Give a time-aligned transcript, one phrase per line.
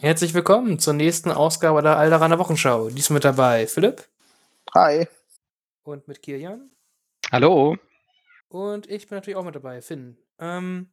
[0.00, 2.88] Herzlich willkommen zur nächsten Ausgabe der Alderaner Wochenschau.
[2.88, 4.04] Diesmal mit dabei Philipp.
[4.72, 5.08] Hi.
[5.82, 6.70] Und mit Kirjan.
[7.32, 7.76] Hallo.
[8.48, 10.16] Und ich bin natürlich auch mit dabei, Finn.
[10.38, 10.90] Ähm,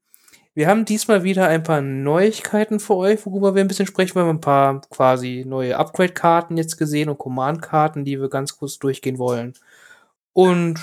[0.56, 4.16] wir haben diesmal wieder ein paar Neuigkeiten für euch, worüber wir ein bisschen sprechen.
[4.16, 8.80] Wir haben ein paar quasi neue Upgrade-Karten jetzt gesehen und Command-Karten, die wir ganz kurz
[8.80, 9.54] durchgehen wollen.
[10.34, 10.80] Und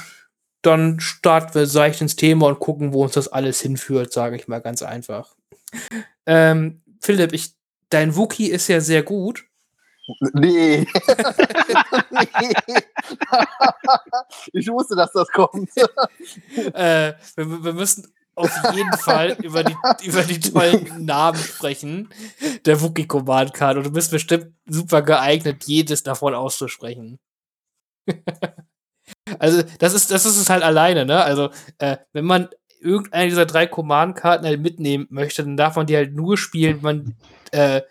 [0.62, 4.46] dann starten wir seicht ins Thema und gucken, wo uns das alles hinführt, sage ich
[4.46, 5.34] mal ganz einfach.
[6.24, 7.56] Ähm, Philipp, ich
[7.92, 9.44] dein Wookie ist ja sehr gut.
[10.32, 10.80] Nee.
[10.80, 10.86] nee.
[14.52, 15.70] ich wusste, dass das kommt.
[16.74, 22.08] äh, wir, wir, müssen auf jeden Fall über die, über die tollen Namen sprechen
[22.64, 27.20] der Wookie Command Card und du bist bestimmt super geeignet, jedes davon auszusprechen.
[29.38, 31.22] also, das ist, das ist es halt alleine, ne?
[31.22, 32.48] Also, äh, wenn man
[32.82, 36.82] irgendeine dieser drei Command-Karten halt mitnehmen möchte, dann darf man die halt nur spielen, wenn
[36.82, 37.14] man
[37.52, 37.82] äh,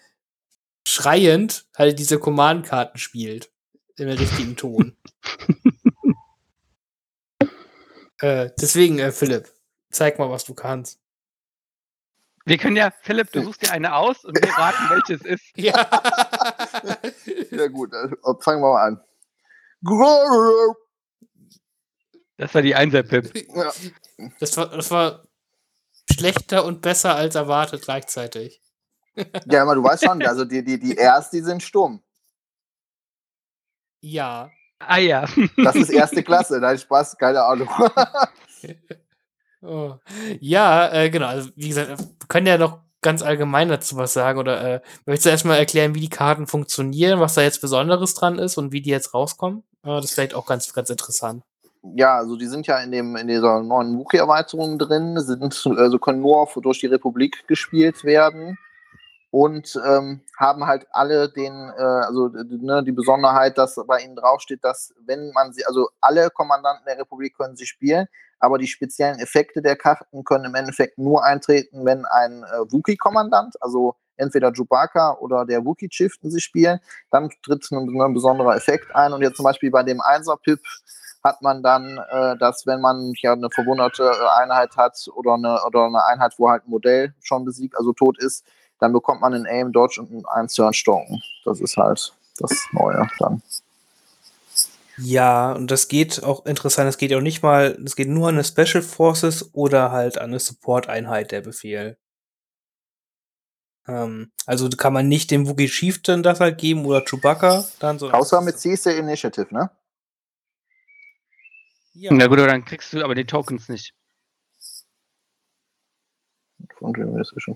[0.86, 3.50] schreiend halt diese Command-Karten spielt.
[3.98, 4.96] Im richtigen Ton.
[8.20, 9.52] äh, deswegen, äh, Philipp,
[9.92, 11.00] zeig mal, was du kannst.
[12.46, 15.44] Wir können ja, Philipp, du suchst dir eine aus und wir raten, welches ist.
[15.56, 15.74] Ja.
[17.52, 19.02] ja, gut, also, fangen wir mal an.
[22.38, 23.36] Das war die Einser-Pip.
[23.56, 23.72] Ja.
[24.40, 25.28] Das, war, das war
[26.12, 28.62] schlechter und besser als erwartet gleichzeitig.
[29.46, 32.02] Ja, aber du weißt schon, also die, die, die erst, die sind stumm.
[34.02, 34.50] Ja.
[34.80, 35.28] Ah ja.
[35.58, 37.70] Das ist erste Klasse, nein, Spaß, keine Ahnung.
[39.62, 39.96] oh.
[40.40, 41.28] Ja, äh, genau.
[41.28, 44.40] Also, wie gesagt, wir können ja noch ganz allgemein dazu was sagen.
[44.40, 48.40] Oder äh, möchtest du erstmal erklären, wie die Karten funktionieren, was da jetzt Besonderes dran
[48.40, 49.64] ist und wie die jetzt rauskommen?
[49.84, 51.44] Äh, das ist vielleicht auch ganz, ganz interessant.
[51.84, 56.22] Ja, also die sind ja in, dem, in dieser neuen Wookie-Erweiterung drin, sind, also können
[56.22, 58.58] nur durch die Republik gespielt werden
[59.32, 64.64] und ähm, haben halt alle den, äh, also ne, die Besonderheit, dass bei ihnen draufsteht,
[64.64, 68.08] dass wenn man sie, also alle Kommandanten der Republik können sie spielen,
[68.40, 73.56] aber die speziellen Effekte der Karten können im Endeffekt nur eintreten, wenn ein äh, Wookie-Kommandant,
[73.62, 79.14] also entweder Chewbacca oder der Wookie-Chieftain sie spielen, dann tritt ein, ein, besonderer Effekt ein.
[79.14, 80.60] Und jetzt zum Beispiel bei dem 1er-Pip
[81.24, 85.64] hat man dann, äh, dass wenn man ja eine verwunderte äh, Einheit hat oder eine,
[85.66, 88.46] oder eine Einheit, wo halt ein Modell schon besiegt, also tot ist,
[88.80, 91.22] dann bekommt man einen Aim, Dodge und einen Turn Stonken.
[91.46, 93.42] Das ist halt das Neue dann.
[94.98, 98.36] Ja, und das geht auch interessant, es geht auch nicht mal, es geht nur an
[98.36, 101.98] eine Special Forces oder halt an eine Support-Einheit, der Befehl.
[103.88, 108.12] Ähm, also kann man nicht dem Wookiee Chieftain das halt geben oder Chewbacca dann so.
[108.12, 109.72] Außer mit CC Initiative, ne?
[111.94, 112.12] Ja.
[112.14, 113.94] Na gut, aber dann kriegst du aber die Tokens nicht.
[116.78, 116.94] Von
[117.38, 117.56] schon.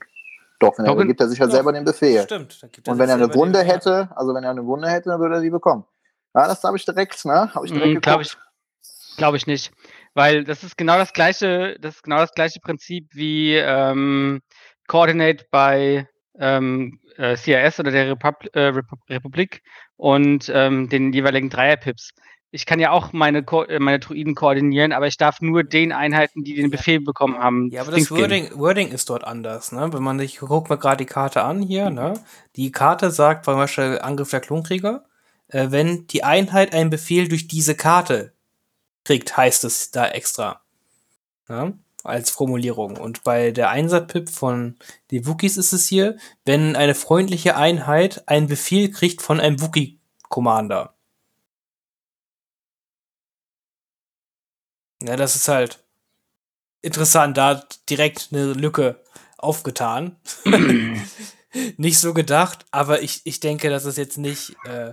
[0.59, 2.23] Doch, wenn er, gibt er sich ja selber den Befehl.
[2.23, 2.61] Stimmt.
[2.87, 5.41] Und wenn er eine Wunde hätte, also wenn er eine Wunde hätte, dann würde er
[5.41, 5.85] die bekommen.
[6.33, 7.53] Ja, das habe ich direkt, ne?
[7.53, 8.37] Habe ich direkt mm, Glaube ich,
[9.17, 9.71] glaub ich nicht.
[10.13, 14.41] Weil das ist genau das gleiche, das ist genau das gleiche Prinzip wie ähm,
[14.87, 16.07] Coordinate bei
[16.39, 18.71] ähm, äh, CIS oder der Repub äh,
[19.09, 19.61] Republik
[19.97, 22.13] und ähm, den jeweiligen Dreier-Pips
[22.51, 25.91] ich kann ja auch meine, Ko äh, meine Druiden koordinieren, aber ich darf nur den
[25.91, 27.69] Einheiten, die den Befehl bekommen haben.
[27.71, 29.91] Ja, aber das Wording, Wording, ist dort anders, ne?
[29.91, 32.13] Wenn man sich, guckt mal gerade die Karte an hier, ne?
[32.55, 35.03] Die Karte sagt zum Beispiel Angriff der Klonkrieger,
[35.47, 38.33] äh, wenn die Einheit einen Befehl durch diese Karte
[39.03, 40.61] kriegt, heißt es da extra.
[41.47, 41.77] Ne?
[42.03, 42.97] Als Formulierung.
[42.97, 44.77] Und bei der Einsatzpip von
[45.11, 50.94] die Wookies ist es hier, wenn eine freundliche Einheit einen Befehl kriegt von einem Wookie-Commander.
[55.07, 55.83] Ja, das ist halt
[56.81, 57.37] interessant.
[57.37, 59.01] Da hat direkt eine Lücke
[59.37, 60.15] aufgetan.
[61.77, 64.55] nicht so gedacht, aber ich, ich denke, dass es jetzt nicht.
[64.65, 64.91] Äh,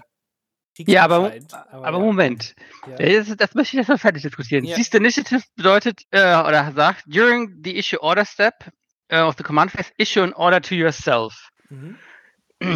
[0.79, 2.05] ja, aber, aber, aber ja.
[2.05, 2.55] Moment.
[2.89, 2.97] Ja.
[2.97, 4.65] Das, das, möchte ich jetzt mal fertig diskutieren.
[4.65, 4.77] Ja.
[4.77, 8.73] Siehst Initiative bedeutet äh, oder sagt, during the issue order step
[9.13, 11.51] uh, of the command phase, issue an order to yourself.
[11.69, 11.99] Mhm.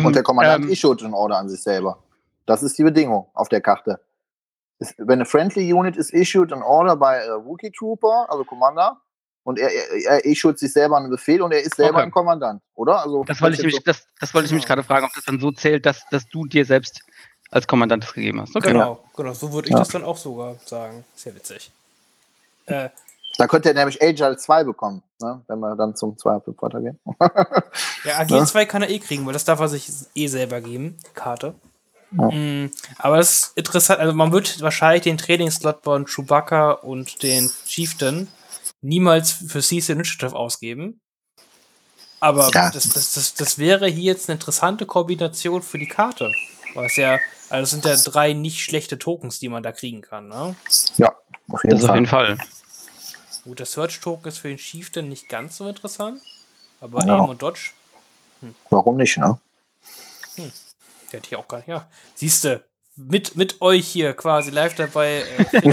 [0.04, 2.02] Und der Kommandant ähm, issued an order an sich selber.
[2.44, 4.00] Das ist die Bedingung auf der Karte
[4.98, 9.00] wenn a friendly unit is issued an order by a Wookiee Trooper, also Commander,
[9.46, 12.06] und er, er, er issued sich selber einen Befehl und er ist selber okay.
[12.06, 13.00] ein Kommandant, oder?
[13.00, 15.24] Also, das wollte ich, mich, so das, das wollte ich mich gerade fragen, ob das
[15.24, 17.00] dann so zählt, dass, dass du dir selbst
[17.52, 18.56] als Kommandant das gegeben hast.
[18.56, 18.72] Okay.
[18.72, 19.78] Genau, genau, so würde ich ja.
[19.78, 21.04] das dann auch sogar sagen.
[21.14, 21.70] Sehr witzig.
[22.66, 22.88] Äh,
[23.38, 25.40] da könnte er nämlich Agile 2 bekommen, ne?
[25.46, 26.98] wenn wir dann zum 2 weitergehen.
[28.04, 28.64] ja, AG2 ja?
[28.64, 31.54] kann er eh kriegen, weil das darf er sich eh selber geben, Karte.
[32.12, 32.30] Ja.
[32.30, 37.50] Mm, aber es ist interessant, also man wird wahrscheinlich den Trainingsslot von Chewbacca und den
[37.66, 38.28] Chieftain
[38.80, 41.00] niemals für Cease Initiative ausgeben.
[42.20, 42.70] Aber Ja.
[42.70, 46.32] das, das, das, das wäre hier jetzt eine interessante Kombination für die Karte.
[46.74, 47.18] Was ja,
[47.48, 50.28] also das sind ja drei nicht schlechte Tokens, die man da kriegen kann.
[50.28, 50.54] Ne?
[50.96, 51.14] Ja,
[51.48, 51.96] auf jeden Das auf Fall.
[51.96, 52.38] jeden Fall.
[53.44, 56.20] Gut, der Search-Token ist für den Chieftain nicht ganz so interessant.
[56.80, 57.18] Aber Ja.
[57.20, 57.70] Aim und Dodge,
[58.70, 59.38] Warum nicht, ne?
[61.12, 61.68] Der hätte ich auch gar nicht.
[61.68, 62.62] Ja, siehst du,
[62.96, 65.24] mit, mit euch hier quasi live dabei.
[65.52, 65.72] Äh,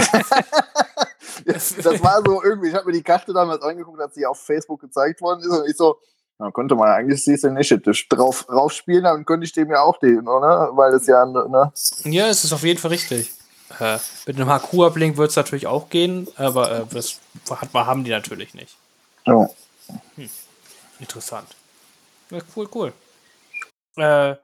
[1.44, 4.80] Das war so irgendwie, ich habe mir die Karte damals angeguckt, als sie auf Facebook
[4.80, 5.98] gezeigt worden ist und ich so,
[6.38, 9.98] na, könnte man eigentlich Cease Initiative drauf, drauf spielen, dann könnte ich dem ja auch
[9.98, 10.70] den, oder?
[10.74, 11.72] Weil es ja, ne?
[12.04, 13.32] ja, es ist auf jeden Fall richtig.
[13.80, 17.20] Äh, mit einem HQ-Uplink wird es natürlich auch gehen, aber äh, das
[17.50, 18.76] hat, haben die natürlich nicht.
[19.26, 19.48] Ja.
[20.98, 21.48] Interessant.
[22.30, 22.92] Ja, cool, cool.
[23.96, 24.36] Äh,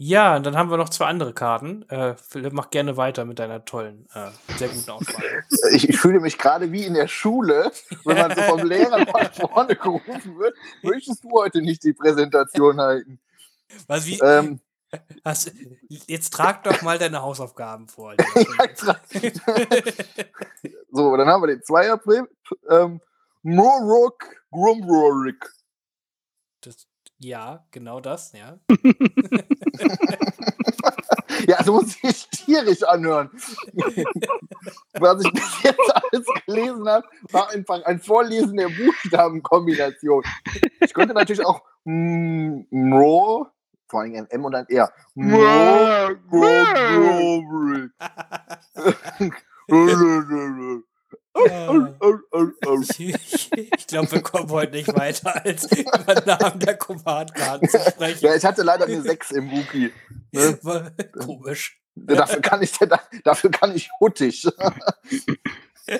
[0.00, 1.82] ja, und dann haben wir noch zwei andere Karten.
[1.88, 5.44] Äh, Philipp, mach gerne weiter mit deiner tollen, äh, sehr guten Auswahl.
[5.72, 7.72] Ich, ich fühle mich gerade wie in der Schule,
[8.04, 10.54] wenn man so vom Lehrer nach vorne gerufen wird.
[10.82, 13.18] Möchtest du heute nicht die Präsentation halten?
[13.86, 14.60] Was, wie, Ähm,
[15.24, 15.52] hast,
[15.88, 18.14] jetzt trag doch mal deine Hausaufgaben vor.
[20.90, 22.28] so, dann haben wir den Zweierprim.
[22.70, 23.00] Ähm,
[23.42, 25.44] Morok Grumrorik.
[26.62, 26.87] das,
[27.18, 28.58] ja, genau das, ja.
[31.46, 33.30] Ja, das muss sich tierisch anhören.
[34.98, 40.22] Was ich bis jetzt alles gelesen habe, war einfach ein Vorlesen der Buchstabenkombination.
[40.80, 43.46] Ich könnte natürlich auch Mro,
[43.88, 44.92] vor allem ein M und ein R.
[45.14, 46.16] Mro,
[51.46, 53.16] Grumrorik.
[53.78, 58.24] ich glaube, wir kommen heute nicht weiter, als über Namen der Command-Karten zu sprechen.
[58.24, 59.92] Ja, ich hatte leider eine 6 im Wookie.
[60.32, 60.58] Ne?
[61.18, 61.80] Komisch.
[61.94, 62.72] Dafür kann ich,
[63.24, 64.46] dafür kann ich huttig.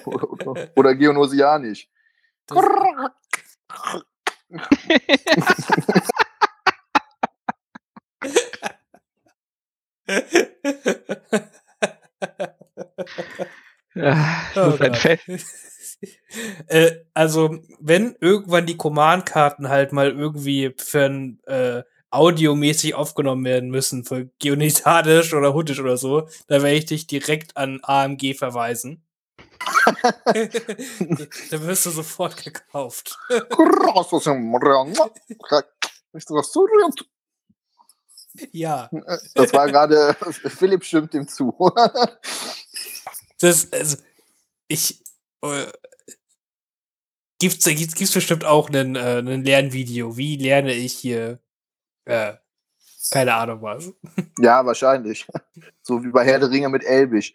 [0.05, 1.88] oder, oder geonosianisch.
[13.98, 14.94] Das, Ja, ich Oh muss ein.
[14.94, 15.98] Fest.
[16.68, 23.70] äh, also, wenn irgendwann die Command-Karten halt mal irgendwie für ein äh, audiomäßig aufgenommen werden
[23.70, 29.04] müssen, für Geonitadisch oder Huttisch oder so, da werde ich dich direkt an AMG verweisen.
[30.24, 33.18] da wirst du sofort gekauft.
[38.52, 38.88] Ja,
[39.34, 40.14] Das war gerade,
[40.46, 41.54] Philipp stimmt ihm zu.
[43.38, 43.96] das, also,
[44.69, 45.02] ich,
[45.43, 45.67] äh,
[47.38, 50.17] gibt's, gibt's, gibt's bestimmt auch ein äh, ein Lernvideo.
[50.17, 51.38] Wie lerne ich hier,
[52.05, 52.35] äh,
[53.11, 53.93] keine Ahnung was.
[54.40, 55.26] Ja, wahrscheinlich.
[55.82, 57.35] So wie bei Herr der Ringe mit Elbig.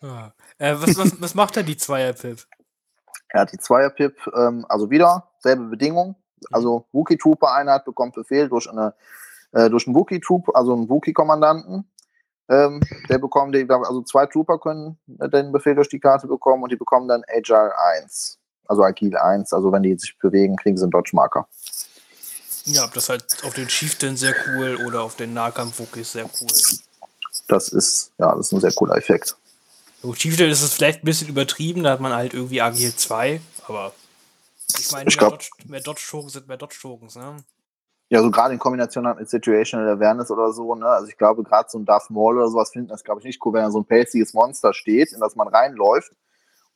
[0.00, 0.32] Ah.
[0.58, 2.46] Äh, was, was, was macht denn die Zweier-Pip?
[3.28, 6.16] Er hat die Zweier-Pip, ähm, also wieder selbe Bedingung.
[6.50, 8.94] Also Wookie-Trooper-Einheit bekommt Befehl durch eine
[9.52, 11.90] äh, durch einen Wookie-Troop, also einen Wookie-Kommandanten.
[12.48, 16.62] Ähm, der bekommt, die, also zwei Trooper können äh, den Befehl durch die Karte bekommen
[16.62, 18.38] und die bekommen dann Agile 1.
[18.66, 19.52] Also Agile 1.
[19.52, 21.48] Also wenn die sich bewegen, kriegen sie einen Dodge-Marker.
[22.66, 26.48] Ja, das ist halt auf den Chieftain sehr cool oder auf den Nahkampf-Wookies sehr cool.
[27.48, 29.36] Das ist, ja, das ist ein sehr cooler Effekt.
[30.02, 33.40] So, Chieftain ist es vielleicht ein bisschen übertrieben, da hat man halt irgendwie Agil 2,
[33.66, 33.92] aber
[34.78, 37.36] ich meine, Ich mehr, glaub- Dodge, mehr Dodge-Tokens sind mehr Dodge-Tokens, ne?
[38.08, 40.86] Ja, so gerade in Kombination mit Situational Awareness oder so, ne?
[40.86, 43.44] Also ich glaube, gerade so ein Darth Maul oder sowas finden das, glaube ich, nicht
[43.44, 46.12] cool, wenn da so ein pelziges Monster steht, in das man reinläuft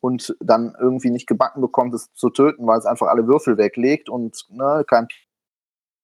[0.00, 4.08] und dann irgendwie nicht gebacken bekommt, es zu töten, weil es einfach alle Würfel weglegt
[4.08, 5.06] und ne, kein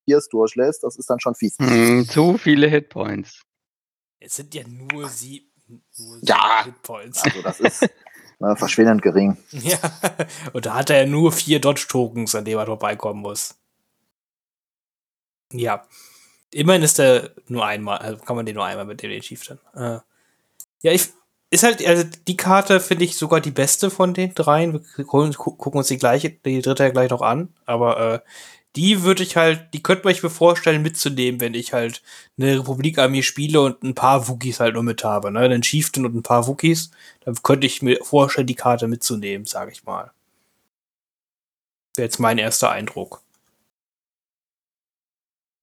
[0.04, 0.84] Pierce durchlässt.
[0.84, 1.56] Das ist dann schon fies.
[1.58, 3.42] Hm, zu viele Hitpoints.
[4.20, 5.50] Es sind ja nur sie.
[5.66, 6.64] Nur sieben Ja.
[6.64, 7.24] Hitpoints.
[7.24, 7.90] Also das ist
[8.38, 9.36] ne, verschwindend gering.
[9.50, 9.78] Ja,
[10.52, 13.56] und da hat er ja nur vier Dodge-Tokens, an denen er vorbeikommen muss.
[15.52, 15.86] Ja.
[16.52, 19.58] Immerhin ist er nur einmal, also kann man den nur einmal mit dem den Chieftain.
[19.74, 19.98] Äh,
[20.82, 21.08] ja, ich,
[21.50, 24.84] ist halt, also die Karte finde ich sogar die beste von den dreien.
[24.96, 28.20] Wir gucken, uns die gleiche, die dritte ja gleich noch an, aber äh,
[28.76, 32.02] die würde ich halt, die könnte man ich mir vorstellen mitzunehmen, wenn ich halt
[32.38, 35.48] eine Republik-Armee spiele und ein paar Wookies halt nur mit habe, ne?
[35.48, 36.90] Den Chieftain und ein paar Wookies,
[37.24, 40.12] dann könnte ich mir vorstellen, die Karte mitzunehmen, sage ich mal.
[41.96, 43.22] Wäre jetzt mein erster Eindruck.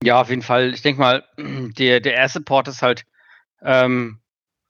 [0.04, 0.74] Ja, auf jeden Fall.
[0.74, 3.06] Ich denke mal, der, der erste Port ist halt
[3.62, 4.20] ähm,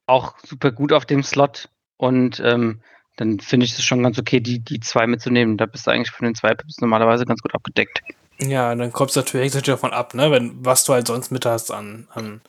[0.06, 2.80] auch super gut auf dem Slot und ähm,
[3.16, 5.56] dann finde ich es schon ganz okay, die, die zwei mitzunehmen.
[5.56, 8.00] Da bist du eigentlich von den zwei Pips normalerweise ganz gut abgedeckt.
[8.38, 11.46] Ja, und dann kommt es natürlich, davon ab, ne, wenn, was du halt sonst mit
[11.46, 12.40] hast an, an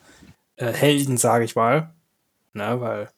[0.56, 1.94] äh, Helden, sage ich mal.
[2.52, 3.10] Ne, weil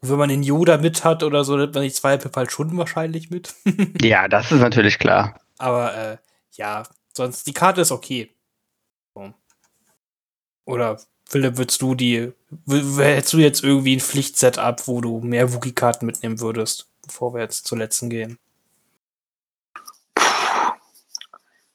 [0.00, 2.76] wenn man den Yoda mit hat oder so, nimmt man die zwei Pip halt schon
[2.76, 3.54] wahrscheinlich mit.
[4.02, 5.38] Ja, das ist natürlich klar.
[5.58, 6.16] Aber äh,
[6.52, 8.30] ja, sonst, die Karte ist okay.
[10.66, 12.32] Oder Philipp, würdest du die,
[12.68, 17.66] hättest du jetzt irgendwie ein Pflichtsetup, wo du mehr Wookie-Karten mitnehmen würdest, bevor wir jetzt
[17.66, 18.38] zur letzten gehen?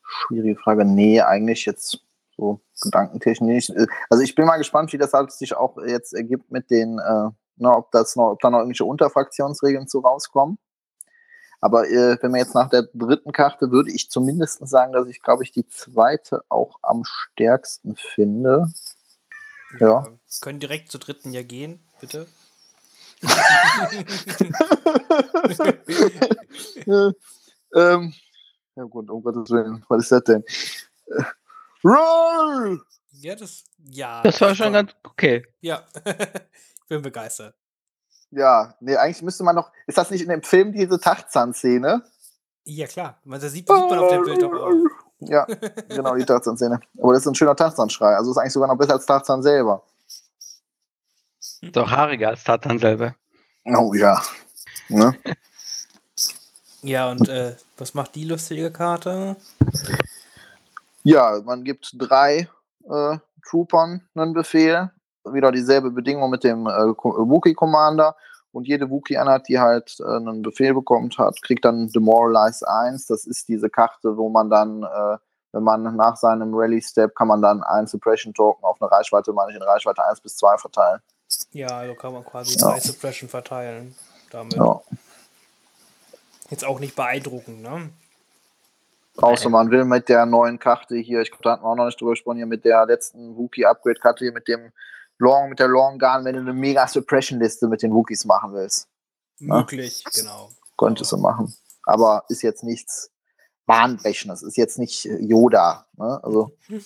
[0.05, 0.86] Schwierige Frage.
[0.86, 2.00] Nee, eigentlich jetzt
[2.38, 3.71] so gedankentechnisch.
[4.10, 7.29] Also ich bin mal gespannt, wie das halt sich auch jetzt ergibt mit den, äh,
[7.57, 10.57] na, ob das noch, ob da noch irgendwelche Unterfraktionsregeln zu rauskommen.
[11.62, 15.22] Aber äh, wenn man jetzt nach der dritten Karte, würde ich zumindest sagen, dass ich,
[15.22, 18.74] glaube ich, die zweite auch am stärksten finde.
[19.80, 20.03] Ja.
[20.06, 22.25] Wir können direkt zur dritten ja gehen, bitte.
[27.75, 28.13] ähm,
[28.75, 30.44] ja gut, um Gottes Willen, was ist das denn?
[31.06, 31.24] Äh,
[31.84, 32.82] Roll!
[33.12, 34.24] Ja, das, ja.
[34.24, 35.46] Das war schon ganz okay.
[35.60, 37.53] Ja, ich bin begeistert.
[38.32, 39.72] Ja, nee, eigentlich müsste man noch.
[39.88, 42.04] Ist das nicht in dem Film diese Tarzan-Szene?
[42.64, 43.20] Ja, klar.
[43.24, 44.72] Man, das sieht, sieht man auf dem Bild doch auch.
[45.20, 45.46] Ja,
[45.90, 46.80] genau, die Tarzan-Szene.
[47.00, 48.16] Aber das ist ein schöner Tarzan-Schrei.
[48.16, 49.84] Also ist eigentlich sogar noch besser als Tarzan selber.
[51.76, 53.16] Auch haariger als Tarzan selber.
[53.66, 54.22] Oh ja.
[54.90, 55.16] Ne?
[56.82, 59.36] Ja, und äh, was macht die lustige Karte?
[61.04, 62.50] Ja, man gibt drei
[62.90, 64.92] äh, Troopern einen Befehl.
[65.25, 68.16] Wieder dieselbe Bedingung mit dem äh, Wookie-Commander.
[68.54, 73.08] Und jede Wookie-Einheit, die halt äh, einen Befehl bekommt hat, kriegt dann Demoralize 1.
[73.08, 75.18] Das ist diese Karte, wo man dann, äh,
[75.54, 79.58] wenn man nach seinem Rally-Step, kann man dann einen Suppression-Token auf eine Reichweite, meine ich,
[79.58, 81.00] in Reichweite 1 bis 2 verteilen.
[81.51, 82.72] Ja, also kann man quasi Ja.
[82.72, 83.96] drei Suppression verteilen.
[84.32, 84.54] Damit.
[84.56, 84.82] Ja.
[86.50, 87.90] Jetzt auch nicht beeindruckend, ne?
[89.18, 91.86] Außer man will mit der neuen Karte hier, ich glaube, da hatten wir auch noch
[91.86, 94.72] nicht drüber gesprochen, hier mit der letzten Wookie-Upgrade-Karte hier mit dem
[95.22, 98.88] Long, mit der Long Gun, wenn du eine mega Suppression-Liste mit den Wookies machen willst.
[99.40, 100.50] Möglich, genau.
[100.78, 101.54] Könntest du machen.
[101.86, 103.12] Aber ist jetzt nichts
[103.66, 105.88] Bahnbrechendes, ist jetzt nicht äh, Yoda.
[105.98, 106.20] Ne?
[106.24, 106.58] Also,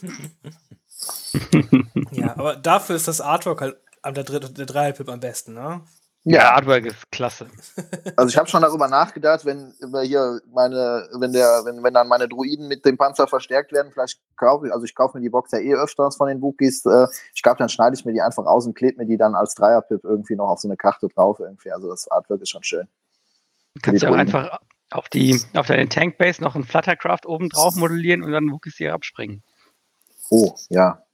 [2.12, 5.82] Ja, aber dafür ist das Artwork halt am der, der Dreierpip am besten, ne?
[6.28, 7.48] Ja, Artwork ist klasse.
[8.16, 12.08] also ich habe schon darüber nachgedacht, wenn wir hier meine, wenn der, wenn, wenn dann
[12.08, 15.30] meine Druiden mit dem Panzer verstärkt werden, vielleicht kaufe ich, also ich kaufe mir die
[15.30, 16.84] Box ja eh öfters von den Wookies.
[16.86, 19.36] Äh, ich glaube, dann schneide ich mir die einfach aus und klebe mir die dann
[19.36, 21.72] als Dreierpip irgendwie noch auf so eine Karte drauf irgendwie.
[21.72, 22.88] Also das Artwork ist schon schön.
[23.76, 27.76] Du kannst ja auch einfach auf, die, auf deine Tankbase noch ein Fluttercraft oben drauf
[27.76, 29.44] modellieren und dann Wookies hier abspringen.
[30.32, 31.05] Oh, ja.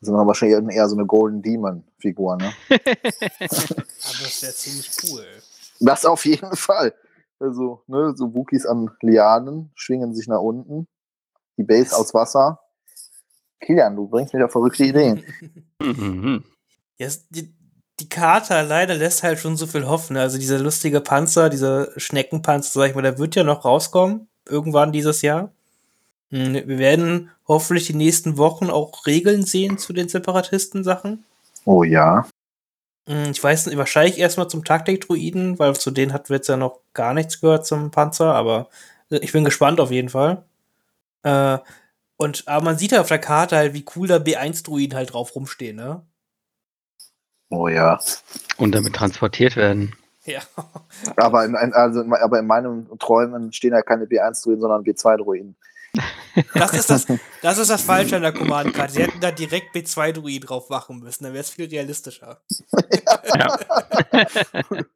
[0.00, 2.52] Das ist wahrscheinlich eher so eine Golden Demon-Figur, ne?
[2.70, 2.78] Aber
[3.40, 5.24] das wäre ziemlich cool.
[5.78, 6.94] Das auf jeden Fall.
[7.38, 10.88] Also, ne, so Wookies an Lianen schwingen sich nach unten.
[11.58, 12.60] Die Base aus Wasser.
[13.60, 15.24] Kilian, du bringst mir da verrückte Ideen.
[15.80, 16.44] Mhm.
[16.98, 17.54] Ja, die,
[17.98, 20.18] die Karte alleine lässt halt schon so viel hoffen.
[20.18, 24.28] Also dieser lustige Panzer, dieser Schneckenpanzer, sag ich mal, der wird ja noch rauskommen.
[24.46, 25.54] Irgendwann dieses Jahr.
[26.30, 31.24] Hm, Wir werden hoffentlich die nächsten Wochen auch Regeln sehen zu den Separatisten-Sachen.
[31.64, 32.26] Oh ja.
[33.06, 36.56] Hm, Ich weiß nicht, wahrscheinlich erstmal zum Taktik-Druiden, weil zu denen hatten wir jetzt ja
[36.56, 38.68] noch gar nichts gehört zum Panzer, aber
[39.10, 40.44] äh, ich bin gespannt auf jeden Fall.
[41.22, 41.58] Äh,
[42.16, 45.34] und, aber man sieht ja auf der Karte halt, wie cool da B1-Druiden halt drauf
[45.34, 46.02] rumstehen, ne?
[47.48, 47.98] Oh ja.
[48.58, 49.94] Und damit transportiert werden.
[50.24, 50.40] Ja.
[51.16, 55.56] Aber in, also, aber in meinen Träumen stehen ja keine B1-Druiden, sondern B2-Druiden.
[56.54, 57.06] Das ist das,
[57.42, 58.92] das ist das Falsche an der Command-Karte.
[58.92, 62.40] Sie hätten da direkt B2-Druiden drauf machen müssen, dann wäre es viel realistischer.
[63.34, 63.58] Ja.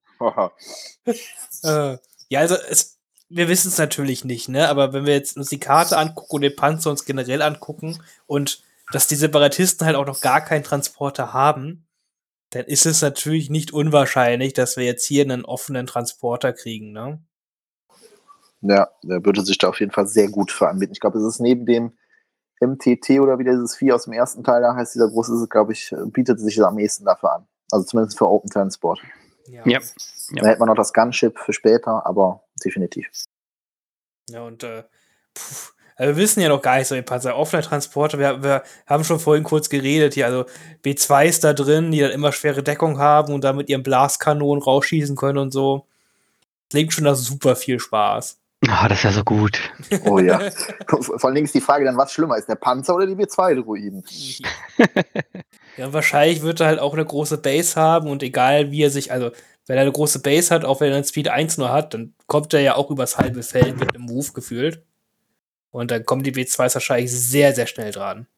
[1.64, 1.98] Äh,
[2.28, 2.98] ja, also es,
[3.28, 4.68] wir wissen es natürlich nicht, ne?
[4.68, 8.62] Aber wenn wir jetzt uns die Karte angucken und den Panzer uns generell angucken und
[8.92, 11.86] dass die Separatisten halt auch noch gar keinen Transporter haben,
[12.50, 17.22] dann ist es natürlich nicht unwahrscheinlich, dass wir jetzt hier einen offenen Transporter kriegen, ne?
[18.66, 20.92] Ja, der würde sich da auf jeden Fall sehr gut für anbieten.
[20.92, 21.92] Ich glaube, es ist neben dem
[22.60, 25.48] MTT oder wie dieses Vieh aus dem ersten Teil da heißt, dieser große, ist es,
[25.50, 27.46] glaube ich, bietet sich am ehesten dafür an.
[27.70, 29.00] Also zumindest für Open Transport.
[29.48, 29.62] Ja.
[29.64, 33.06] Da hätte man noch das Gunship für später, aber definitiv.
[34.30, 34.84] Ja, und äh,
[35.34, 37.36] puh, also wir wissen ja noch gar nicht so den Panzer.
[37.36, 40.46] Offener Transporter, wir, wir haben schon vorhin kurz geredet hier, also
[40.82, 44.62] B2 ist da drin, die dann immer schwere Deckung haben und da mit ihren Blaskanonen
[44.62, 45.86] rausschießen können und so.
[46.70, 48.40] Klingt schon nach super viel Spaß.
[48.68, 49.58] Ah, das ist ja so gut.
[50.04, 50.40] Oh ja.
[50.86, 54.04] Vor allen Dingen ist die Frage dann, was schlimmer ist, der Panzer oder die B2-Druiden?
[55.76, 59.10] Ja, wahrscheinlich wird er halt auch eine große Base haben und egal wie er sich,
[59.10, 59.32] also
[59.66, 62.14] wenn er eine große Base hat, auch wenn er einen Speed 1 nur hat, dann
[62.26, 64.84] kommt er ja auch übers halbe Feld mit einem Move gefühlt.
[65.70, 68.28] Und dann kommen die B2s wahrscheinlich sehr, sehr schnell dran.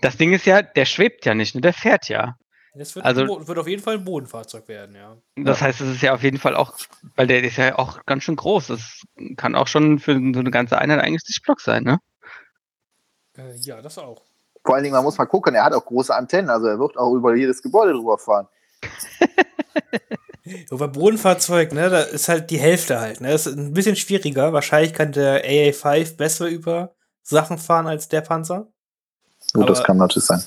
[0.00, 1.60] Das Ding ist ja, der schwebt ja nicht, ne?
[1.60, 2.38] der fährt ja.
[2.76, 5.16] Es wird, Also- wird auf jeden Fall ein Bodenfahrzeug werden, ja.
[5.36, 6.74] Das heißt, es ist ja auf jeden Fall auch,
[7.14, 8.66] weil der ist ja auch ganz schön groß.
[8.68, 9.02] Das
[9.36, 11.98] kann auch schon für so eine ganze Einheit eigentlich Sichtblock sein, ne?
[13.38, 14.22] Äh, ja, das auch.
[14.64, 16.96] Vor allen Dingen, man muss mal gucken, er hat auch große Antennen, also er wird
[16.96, 18.48] auch über jedes Gebäude drüber fahren.
[20.70, 23.30] Bei Bodenfahrzeug, ne, da ist halt die Hälfte halt, ne.
[23.30, 24.52] Das ist ein bisschen schwieriger.
[24.52, 28.66] Wahrscheinlich kann der AA5 besser über Sachen fahren als der Panzer.
[29.54, 30.42] Gut, das Aber- kann natürlich sein.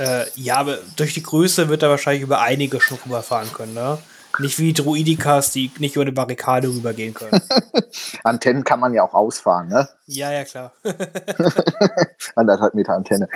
[0.00, 3.98] Äh, ja, aber durch die Größe wird er wahrscheinlich über einige schon rüberfahren können, ne?
[4.38, 7.42] Nicht wie Druidikas, die nicht über eine Barrikade rübergehen können.
[8.24, 9.88] Antennen kann man ja auch ausfahren, ne?
[10.06, 10.72] ja, ja, klar.
[12.34, 13.28] Anderthalb Meter Antenne.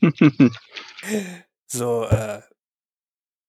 [1.66, 2.42] so, äh,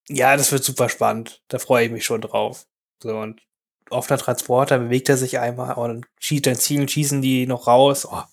[0.07, 1.41] ja, das wird super spannend.
[1.49, 2.65] Da freue ich mich schon drauf.
[3.03, 3.41] So, und
[3.89, 8.07] auf der Transporter bewegt er sich einmal und schießt dann Zielen, schießen die noch raus.
[8.09, 8.23] Oh,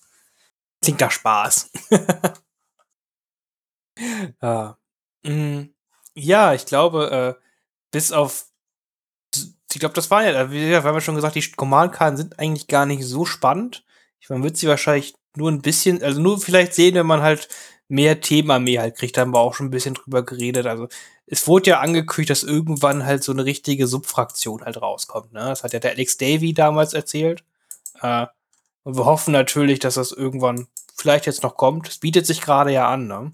[0.81, 1.71] klingt nach Spaß.
[4.43, 4.79] Ja.
[5.25, 5.63] Mm,
[6.15, 7.45] ja, ich glaube, äh,
[7.91, 8.47] bis auf
[9.75, 12.67] ich glaube, das war ja, gesagt, wir haben ja schon gesagt, die Command-Karten sind eigentlich
[12.67, 13.85] gar nicht so spannend.
[14.21, 17.49] Ich, man wird sie wahrscheinlich nur ein bisschen, also nur vielleicht sehen, wenn man halt
[17.89, 20.67] mehr Themenarmee halt kriegt, da haben wir auch schon ein bisschen drüber geredet.
[20.67, 20.89] Also
[21.27, 25.33] es wurde ja angekündigt, dass irgendwann halt so eine richtige Subfraktion halt rauskommt.
[25.33, 25.41] Ne?
[25.41, 27.45] Das hat ja der Alex Davy damals erzählt.
[28.01, 28.27] Äh,
[28.85, 31.89] und wir hoffen natürlich, dass das irgendwann vielleicht jetzt noch kommt.
[31.89, 33.33] Es bietet sich gerade ja an, ne?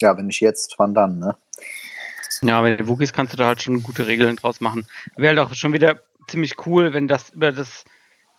[0.00, 1.36] Ja, wenn nicht jetzt, wann dann, ne?
[2.42, 4.86] Ja, mit den Wookies kannst du da halt schon gute Regeln draus machen.
[5.16, 7.84] Wäre halt auch schon wieder ziemlich cool, wenn das über das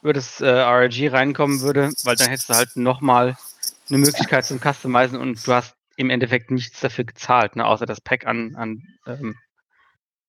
[0.01, 3.36] über das äh, RRG reinkommen würde, weil dann hättest du halt nochmal
[3.89, 8.00] eine Möglichkeit zum Customizen und du hast im Endeffekt nichts dafür gezahlt, ne, außer das
[8.00, 9.36] Pack an, an ähm,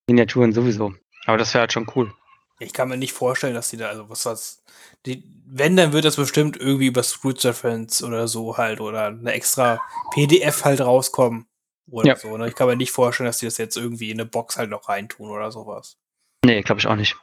[0.08, 0.94] Miniaturen sowieso.
[1.26, 2.12] Aber das wäre halt schon cool.
[2.60, 4.62] Ich kann mir nicht vorstellen, dass die da, also was das,
[5.06, 9.32] die, wenn, dann wird das bestimmt irgendwie über Scrooge Reference oder so halt oder eine
[9.32, 9.80] extra
[10.12, 11.48] PDF halt rauskommen
[11.90, 12.16] oder Ja.
[12.16, 12.36] so.
[12.36, 12.48] Ne?
[12.48, 14.88] Ich kann mir nicht vorstellen, dass die das jetzt irgendwie in eine Box halt noch
[14.88, 15.98] reintun oder sowas.
[16.44, 17.16] Nee, glaube ich auch nicht.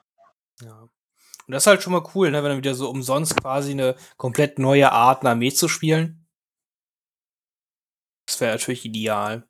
[0.61, 0.79] Ja.
[0.81, 3.95] Und das ist halt schon mal cool, ne, wenn dann wieder so umsonst quasi eine
[4.17, 6.27] komplett neue Art, eine Armee zu spielen.
[8.27, 9.47] Das wäre natürlich ideal.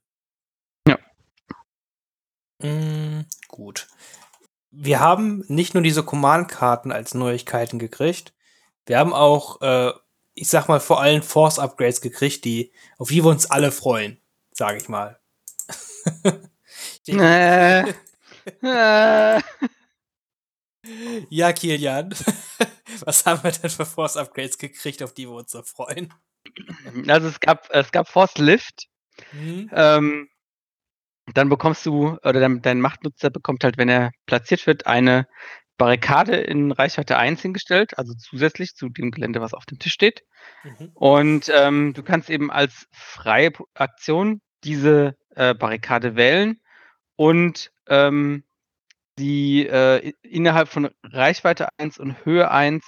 [0.88, 1.00] Ja.
[2.62, 3.88] Mm, gut.
[4.72, 8.34] Wir haben nicht nur diese Command-Karten als Neuigkeiten gekriegt,
[8.86, 9.92] wir haben auch, äh,
[10.34, 14.20] ich sag mal, vor allem Force-Upgrades gekriegt, die, auf die wir uns alle freuen,
[14.52, 15.20] sage ich mal.
[17.10, 17.94] Äh,
[18.62, 19.42] äh,
[21.30, 22.14] Ja, Kilian,
[23.02, 26.14] was haben wir denn für Force-Upgrades gekriegt, auf die wir uns so freuen?
[27.08, 28.88] also es gab, es gab Force Lift.
[29.32, 29.70] Hm?
[29.74, 30.30] Ähm,
[31.34, 35.28] dann bekommst du, oder dein, dein Machtnutzer bekommt halt, wenn er platziert wird, eine
[35.78, 40.24] Barrikade in Reichweite 1 hingestellt, also zusätzlich zu dem Gelände, was auf dem Tisch steht.
[40.64, 40.92] Mhm.
[40.94, 46.60] Und ähm, du kannst eben als freie P- Aktion diese äh, Barrikade wählen
[47.16, 48.44] und ähm,
[49.20, 52.84] die äh, innerhalb von Reichweite 1 und Höhe 1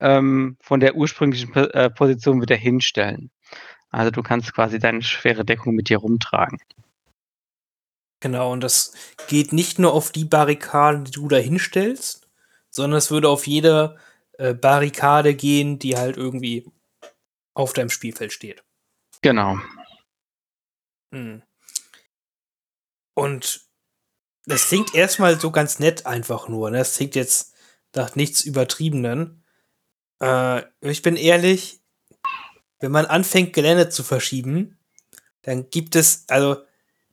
[0.00, 3.30] ähm, von der ursprünglichen Po- äh, Position wieder hinstellen.
[3.90, 6.58] Also du kannst quasi deine schwere Deckung mit dir rumtragen.
[8.20, 8.92] Genau, und das
[9.28, 12.28] geht nicht nur auf die Barrikaden, die du da hinstellst,
[12.70, 13.96] sondern es würde auf jede
[14.38, 16.70] äh, Barrikade gehen, die halt irgendwie
[17.54, 18.64] auf deinem Spielfeld steht.
[19.22, 19.58] Genau.
[21.12, 21.42] Hm.
[23.14, 23.68] Und
[24.46, 26.70] das klingt erstmal so ganz nett einfach nur.
[26.70, 26.78] Ne?
[26.78, 27.54] Das klingt jetzt
[27.94, 29.44] nach nichts Übertriebenen.
[30.22, 31.80] Äh, ich bin ehrlich,
[32.80, 34.78] wenn man anfängt, Gelände zu verschieben,
[35.42, 36.62] dann gibt es, also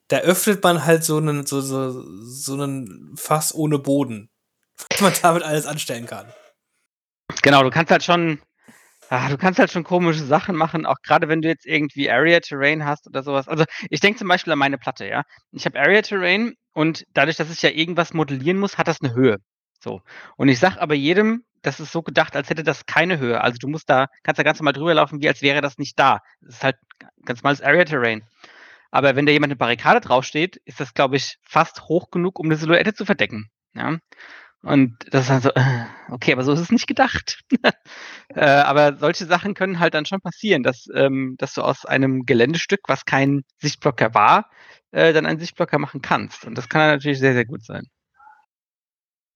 [0.08, 4.30] da öffnet man halt so einen, so, so, so einen Fass ohne Boden,
[4.90, 6.32] was man damit alles anstellen kann.
[7.42, 8.40] Genau, du kannst halt schon,
[9.10, 12.40] ah, du kannst halt schon komische Sachen machen, auch gerade wenn du jetzt irgendwie Area
[12.40, 13.48] Terrain hast oder sowas.
[13.48, 15.24] Also ich denke zum Beispiel an meine Platte, ja.
[15.52, 19.14] Ich habe Area Terrain und dadurch, dass ich ja irgendwas modellieren muss, hat das eine
[19.14, 19.38] Höhe.
[19.80, 20.02] So.
[20.38, 23.42] Und ich sag aber jedem, das ist so gedacht, als hätte das keine Höhe.
[23.42, 25.98] Also du musst da, kannst da ganz normal drüber laufen, wie als wäre das nicht
[25.98, 26.20] da.
[26.42, 26.78] Das ist halt
[27.26, 28.24] ganz normales Area Terrain.
[28.96, 32.46] Aber wenn da jemand eine Barrikade draufsteht, ist das, glaube ich, fast hoch genug, um
[32.46, 33.50] eine Silhouette zu verdecken.
[33.74, 33.98] Ja.
[34.62, 37.42] Und das ist dann so, äh, okay, aber so ist es nicht gedacht.
[38.30, 42.26] äh, aber solche Sachen können halt dann schon passieren, dass, ähm, dass du aus einem
[42.26, 44.50] Geländestück, was kein Sichtblocker war,
[44.92, 46.46] äh, dann einen Sichtblocker machen kannst.
[46.46, 47.88] Und das kann natürlich sehr, sehr gut sein.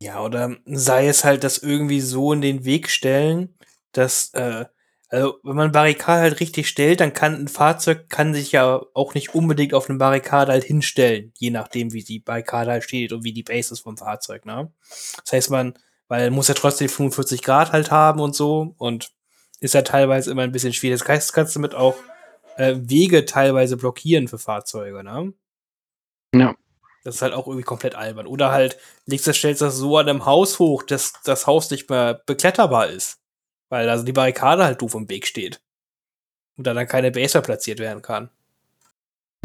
[0.02, 3.58] Ja, oder sei es halt das irgendwie so in den Weg stellen,
[3.92, 4.68] dass, äh,
[5.10, 9.16] also wenn man Barrikade halt richtig stellt, dann kann ein Fahrzeug kann sich ja auch
[9.16, 13.24] nicht unbedingt auf eine Barrikade halt hinstellen, je nachdem, wie die Barrikade halt steht und
[13.24, 14.72] wie die Base ist vom Fahrzeug, ne?
[15.24, 15.74] Das heißt, man,
[16.08, 19.12] weil muss ja trotzdem 45 Grad halt haben und so und
[19.60, 21.00] ist ja teilweise immer ein bisschen schwierig.
[21.00, 21.96] Das heißt, kannst du mit auch
[22.58, 25.34] äh, Wege teilweise blockieren für Fahrzeuge, ne?
[26.34, 26.56] Ja.
[27.04, 28.28] Das ist halt auch irgendwie komplett albern.
[28.28, 31.90] Oder halt legst das, stellst das so an einem Haus hoch, dass das Haus nicht
[31.90, 33.20] mehr bekletterbar ist.
[33.70, 35.62] Weil also die Barrikade halt doof im Weg steht.
[36.58, 38.30] Und da dann keine Base platziert werden kann.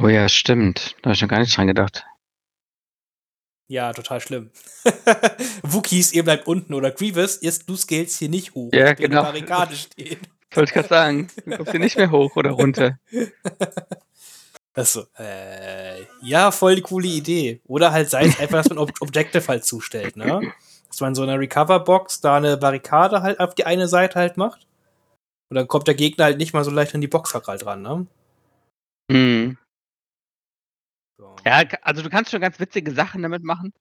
[0.00, 0.96] Oh ja, stimmt.
[1.02, 2.04] Da habe ich noch gar nicht dran gedacht.
[3.66, 4.50] Ja, total schlimm.
[5.62, 8.70] Wookies, ihr bleibt unten oder Grievous, ihr, du scalest hier nicht hoch.
[8.72, 9.20] Ja, genau.
[9.20, 10.18] Die Barrikade stehen.
[10.52, 11.30] Wollte ich gerade sagen.
[11.44, 12.98] Du kommst hier nicht mehr hoch oder runter.
[14.74, 17.60] Achso, äh, ja, voll die coole Idee.
[17.64, 20.52] Oder halt sei es einfach, dass man Ob Objective halt zustellt, ne?
[20.94, 24.68] Dass man so eine Recover-Box da eine Barrikade halt auf die eine Seite halt macht.
[25.48, 27.82] Und dann kommt der Gegner halt nicht mal so leicht an die Box halt ran,
[27.82, 28.06] ne?
[29.10, 29.58] Hm.
[31.18, 31.34] So.
[31.44, 33.72] Ja, also du kannst schon ganz witzige Sachen damit machen.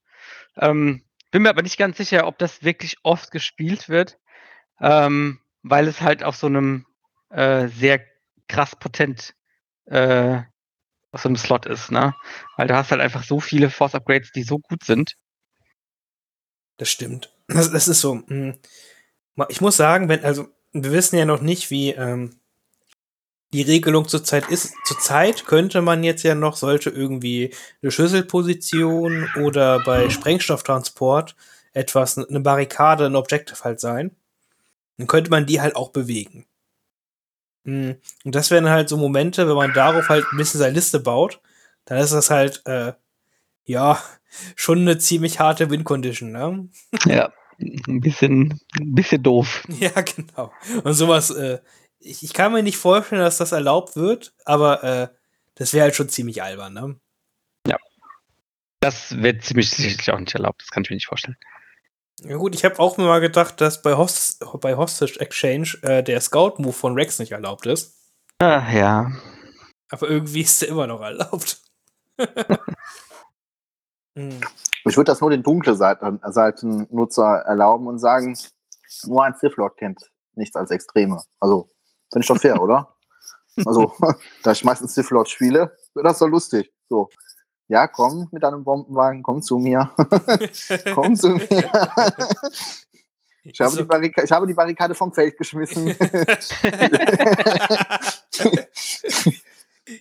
[0.56, 4.18] Ähm, bin mir aber nicht ganz sicher, ob das wirklich oft gespielt wird,
[4.80, 6.84] ähm, weil es halt auf so einem
[7.30, 8.04] äh, sehr
[8.48, 9.34] krass potent
[9.86, 10.42] äh,
[11.12, 12.12] auf so einem Slot ist, ne?
[12.56, 15.14] Weil du hast halt einfach so viele Force Upgrades, die so gut sind.
[16.76, 17.32] Das stimmt.
[17.48, 18.16] Das, das ist so.
[18.26, 18.54] mh.
[19.36, 22.40] Ma- Ich muss sagen, wenn, also, wir wissen ja noch nicht, wie ähm,
[23.54, 24.74] die Regelung zurzeit ist.
[24.84, 31.34] Zurzeit könnte man jetzt ja noch, sollte irgendwie eine Schlüsselposition oder bei Sprengstofftransport
[31.72, 34.14] etwas, eine Barrikade, ein Objective halt sein,
[34.98, 36.46] dann könnte man die halt auch bewegen.
[37.64, 41.00] Hm, Und das wären halt so Momente, wenn man darauf halt ein bisschen seine Liste
[41.00, 41.40] baut,
[41.86, 42.92] dann ist das halt, äh,
[43.66, 44.02] ja,
[44.56, 46.68] schon eine ziemlich harte Win-Condition, ne?
[47.04, 47.32] Ja.
[47.60, 49.64] Ein bisschen, ein bisschen doof.
[49.78, 50.52] Ja, genau.
[50.82, 51.60] Und sowas, äh,
[52.00, 55.08] ich, ich kann mir nicht vorstellen, dass das erlaubt wird, aber äh,
[55.54, 56.96] das wäre halt schon ziemlich albern, ne?
[58.84, 60.60] Das wird ziemlich sicherlich auch nicht erlaubt.
[60.60, 61.38] Das kann ich mir nicht vorstellen.
[62.20, 66.20] Ja gut, ich habe auch mal gedacht, dass bei, Host bei Hostage Exchange äh, der
[66.20, 67.96] Scout-Move von Rex nicht erlaubt ist.
[68.40, 69.10] Ah, ja.
[69.88, 71.62] Aber irgendwie ist der immer noch erlaubt.
[74.14, 74.40] hm.
[74.86, 78.38] Ich würde das nur den dunkle Seiten, Seitennutzer erlauben und sagen,
[79.04, 81.22] nur ein Sith Lord kennt nichts als Extreme.
[81.40, 81.70] Also,
[82.12, 82.90] finde ich doch fair, oder?
[83.66, 83.92] Also,
[84.42, 86.72] da ich meistens Sith Lord spiele, wird das doch lustig.
[86.88, 87.08] So,
[87.68, 89.92] ja, komm mit deinem Bombenwagen, komm zu mir.
[90.94, 91.70] komm zu mir.
[93.44, 95.94] Ich habe, die Barrika ich habe die Barrikade vom Feld geschmissen.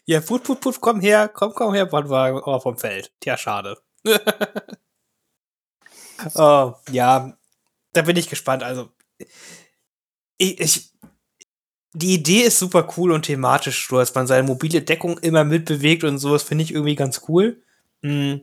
[0.06, 3.14] ja, put, put, put, komm her, komm, komm her, Bordwagen, oh, vom Feld.
[3.20, 3.78] Tja, schade.
[6.36, 7.38] oh, ja,
[7.94, 8.64] da bin ich gespannt.
[8.64, 8.92] Also,
[10.38, 10.92] ich, ich,
[11.94, 16.04] die Idee ist super cool und thematisch, so dass man seine mobile Deckung immer mitbewegt
[16.04, 17.62] und sowas finde ich irgendwie ganz cool.
[18.04, 18.42] Hm,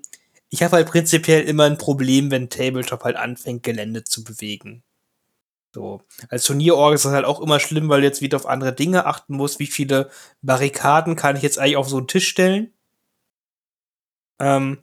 [0.51, 4.83] Ich habe halt prinzipiell immer ein Problem, wenn Tabletop halt anfängt, Gelände zu bewegen.
[5.75, 6.03] So.
[6.31, 9.35] Als Turnierorg ist das halt auch immer schlimm, weil jetzt wieder auf andere Dinge achten
[9.37, 9.59] muss.
[9.61, 10.11] Wie viele
[10.42, 12.73] Barrikaden kann ich jetzt eigentlich auf so einen Tisch stellen?
[14.38, 14.83] Ähm,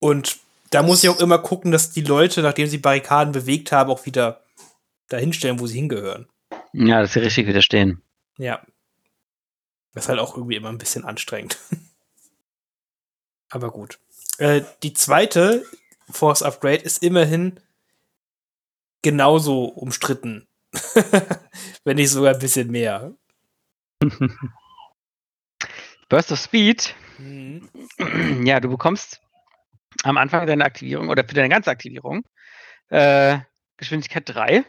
[0.00, 0.38] und
[0.70, 4.06] da muss ich auch immer gucken, dass die Leute, nachdem sie Barrikaden bewegt haben, auch
[4.06, 4.42] wieder
[5.08, 6.28] dahin stellen, wo sie hingehören.
[6.72, 8.02] Ja, dass sie richtig widerstehen.
[8.36, 8.62] Ja.
[9.92, 11.58] Das ist halt auch irgendwie immer ein bisschen anstrengend.
[13.50, 13.98] Aber gut.
[14.36, 15.64] Äh, die zweite
[16.10, 17.58] Force Upgrade ist immerhin
[19.02, 20.46] genauso umstritten.
[21.84, 23.14] Wenn nicht sogar ein bisschen mehr.
[26.10, 26.94] Burst of Speed.
[27.18, 27.68] Mhm.
[28.44, 29.20] Ja, du bekommst
[30.02, 32.22] am Anfang deiner Aktivierung oder für deine ganze Aktivierung
[32.88, 33.38] äh,
[33.76, 34.64] Geschwindigkeit 3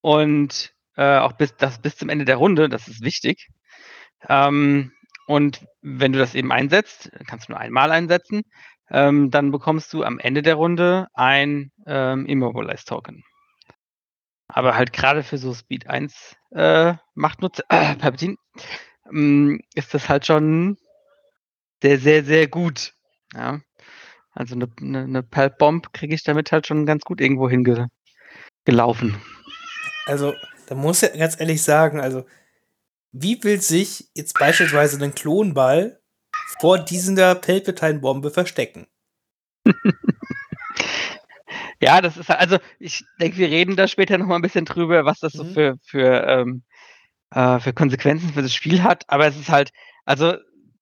[0.00, 3.48] und äh, auch bis, das bis zum Ende der Runde, das ist wichtig.
[4.28, 4.92] Ähm,
[5.26, 8.42] und wenn du das eben einsetzt, kannst du nur einmal einsetzen,
[8.90, 13.24] ähm, dann bekommst du am Ende der Runde ein ähm, Immobilize Token.
[14.48, 17.96] Aber halt gerade für so Speed 1 äh, Machtnutzer, äh,
[19.10, 20.76] ähm, ist das halt schon
[21.82, 22.92] sehr, sehr, sehr gut.
[23.34, 23.60] Ja.
[24.32, 27.90] Also eine, eine, eine Pulp-Bomb kriege ich damit halt schon ganz gut irgendwo hingelaufen.
[28.64, 29.16] gelaufen.
[30.06, 30.34] Also,
[30.66, 32.24] da muss ich ganz ehrlich sagen, also,
[33.12, 36.00] wie will sich jetzt beispielsweise ein Klonball
[36.60, 38.86] vor dieser Palpatine-Bombe verstecken?
[41.80, 45.04] Ja, das ist halt, also ich denke, wir reden da später nochmal ein bisschen drüber,
[45.04, 45.52] was das so Mhm.
[45.52, 46.62] für, für, ähm,
[47.34, 49.02] äh, für Konsequenzen für das Spiel hat.
[49.08, 49.72] Aber es ist halt,
[50.04, 50.34] also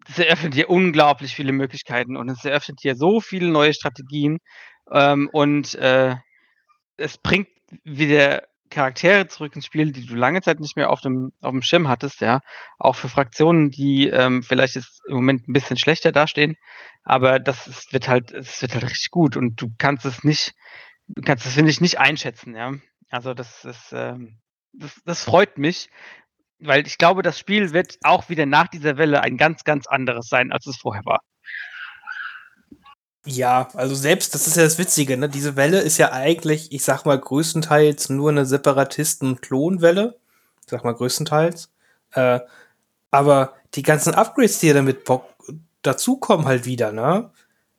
[0.09, 4.39] es eröffnet hier unglaublich viele Möglichkeiten und es eröffnet hier so viele neue Strategien
[4.91, 6.17] ähm, und äh,
[6.97, 7.49] es bringt
[7.85, 11.63] wieder Charaktere zurück ins Spiel, die du lange Zeit nicht mehr auf dem, auf dem
[11.63, 12.41] Schirm hattest, ja.
[12.79, 16.57] Auch für Fraktionen, die ähm, vielleicht jetzt im Moment ein bisschen schlechter dastehen,
[17.03, 20.55] aber das ist, wird halt, es wird halt richtig gut und du kannst es nicht,
[21.09, 22.75] du kannst es, finde ich, nicht einschätzen, ja.
[23.11, 24.39] Also das ist, ähm,
[24.73, 25.89] das, das freut mich.
[26.61, 30.29] Weil ich glaube, das Spiel wird auch wieder nach dieser Welle ein ganz, ganz anderes
[30.29, 31.21] sein, als es vorher war.
[33.27, 35.29] Ja, also selbst, das ist ja das Witzige, ne?
[35.29, 40.19] Diese Welle ist ja eigentlich, ich sag mal, größtenteils nur eine Separatisten-Klonwelle.
[40.63, 41.71] Ich sag mal größtenteils.
[42.13, 42.41] Äh,
[43.11, 45.05] aber die ganzen Upgrades, die ja damit
[45.83, 47.31] dazukommen, halt wieder, ne?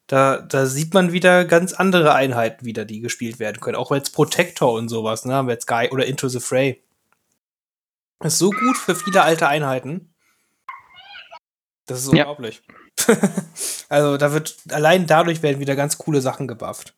[0.05, 3.77] Da, da sieht man wieder ganz andere Einheiten wieder, die gespielt werden können.
[3.77, 5.43] Auch als Protector und sowas, ne?
[5.47, 6.83] Jetzt Guy oder Into the Fray.
[8.23, 10.13] Ist so gut für viele alte Einheiten.
[11.87, 12.25] Das ist Ja.
[12.27, 12.61] unglaublich.
[13.89, 16.93] also da wird, allein dadurch werden wieder ganz coole Sachen gebufft.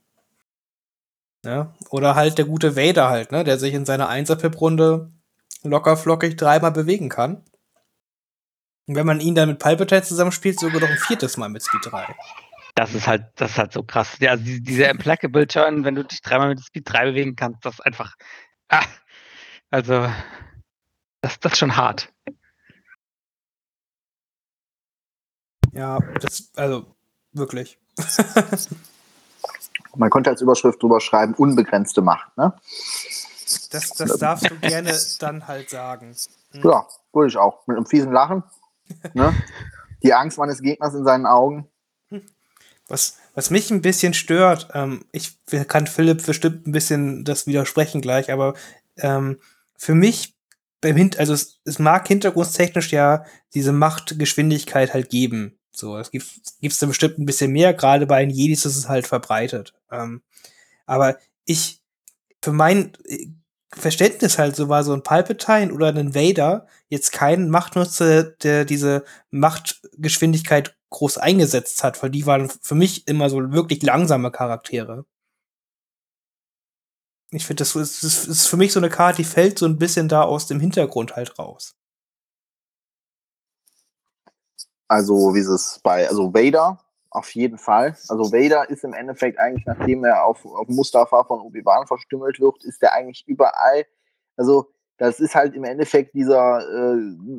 [1.46, 1.74] Ja?
[1.90, 3.44] Oder halt der gute Vader halt, ne?
[3.44, 5.12] Der sich in seiner 1er-Pip-Runde
[5.64, 7.44] locker flockig dreimal bewegen kann.
[8.88, 11.86] Und wenn man ihn dann mit Palpatine zusammenspielt, sogar noch ein viertes Mal mit Speed
[11.86, 12.14] 3.
[12.76, 14.18] Das ist halt, das ist halt so krass.
[14.20, 17.64] Ja, also die- dieser Implacable Turn, wenn du dich dreimal mit Speed 3 bewegen kannst,
[17.66, 18.16] das ist einfach.
[18.68, 18.84] Ah,
[19.70, 20.10] also,
[21.24, 22.14] das, das ist schon hart.
[25.72, 26.86] Ja, das, also,
[27.32, 27.80] wirklich.
[29.96, 32.54] Man könnte als Überschrift drüber schreiben, unbegrenzte Macht, ne?
[33.72, 36.16] Das, das darfst du gerne dann halt sagen.
[36.52, 36.62] Hm.
[36.64, 37.66] Ja, würde ich auch.
[37.68, 38.44] Mit einem fiesen Lachen.
[39.14, 39.34] ne?
[40.02, 41.70] Die Angst meines Gegners in seinen Augen.
[42.88, 48.02] Was, was mich ein bisschen stört, ähm, ich kann Philipp bestimmt ein bisschen das widersprechen
[48.02, 48.56] gleich, aber
[48.98, 49.40] ähm,
[49.78, 50.33] für mich
[50.84, 55.58] beim Hin also es, es mag hintergrundstechnisch ja diese Machtgeschwindigkeit halt geben.
[55.72, 56.28] So, es gibt
[56.62, 59.74] gibt's da bestimmt ein bisschen mehr, gerade bei den Jedis ist es halt verbreitet.
[59.92, 60.22] Ähm,
[60.86, 61.82] aber ich,
[62.44, 63.28] für mein äh,
[63.72, 69.04] Verständnis halt so war so ein Palpatine oder ein Vader jetzt kein Machtnutzer, der diese
[69.32, 75.06] Machtgeschwindigkeit groß eingesetzt hat, weil die waren für mich immer so wirklich langsame Charaktere.
[77.36, 79.78] Ich finde, das ist, das ist für mich so eine Karte, die fällt so ein
[79.78, 81.76] bisschen da aus dem Hintergrund halt raus.
[84.88, 87.96] Also, wie ist es bei, also Vader, auf jeden Fall.
[88.10, 92.64] Also Vader ist im Endeffekt eigentlich, nachdem er auf, auf Mustafa von Obi-Wan verstümmelt wird,
[92.64, 93.86] ist er eigentlich überall.
[94.36, 96.98] Also, das ist halt im Endeffekt dieser äh,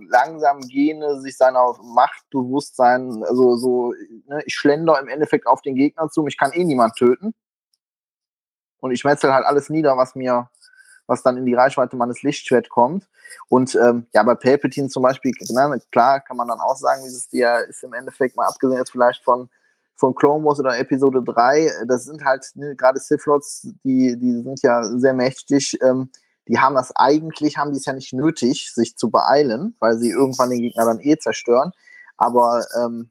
[0.09, 3.95] langsam gehende, sich seiner Machtbewusstsein, also so,
[4.27, 7.35] ne, ich schlender im Endeffekt auf den Gegner zu, mich kann eh niemand töten.
[8.85, 10.51] Und ich metzel halt alles nieder, was mir,
[11.07, 13.09] was dann in die Reichweite meines Lichtschwert kommt.
[13.49, 17.31] Und ähm, ja, bei Palpatine zum Beispiel, na, klar kann man dann auch sagen, dieses
[17.31, 19.49] der ist im Endeffekt mal abgesehen jetzt vielleicht von
[19.95, 24.43] von Clone Wars oder Episode 3, das sind halt ne, gerade Sith Lords, die, die
[24.43, 26.11] sind ja sehr mächtig, ähm,
[26.47, 30.11] die haben das eigentlich, haben die es ja nicht nötig, sich zu beeilen, weil sie
[30.11, 31.73] irgendwann den Gegner dann eh zerstören.
[32.19, 33.09] Aber ähm,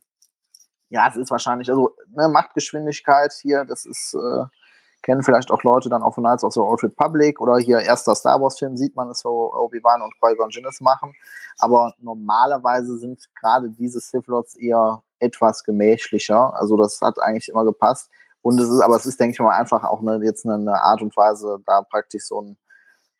[0.89, 4.43] ja, es ist wahrscheinlich, also ne, Machtgeschwindigkeit hier, das ist, äh,
[5.03, 8.15] kennen vielleicht auch Leute dann auch von Knights of the Old Republic oder hier erster
[8.15, 11.13] Star Wars Film sieht man es, so Obi-Wan und Qui-Gon Jinn es machen.
[11.59, 16.53] Aber normalerweise sind gerade diese Sith Lords eher etwas gemächlicher.
[16.55, 18.09] Also das hat eigentlich immer gepasst.
[18.41, 21.01] Und es ist, aber es ist, denke ich mal, einfach auch eine, jetzt eine Art
[21.01, 22.57] und Weise, da praktisch so ein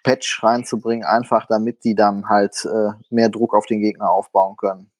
[0.04, 4.91] Patch reinzubringen, einfach damit die dann halt äh, mehr Druck auf den Gegner aufbauen können.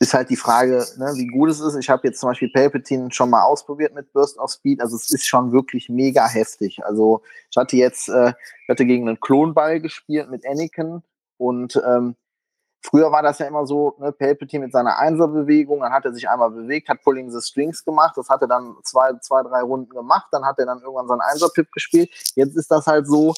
[0.00, 1.76] Ist halt die Frage, ne, wie gut es ist.
[1.76, 4.80] Ich habe jetzt zum Beispiel Palpatine schon mal ausprobiert mit Burst of Speed.
[4.80, 6.84] Also es ist schon wirklich mega heftig.
[6.84, 11.02] Also ich hatte jetzt, äh, ich hatte gegen einen Klonball gespielt mit Anakin
[11.38, 12.16] und ähm,
[12.86, 16.28] Früher war das ja immer so, ne, Palpatine mit seiner Einserbewegung, dann hat er sich
[16.28, 19.88] einmal bewegt, hat Pulling the Strings gemacht, das hat er dann zwei, zwei, drei Runden
[19.88, 22.10] gemacht, dann hat er dann irgendwann seinen Einser-Pip gespielt.
[22.34, 23.32] Jetzt ist das halt so,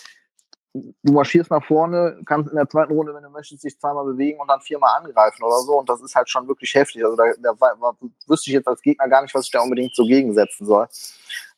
[1.02, 4.40] du marschierst nach vorne, kannst in der zweiten Runde, wenn du möchtest, dich zweimal bewegen
[4.40, 5.78] und dann viermal angreifen oder so.
[5.78, 7.04] Und das ist halt schon wirklich heftig.
[7.04, 9.94] Also da, da war, wüsste ich jetzt als Gegner gar nicht, was ich da unbedingt
[9.94, 10.88] so gegensetzen soll.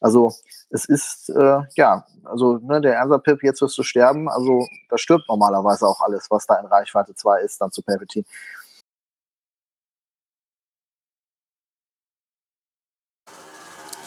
[0.01, 0.33] Also
[0.71, 4.29] es ist, äh, ja, also ne, der Ersa-Pip, jetzt wirst du sterben.
[4.29, 8.25] Also da stirbt normalerweise auch alles, was da in Reichweite 2 ist, dann zu Palpatine.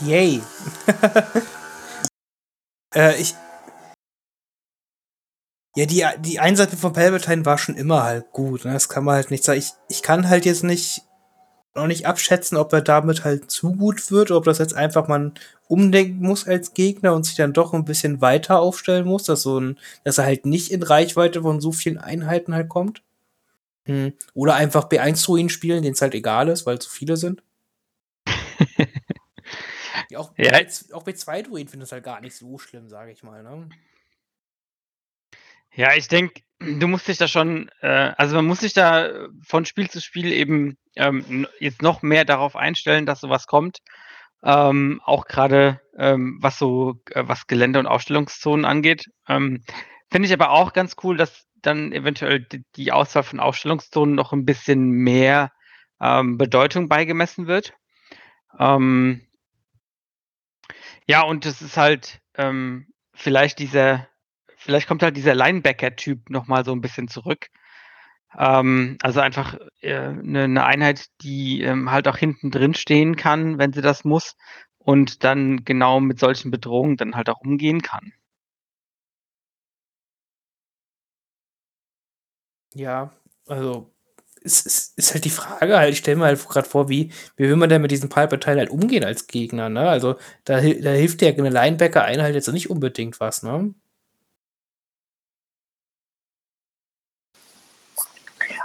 [0.01, 0.41] Yay.
[2.95, 3.35] äh, ich.
[5.75, 8.65] Ja, die, die Einseite von Palpatine war schon immer halt gut.
[8.65, 8.73] Ne?
[8.73, 9.59] Das kann man halt nicht sagen.
[9.59, 11.03] Ich, ich kann halt jetzt nicht
[11.73, 15.07] noch nicht abschätzen, ob er damit halt zu gut wird, oder ob das jetzt einfach
[15.07, 15.33] man
[15.69, 19.57] umdenken muss als Gegner und sich dann doch ein bisschen weiter aufstellen muss, dass so
[19.57, 23.03] ein, dass er halt nicht in Reichweite von so vielen Einheiten halt kommt.
[23.85, 24.11] Hm.
[24.33, 27.41] Oder einfach B1-Druiden spielen, denen es halt egal ist, weil zu viele sind.
[30.09, 30.51] ja, auch, Ja.
[30.51, 33.23] bei, auch bei zwei Druiden finde ich das halt gar nicht so schlimm, sage ich
[33.23, 33.43] mal.
[33.43, 33.69] Ne?
[35.73, 39.09] Ja, ich denke, du musst dich da schon, äh, also man muss sich da
[39.45, 43.79] von Spiel zu Spiel eben ähm, jetzt noch mehr darauf einstellen, dass sowas kommt.
[44.43, 49.05] Ähm, auch gerade ähm, was so, äh, was Gelände und Aufstellungszonen angeht.
[49.27, 49.63] Ähm,
[50.11, 54.45] Finde ich aber auch ganz cool, dass dann eventuell die Auswahl von Aufstellungszonen noch ein
[54.45, 55.51] bisschen mehr
[56.01, 57.73] ähm, Bedeutung beigemessen wird.
[58.59, 59.27] Ähm,
[61.07, 64.07] ja, und es ist halt ähm, vielleicht dieser,
[64.61, 67.47] vielleicht kommt halt dieser Linebacker-Typ nochmal so ein bisschen zurück.
[68.37, 73.57] Ähm, also einfach äh, eine, eine Einheit, die ähm, halt auch hinten drin stehen kann,
[73.59, 74.35] wenn sie das muss
[74.77, 78.13] und dann genau mit solchen Bedrohungen dann halt auch umgehen kann.
[82.73, 83.11] Ja,
[83.47, 83.91] also
[84.43, 87.43] es, es ist halt die Frage halt, ich stelle mir halt gerade vor, wie, wie
[87.49, 89.89] will man denn mit diesem Palpatine halt umgehen als Gegner, ne?
[89.89, 93.73] Also da, da hilft ja eine Linebacker-Einheit jetzt nicht unbedingt was, ne?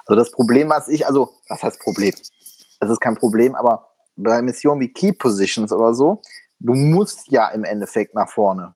[0.06, 2.14] Also das Problem, was ich, also, was heißt Problem?
[2.80, 6.22] Es ist kein Problem, aber bei Missionen wie Key Positions oder so,
[6.58, 8.74] du musst ja im Endeffekt nach vorne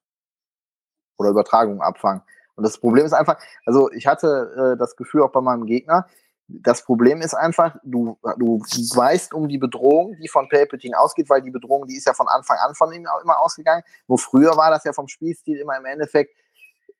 [1.16, 2.22] oder Übertragung abfangen.
[2.56, 6.06] Und das Problem ist einfach, also ich hatte äh, das Gefühl auch bei meinem Gegner,
[6.52, 11.42] das Problem ist einfach, du, du weißt um die Bedrohung, die von Palpatine ausgeht, weil
[11.42, 13.84] die Bedrohung, die ist ja von Anfang an von ihm immer ausgegangen.
[14.08, 16.34] Nur früher war das ja vom Spielstil immer im Endeffekt,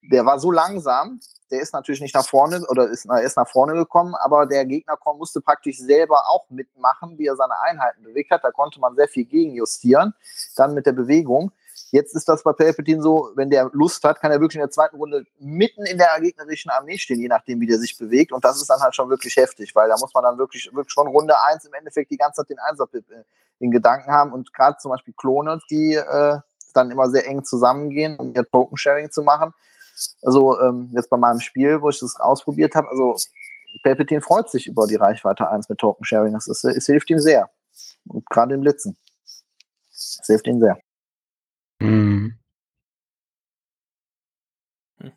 [0.03, 3.49] der war so langsam, der ist natürlich nicht nach vorne oder ist, er ist nach
[3.49, 8.31] vorne gekommen, aber der Gegner musste praktisch selber auch mitmachen, wie er seine Einheiten bewegt
[8.31, 8.45] hat.
[8.45, 10.15] Da konnte man sehr viel gegenjustieren,
[10.57, 11.53] dann mit der Bewegung.
[11.93, 14.71] Jetzt ist das bei Palpatine so, wenn der Lust hat, kann er wirklich in der
[14.71, 18.31] zweiten Runde mitten in der gegnerischen Armee stehen, je nachdem, wie der sich bewegt.
[18.31, 20.93] Und das ist dann halt schon wirklich heftig, weil da muss man dann wirklich, wirklich
[20.93, 23.05] schon Runde 1 im Endeffekt die ganze Zeit den Einserpip
[23.59, 24.33] in Gedanken haben.
[24.33, 26.39] Und gerade zum Beispiel Klone, die äh,
[26.75, 29.53] dann immer sehr eng zusammengehen, um ihr Token-Sharing zu machen.
[30.23, 33.17] Also ähm, jetzt bei meinem Spiel, wo ich das ausprobiert habe, also
[33.83, 36.33] Palpatine freut sich über die Reichweite 1 mit Token-Sharing.
[36.33, 37.51] Das ist, es hilft ihm sehr.
[38.09, 38.97] Und gerade im Blitzen.
[39.91, 40.79] Es hilft ihm sehr.
[41.81, 42.35] Mhm.
[45.01, 45.13] Hm.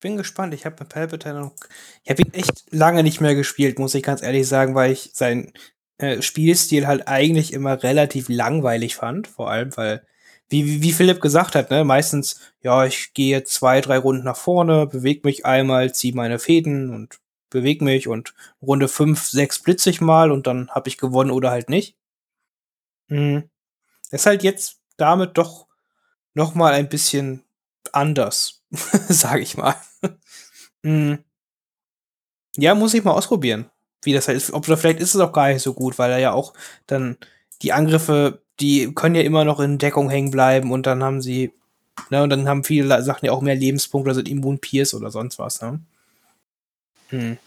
[0.00, 0.54] Bin gespannt.
[0.54, 1.54] Ich habe mit Palpatine noch.
[2.02, 5.10] Ich habe ihn echt lange nicht mehr gespielt, muss ich ganz ehrlich sagen, weil ich
[5.14, 5.52] seinen
[5.98, 9.28] äh, Spielstil halt eigentlich immer relativ langweilig fand.
[9.28, 10.06] Vor allem, weil,
[10.48, 14.86] wie, wie Philipp gesagt hat, ne, meistens, ja, ich gehe zwei, drei Runden nach vorne,
[14.86, 20.00] bewege mich einmal, ziehe meine Fäden und bewege mich und Runde fünf, sechs blitze ich
[20.00, 21.96] mal und dann habe ich gewonnen oder halt nicht.
[23.08, 23.48] Hm.
[24.10, 25.66] Ist halt jetzt damit doch
[26.34, 27.44] noch mal ein bisschen
[27.92, 28.62] anders,
[29.08, 29.76] sage ich mal.
[30.82, 31.24] hm.
[32.56, 33.70] Ja, muss ich mal ausprobieren,
[34.02, 34.52] wie das halt ist.
[34.52, 36.54] Ob, vielleicht ist es auch gar nicht so gut, weil er ja auch
[36.86, 37.16] dann
[37.62, 41.52] die Angriffe, die können ja immer noch in Deckung hängen bleiben und dann haben sie,
[42.10, 45.38] ne, und dann haben viele Sachen ja auch mehr Lebenspunkte, also Immun Pierce oder sonst
[45.38, 45.80] was, ne?
[47.10, 47.38] Hm.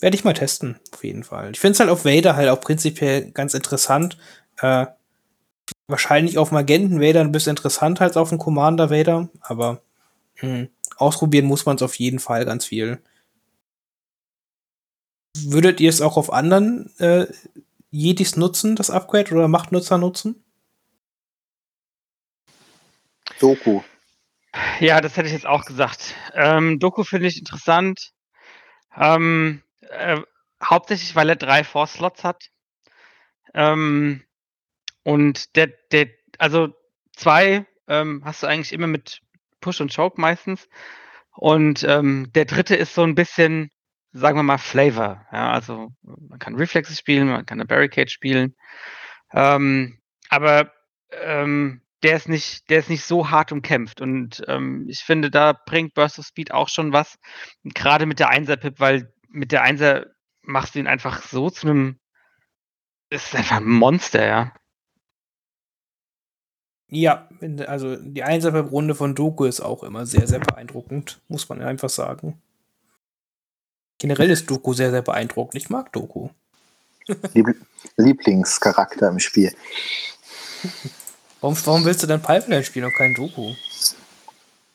[0.00, 1.52] Werde ich mal testen, auf jeden Fall.
[1.52, 4.18] Ich finde es halt auf Vader halt auch prinzipiell ganz interessant,
[4.58, 4.86] äh,
[5.86, 9.80] wahrscheinlich auf Magenten Vader ein bisschen interessanter als auf dem Commander Vader, aber
[10.36, 13.00] hm, ausprobieren muss man es auf jeden Fall ganz viel.
[15.36, 17.26] Würdet ihr es auch auf anderen äh,
[17.94, 20.44] Jedis nutzen, das Upgrade, oder Machtnutzer nutzen?
[23.38, 23.82] Doku.
[24.80, 26.16] Ja, das hätte ich jetzt auch gesagt.
[26.34, 28.10] Ähm, Doku finde ich interessant.
[28.96, 30.20] Ähm, äh,
[30.62, 32.50] hauptsächlich, weil er drei Force-Slots hat.
[33.54, 34.24] Ähm,
[35.04, 36.74] und der, der, also
[37.12, 39.20] zwei ähm, hast du eigentlich immer mit
[39.60, 40.68] Push und Choke meistens.
[41.36, 43.70] Und ähm, der dritte ist so ein bisschen,
[44.14, 45.26] sagen wir mal, Flavor.
[45.32, 48.54] Ja, also man kann Reflexes spielen, man kann eine Barricade spielen.
[49.32, 49.98] Ähm,
[50.30, 50.72] aber
[51.10, 54.00] ähm, der ist nicht, der ist nicht so hart umkämpft.
[54.00, 57.18] Und ähm, ich finde, da bringt Burst of Speed auch schon was.
[57.64, 60.06] Gerade mit der Einser-Pip, weil mit der Einser
[60.42, 61.98] machst du ihn einfach so zu einem.
[63.10, 64.52] Ist einfach ein Monster, ja.
[66.88, 67.28] Ja,
[67.66, 72.40] also die Einser-Runde von Doku ist auch immer sehr, sehr beeindruckend, muss man einfach sagen.
[74.04, 75.54] Generell ist Doku sehr, sehr beeindruckend.
[75.54, 76.28] Ich mag Doku.
[77.96, 79.50] Lieblingscharakter im Spiel.
[81.40, 83.54] Warum, warum willst du dann Pipeline spielen und kein Doku?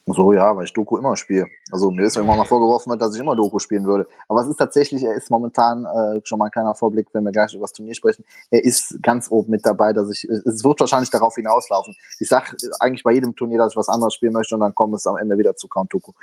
[0.07, 1.45] So, ja, weil ich Doku immer spiele.
[1.71, 4.07] Also mir ist irgendwann mal vorgeworfen dass ich immer Doku spielen würde.
[4.27, 7.31] Aber es ist tatsächlich, er ist momentan äh, schon mal ein kleiner Vorblick, wenn wir
[7.31, 8.25] gleich über das Turnier sprechen.
[8.49, 11.95] Er ist ganz oben mit dabei, dass ich, es wird wahrscheinlich darauf hinauslaufen.
[12.19, 14.95] Ich sage eigentlich bei jedem Turnier, dass ich was anderes spielen möchte und dann kommt
[14.95, 16.13] es am Ende wieder zu Count Doku.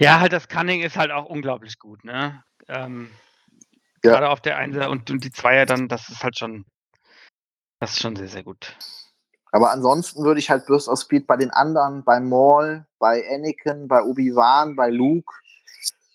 [0.00, 2.42] Ja, halt das Cunning ist halt auch unglaublich gut, ne?
[2.68, 3.10] Ähm,
[4.02, 4.12] ja.
[4.12, 6.64] Gerade auf der Einser und, und die Zweier dann, das ist halt schon,
[7.80, 8.76] das ist schon sehr, sehr gut.
[9.52, 13.88] Aber ansonsten würde ich halt Burst of Speed bei den anderen, bei Maul, bei Anakin,
[13.88, 15.34] bei Obi-Wan, bei Luke,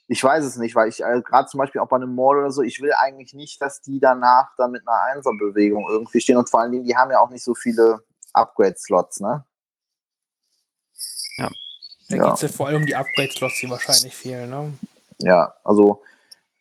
[0.08, 2.52] ich weiß es nicht, weil ich äh, gerade zum Beispiel auch bei einem Maul oder
[2.52, 6.50] so, ich will eigentlich nicht, dass die danach dann mit einer Einser-Bewegung irgendwie stehen und
[6.50, 9.46] vor allen Dingen, die haben ja auch nicht so viele Upgrade-Slots, ne?
[11.38, 11.50] Ja.
[12.10, 12.30] Da Ja.
[12.30, 14.74] geht's ja vor allem um die Upgrade-Slots, die wahrscheinlich fehlen, ne?
[15.20, 16.02] Ja, also,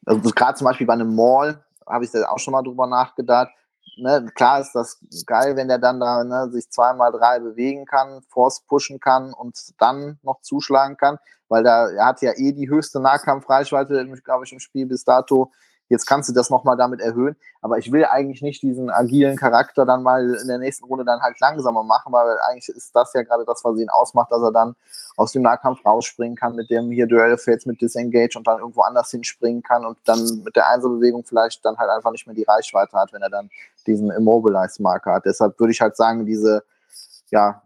[0.06, 3.50] also gerade zum Beispiel bei einem Mall habe ich da auch schon mal drüber nachgedacht.
[3.96, 8.22] Ne, klar ist das geil, wenn der dann da ne, sich zweimal drei bewegen kann,
[8.28, 11.18] Force pushen kann und dann noch zuschlagen kann,
[11.48, 15.52] weil da er hat ja eh die höchste Nahkampfreichweite, glaube ich, im Spiel bis dato.
[15.88, 19.84] Jetzt kannst du das nochmal damit erhöhen, aber ich will eigentlich nicht diesen agilen Charakter
[19.84, 23.22] dann mal in der nächsten Runde dann halt langsamer machen, weil eigentlich ist das ja
[23.22, 24.76] gerade das, was ihn ausmacht, dass er dann
[25.16, 28.80] aus dem Nahkampf rausspringen kann, mit dem hier Duell Fates mit Disengage und dann irgendwo
[28.80, 32.44] anders hinspringen kann und dann mit der Einzelbewegung vielleicht dann halt einfach nicht mehr die
[32.44, 33.50] Reichweite hat, wenn er dann
[33.86, 35.26] diesen Immobilize-Marker hat.
[35.26, 36.64] Deshalb würde ich halt sagen, diese
[37.30, 37.62] ja,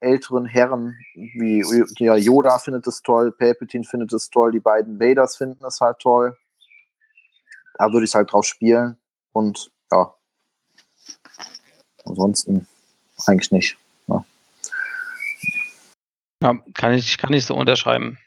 [0.00, 1.64] älteren Herren wie
[1.98, 5.98] ja, Yoda findet es toll, Palpatine findet es toll, die beiden Vaders finden es halt
[5.98, 6.36] toll.
[7.74, 8.96] Da würde ich halt drauf spielen
[9.32, 10.14] und ja,
[12.04, 12.66] ansonsten
[13.26, 13.76] eigentlich nicht.
[16.42, 18.18] Ja, kann ich, kann ich so unterschreiben.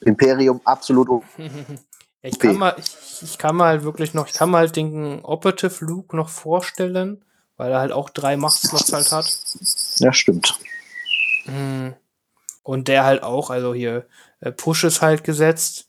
[0.00, 1.22] Imperium absolut Ja,
[2.22, 6.14] ich, kann mal, ich, ich kann mal wirklich noch, ich kann mal den Operative Luke
[6.14, 7.24] noch vorstellen,
[7.56, 9.38] weil er halt auch drei Machtslots halt hat.
[9.96, 10.58] Ja, stimmt.
[11.46, 11.94] Mhm.
[12.62, 14.06] Und der halt auch, also hier
[14.40, 15.88] äh, Pushes halt gesetzt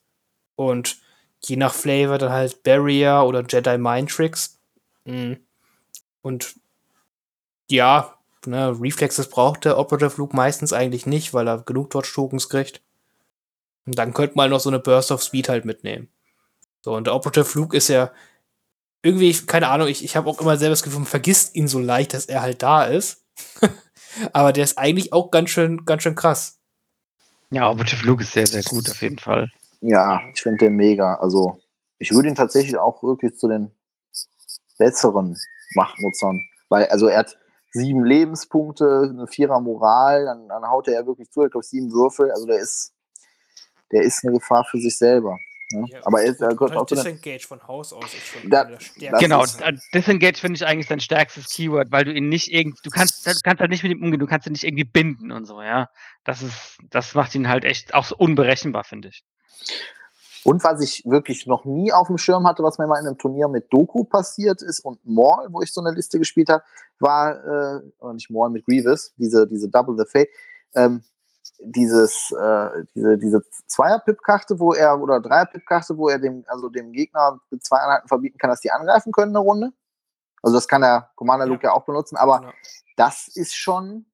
[0.56, 1.01] und
[1.44, 4.60] je nach Flavor dann halt Barrier oder Jedi Mind Tricks.
[5.06, 5.40] Mhm.
[6.22, 6.56] Und
[7.70, 12.82] ja, ne, Reflexes braucht der Operative Luke meistens eigentlich nicht, weil er genug Dodge-Tokens kriegt.
[13.86, 16.10] Und dann könnte man noch so eine Burst of Speed halt mitnehmen.
[16.82, 18.12] So, und der Operative Luke ist ja
[19.04, 21.80] irgendwie, keine Ahnung, ich, ich habe auch immer selber das Gefühl, man vergisst ihn so
[21.80, 23.24] leicht, dass er halt da ist.
[24.34, 26.60] Aber der ist eigentlich auch ganz schön, ganz schön krass.
[27.50, 29.52] Ja, Operative Luke ist sehr, sehr gut auf jeden Fall.
[29.82, 31.16] Ja, ich finde den mega.
[31.16, 31.60] Also,
[31.98, 33.72] ich würde ihn tatsächlich auch wirklich zu den
[34.78, 35.38] besseren
[35.76, 37.38] Machtnutzern, weil, also, er hat
[37.72, 41.92] sieben Lebenspunkte, eine Vierer Moral, dann, dann haut er ja wirklich zu, ich glaube, sieben
[41.92, 42.32] Würfel.
[42.32, 42.94] Also, der ist,
[43.92, 45.38] der ist eine Gefahr für sich selber.
[45.74, 45.86] Ne?
[45.90, 48.70] Ja, Aber er, ist, er gehört auch Disengage von Haus aus ist schon Da-.
[49.20, 49.64] Genau, ist-
[49.94, 53.32] Disengage finde ich eigentlich sein stärkstes Keyword, weil du ihn nicht irgendwie, du kannst, du
[53.42, 55.90] kannst halt nicht mit ihm umgehen, du kannst ihn nicht irgendwie binden und so, ja.
[56.26, 59.24] Das ist, das macht ihn halt echt auch so unberechenbar, finde ich.
[60.44, 63.18] Und was ich wirklich noch nie auf dem Schirm hatte, was mir mal in einem
[63.18, 66.64] Turnier mit Doku passiert ist und Maul, wo ich so eine Liste gespielt habe,
[67.00, 70.30] war, äh, oder nicht Maul mit Grievous, diese, diese Double the Fate,
[70.74, 71.04] ähm,
[71.64, 77.40] dieses, äh, diese, diese Zweier-Pip-Karte, wo er, oder Dreier-Pip-Karte, wo er dem, also dem Gegner
[77.52, 79.72] mit zwei Einheiten verbieten kann, dass die angreifen können eine Runde.
[80.42, 82.52] Also das kann der Commander Luke ja, auch benutzen, aber Genau.
[82.96, 84.08] das ist schon,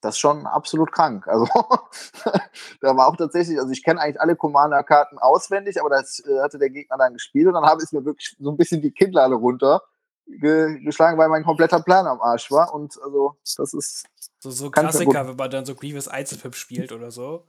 [0.00, 1.26] das ist schon absolut krank.
[1.26, 1.46] Also
[2.80, 6.58] da war auch tatsächlich, also ich kenne eigentlich alle Commander-Karten auswendig, aber das äh, hatte
[6.58, 9.34] der Gegner dann gespielt und dann habe ich mir wirklich so ein bisschen die Kinnlade
[9.34, 9.82] runter
[10.26, 14.04] ge geschlagen, weil mein kompletter Plan am Arsch war und also das ist
[14.40, 17.46] So, so Klassiker, wenn man dann so Grievous Einzelpip spielt oder so.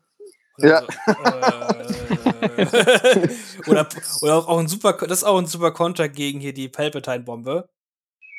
[0.59, 0.81] Ja.
[0.81, 3.27] So, äh,
[3.67, 3.87] oder,
[4.21, 7.69] oder auch, auch ein super, das ist auch ein super Konter gegen hier die Palpatine-Bombe.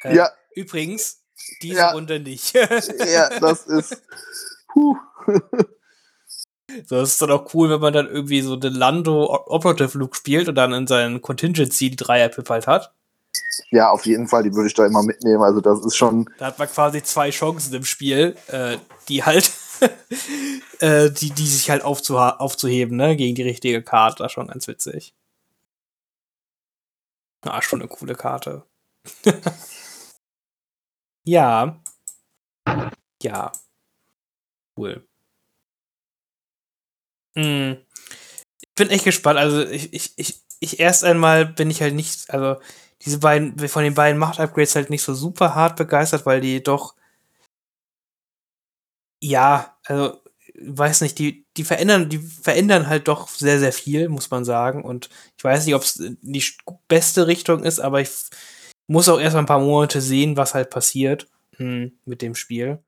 [0.02, 0.30] Äh, Ja.
[0.54, 1.22] Übrigens,
[1.62, 1.90] diese Ja.
[1.92, 2.52] Runde nicht.
[2.54, 4.02] ja, das ist
[4.72, 4.96] puh.
[6.86, 10.16] so, das ist dann auch cool, wenn man dann irgendwie so den Lando Operative Look
[10.16, 12.92] spielt und dann in seinen Contingency die Dreier-Pip halt hat.
[13.70, 15.42] Ja, auf jeden Fall, die würde ich da immer mitnehmen.
[15.42, 18.78] Also das ist schon Da hat man quasi zwei Chancen im Spiel, äh,
[19.08, 19.52] die halt,
[20.80, 24.22] äh, die, die sich halt aufzuheben, ne, gegen die richtige Karte.
[24.22, 25.14] Das ist schon ganz witzig.
[27.42, 28.64] Ah, schon eine coole Karte.
[31.32, 31.80] Ja.
[33.22, 33.52] Ja.
[34.76, 35.02] Cool.
[37.36, 37.78] Hm.
[38.62, 39.38] Ich bin echt gespannt.
[39.38, 42.56] Also, ich, ich, ich, ich erst einmal bin ich halt nicht, also,
[43.02, 46.94] diese beiden, von den beiden Macht-Upgrades halt nicht so super hart begeistert, weil die doch,
[49.20, 50.20] ja, also,
[50.60, 54.82] weiß nicht, die, die verändern, die verändern halt doch sehr, sehr viel, muss man sagen.
[54.84, 56.44] Und ich weiß nicht, ob es die
[56.88, 58.10] beste Richtung ist, aber ich
[58.88, 62.80] muss auch erst ein paar Monate sehen, was halt passiert hm, mit dem Spiel.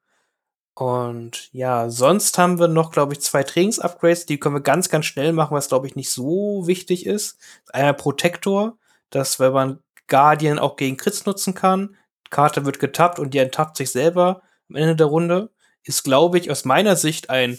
[0.75, 5.07] Und ja, sonst haben wir noch, glaube ich, zwei Trainings-Upgrades, die können wir ganz, ganz
[5.07, 7.39] schnell machen, was, glaube ich, nicht so wichtig ist.
[7.73, 8.79] Einmal Protector,
[9.11, 11.97] dass, wenn man Guardian auch gegen Crits nutzen kann,
[12.31, 15.51] Karte wird getappt und die enttappt sich selber am Ende der Runde,
[15.83, 17.59] ist, glaube ich, aus meiner Sicht ein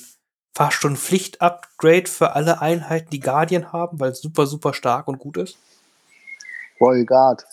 [0.54, 5.20] fast schon Pflicht-Upgrade für alle Einheiten, die Guardian haben, weil es super, super stark und
[5.20, 5.58] gut ist.
[6.80, 7.46] Royal Guard.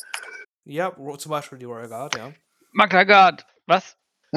[0.69, 2.31] Ja, zum Beispiel die Royal Guard, ja.
[2.73, 3.97] Magna Guard, was?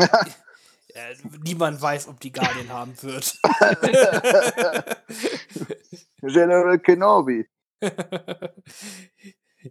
[0.93, 1.15] Äh,
[1.45, 3.39] niemand weiß, ob die Guardian haben wird.
[6.21, 7.47] General Kenobi.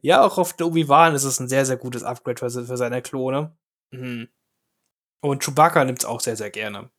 [0.00, 3.02] ja, auch auf der Obi-Wan ist es ein sehr, sehr gutes Upgrade für, für seine
[3.02, 3.54] Klone.
[3.90, 4.30] Mhm.
[5.20, 6.90] Und Chewbacca nimmt es auch sehr, sehr gerne.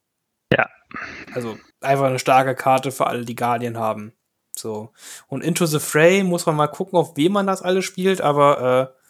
[0.53, 0.69] Ja.
[1.33, 4.13] Also einfach eine starke Karte für alle, die Guardian haben.
[4.55, 4.93] So.
[5.25, 8.93] Und Into the Fray muss man mal gucken, auf wem man das alles spielt, aber
[8.95, 9.00] äh,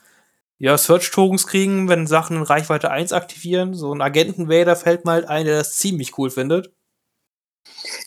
[0.62, 3.74] ja, Search-Tokens kriegen, wenn Sachen in Reichweite 1 aktivieren.
[3.74, 6.72] So ein Agenten-Vader fällt mal halt ein, der das ziemlich cool findet.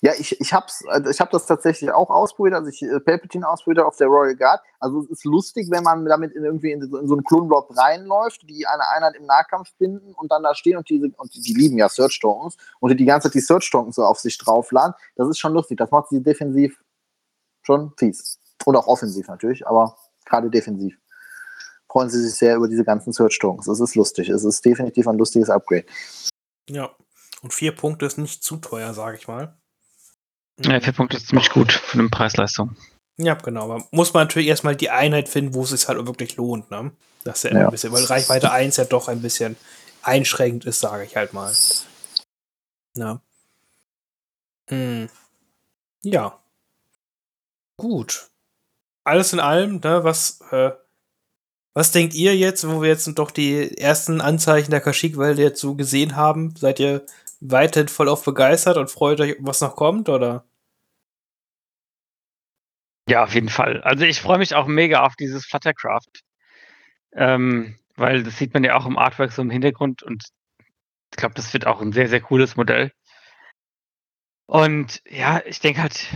[0.03, 3.49] Ja, ich, ich habe also ich hab das tatsächlich auch ausprobiert, also ich äh, Palpatine
[3.49, 4.61] ausprobiert auf der Royal Guard.
[4.79, 8.49] Also es ist lustig, wenn man damit in, irgendwie in, in so einen Klonblock reinläuft,
[8.49, 11.55] die eine Einheit im Nahkampf finden und dann da stehen und diese, und die, die
[11.55, 14.39] lieben ja Search Tokens und die die ganze Zeit die Search Tokens so auf sich
[14.39, 14.95] draufladen.
[15.17, 15.79] Das ist schon lustig.
[15.79, 16.81] Das macht sie defensiv
[17.63, 18.39] schon fies.
[18.65, 20.97] Und auch offensiv natürlich, aber gerade defensiv
[21.95, 23.69] freuen sie sich sehr über diese ganzen Search Tokens.
[23.69, 24.29] Es ist lustig.
[24.29, 25.87] Es ist definitiv ein lustiges Upgrade.
[26.69, 26.91] Ja.
[27.41, 29.57] Und vier Punkte ist nicht zu teuer, sage ich mal.
[30.59, 32.75] Ja, vier Punkte ist ziemlich gut für eine Preis-Leistung.
[33.17, 33.71] Ja, genau.
[33.71, 36.91] Aber muss man natürlich erstmal die Einheit finden, wo es sich halt wirklich lohnt, ne?
[37.23, 37.67] Das ist ja, ja.
[37.67, 39.57] ein bisschen, weil Reichweite 1 ja doch ein bisschen
[40.03, 41.55] einschränkend ist, sage ich halt mal.
[42.97, 43.21] Ja.
[44.69, 45.09] Hm.
[46.03, 46.43] Ja.
[47.77, 48.31] Gut.
[49.05, 50.73] Alles in allem, ne, was äh,
[51.75, 55.75] was denkt ihr jetzt, wo wir jetzt doch die ersten Anzeichen der Kashyyyk-Welt jetzt so
[55.75, 56.55] gesehen haben?
[56.57, 57.05] Seid ihr
[57.41, 60.45] weiterhin voll auf begeistert und freut euch, was noch kommt, oder?
[63.09, 63.83] Ja, auf jeden Fall.
[63.83, 66.23] Also ich freue mich auch mega auf dieses Fluttercraft.
[67.13, 70.25] Ähm, weil das sieht man ja auch im Artwork so im Hintergrund und
[71.11, 72.93] ich glaube, das wird auch ein sehr, sehr cooles Modell.
[74.47, 76.07] Und ja, ich denke halt,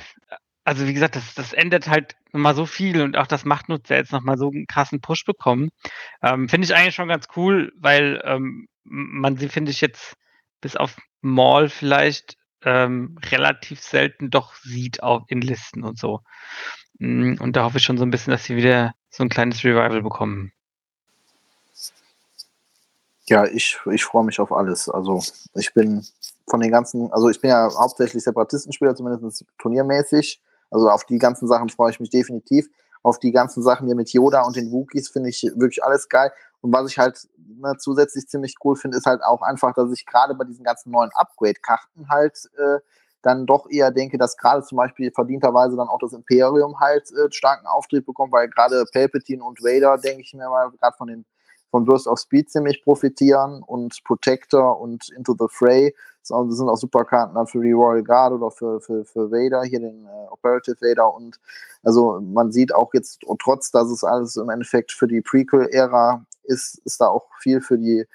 [0.69, 4.13] also wie gesagt, das, das ändert halt nochmal so viel und auch das Machtnutzer jetzt
[4.13, 5.71] nochmal so einen krassen Push bekommen.
[6.23, 10.13] Ähm, finde ich eigentlich schon ganz cool, weil ähm, man sie, finde ich, jetzt
[10.61, 16.21] bis auf Mall vielleicht ähm, relativ selten doch sieht auch in Listen und so.
[16.99, 19.65] Mm, und da hoffe ich schon so ein bisschen, dass sie wieder so ein kleines
[19.65, 20.53] Revival bekommen.
[23.27, 24.91] Ja, ich, ich freue mich auf alles.
[24.91, 25.23] Also
[25.55, 26.07] ich bin
[26.47, 30.43] von den ganzen, also ich bin ja hauptsächlich Separatistenspieler, zumindest turniermäßig.
[30.71, 32.69] Also auf die ganzen Sachen freue ich mich definitiv.
[33.03, 36.33] Auf die ganzen Sachen hier mit Yoda und den Wookies finde ich wirklich alles geil.
[36.61, 40.05] Und was ich halt ne, zusätzlich ziemlich cool finde, ist halt auch einfach, dass ich
[40.05, 42.81] gerade bei diesen ganzen neuen Upgrade-Karten halt äh,
[43.23, 47.31] dann doch eher denke, dass gerade zum Beispiel verdienterweise dann auch das Imperium halt äh,
[47.31, 51.25] starken Auftrieb bekommt, weil gerade Palpatine und Vader, denke ich mir mal, gerade von den
[51.71, 55.95] von Burst of Speed ziemlich profitieren und Protector und Into the Fray
[56.27, 59.63] das sind auch super Karten dann für die Royal Guard oder für, für, für Vader,
[59.63, 61.39] hier den äh, Operative Vader und
[61.83, 66.81] also man sieht auch jetzt, trotz dass es alles im Endeffekt für die Prequel-Ära ist,
[66.85, 68.07] ist da auch viel für die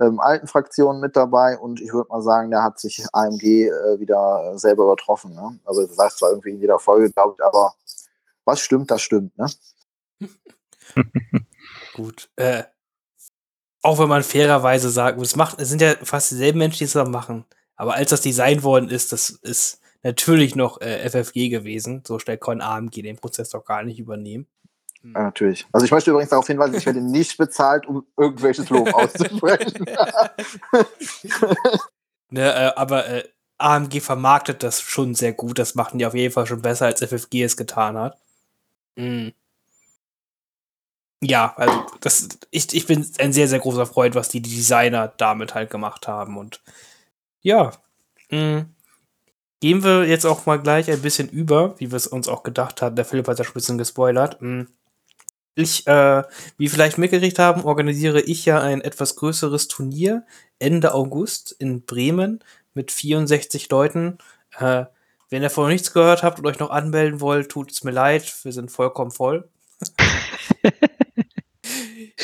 [0.00, 4.00] ähm, alten Fraktionen mit dabei und ich würde mal sagen, da hat sich AMG äh,
[4.00, 5.34] wieder selber übertroffen.
[5.34, 5.58] Ne?
[5.64, 7.74] Also das heißt zwar irgendwie in jeder Folge, glaube ich, aber
[8.44, 9.46] was stimmt, das stimmt, ne?
[11.94, 12.28] Gut.
[12.36, 12.64] Äh,
[13.82, 16.92] auch wenn man fairerweise sagt, es, macht, es sind ja fast dieselben Menschen, die es
[16.92, 17.44] da machen.
[17.76, 22.02] Aber als das Design worden ist, das ist natürlich noch äh, FFG gewesen.
[22.06, 24.46] So schnell kann AMG den Prozess doch gar nicht übernehmen.
[25.00, 25.14] Hm.
[25.14, 25.66] Ja, natürlich.
[25.72, 29.84] Also ich möchte übrigens darauf hinweisen, ich werde nicht bezahlt, um irgendwelches Lob auszusprechen.
[32.30, 33.24] ne, äh, aber äh,
[33.58, 35.58] AMG vermarktet das schon sehr gut.
[35.58, 38.16] Das machen die auf jeden Fall schon besser, als FFG es getan hat.
[38.94, 39.32] Mhm
[41.22, 45.54] ja, also das, ich, ich bin ein sehr, sehr großer Freund, was die Designer damit
[45.54, 46.36] halt gemacht haben.
[46.36, 46.60] Und
[47.42, 47.72] ja,
[48.30, 48.66] mh,
[49.60, 52.82] gehen wir jetzt auch mal gleich ein bisschen über, wie wir es uns auch gedacht
[52.82, 52.96] hatten.
[52.96, 54.42] Der Philipp hat ja schon ein bisschen gespoilert.
[54.42, 54.66] Mh,
[55.54, 56.24] ich, äh,
[56.56, 60.24] wie vielleicht mitgekriegt haben, organisiere ich ja ein etwas größeres Turnier
[60.58, 62.42] Ende August in Bremen
[62.74, 64.18] mit 64 Leuten.
[64.58, 64.86] Äh,
[65.30, 68.34] wenn ihr vorher nichts gehört habt und euch noch anmelden wollt, tut es mir leid,
[68.42, 69.48] wir sind vollkommen voll.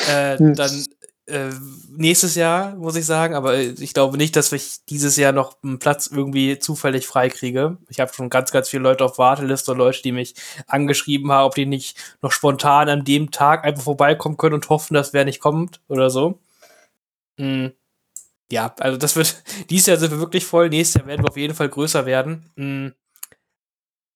[0.07, 0.55] Äh, hm.
[0.55, 0.85] dann
[1.29, 1.51] äh,
[1.89, 5.79] nächstes Jahr, muss ich sagen, aber ich glaube nicht, dass ich dieses Jahr noch einen
[5.79, 7.77] Platz irgendwie zufällig freikriege.
[7.89, 10.33] Ich habe schon ganz, ganz viele Leute auf Warteliste und Leute, die mich
[10.67, 14.95] angeschrieben haben, ob die nicht noch spontan an dem Tag einfach vorbeikommen können und hoffen,
[14.95, 16.39] dass wer nicht kommt oder so.
[17.37, 17.73] Mhm.
[18.51, 21.37] Ja, also das wird, dieses Jahr sind wir wirklich voll, nächstes Jahr werden wir auf
[21.37, 22.51] jeden Fall größer werden.
[22.55, 22.93] Mhm.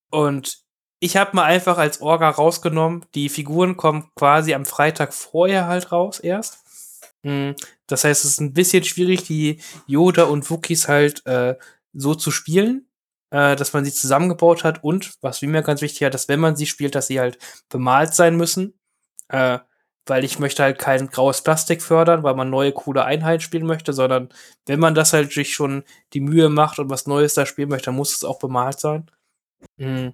[0.09, 0.63] Und
[1.03, 5.91] ich habe mal einfach als Orga rausgenommen, die Figuren kommen quasi am Freitag vorher halt
[5.91, 6.59] raus erst.
[7.23, 7.55] Hm,
[7.87, 11.57] das heißt, es ist ein bisschen schwierig, die Yoda und Wookies halt äh,
[11.91, 12.87] so zu spielen,
[13.31, 16.39] äh, dass man sie zusammengebaut hat und, was wie mir ganz wichtig ist, dass wenn
[16.39, 17.37] man sie spielt, dass sie halt
[17.69, 18.79] bemalt sein müssen.
[19.27, 19.59] Äh,
[20.05, 23.93] weil ich möchte halt kein graues Plastik fördern, weil man neue coole Einheiten spielen möchte,
[23.93, 24.29] sondern
[24.65, 25.83] wenn man das halt sich schon
[26.13, 29.09] die Mühe macht und was Neues da spielen möchte, dann muss es auch bemalt sein.
[29.77, 30.13] Mhm.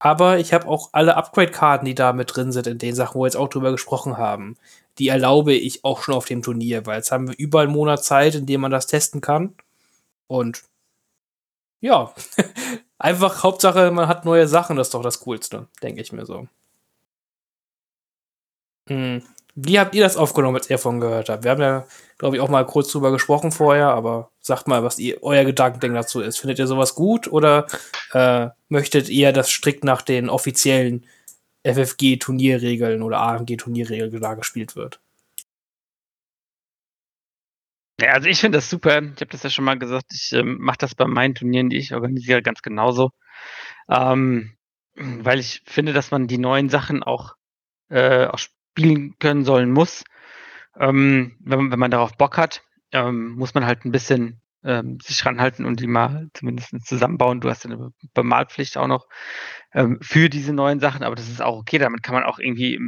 [0.00, 3.22] Aber ich habe auch alle Upgrade-Karten, die da mit drin sind, in den Sachen, wo
[3.22, 4.56] wir jetzt auch drüber gesprochen haben.
[4.98, 8.04] Die erlaube ich auch schon auf dem Turnier, weil jetzt haben wir über einen Monat
[8.04, 9.54] Zeit, in dem man das testen kann.
[10.28, 10.62] Und
[11.80, 12.12] Ja,
[12.98, 16.48] einfach Hauptsache, man hat neue Sachen, das ist doch das Coolste, denke ich mir so.
[18.88, 19.22] Hm.
[19.60, 21.42] Wie habt ihr das aufgenommen, als ihr von gehört habt?
[21.42, 21.84] Wir haben ja,
[22.16, 25.96] glaube ich, auch mal kurz drüber gesprochen vorher, aber sagt mal, was ihr, euer Gedankendenken
[25.96, 26.38] dazu ist.
[26.38, 27.66] Findet ihr sowas gut oder
[28.12, 31.06] äh, möchtet ihr, dass strikt nach den offiziellen
[31.64, 35.00] FFG-Turnierregeln oder AMG-Turnierregeln da gespielt wird?
[38.00, 39.02] Ja, also ich finde das super.
[39.02, 40.12] Ich habe das ja schon mal gesagt.
[40.12, 43.10] Ich ähm, mache das bei meinen Turnieren, die ich organisiere, ganz genauso.
[43.88, 44.56] Ähm,
[44.94, 47.34] weil ich finde, dass man die neuen Sachen auch,
[47.88, 48.38] äh, auch
[48.78, 50.04] spielen können sollen muss.
[50.78, 52.62] Ähm, wenn, man, wenn man darauf Bock hat,
[52.92, 57.40] ähm, muss man halt ein bisschen ähm, sich ranhalten und die mal zumindest zusammenbauen.
[57.40, 59.08] Du hast eine Bemalpflicht auch noch
[59.72, 61.78] ähm, für diese neuen Sachen, aber das ist auch okay.
[61.78, 62.78] Damit kann man auch irgendwie,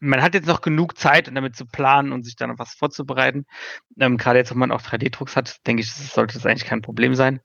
[0.00, 3.46] man hat jetzt noch genug Zeit, damit zu planen und sich dann noch was vorzubereiten.
[3.98, 6.82] Ähm, Gerade jetzt, wenn man auch 3D-Drucks hat, denke ich, das sollte das eigentlich kein
[6.82, 7.40] Problem sein.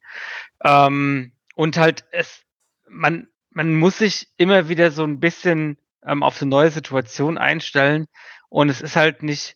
[0.64, 2.44] Ähm, und halt, es,
[2.90, 8.08] man, man muss sich immer wieder so ein bisschen ähm, auf eine neue Situation einstellen.
[8.50, 9.56] Und es ist halt nicht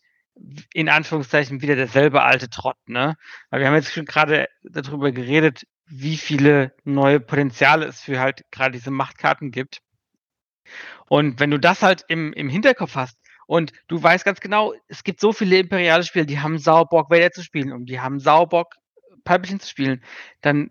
[0.72, 3.16] in Anführungszeichen wieder derselbe alte Trott, ne?
[3.50, 8.44] Weil wir haben jetzt schon gerade darüber geredet, wie viele neue Potenziale es für halt
[8.50, 9.80] gerade diese Machtkarten gibt.
[11.08, 15.02] Und wenn du das halt im, im Hinterkopf hast und du weißt ganz genau, es
[15.02, 18.74] gibt so viele imperiale Spiele, die haben Saubock Vader zu spielen und die haben Saubock
[19.24, 20.02] Palpatine zu spielen,
[20.40, 20.70] dann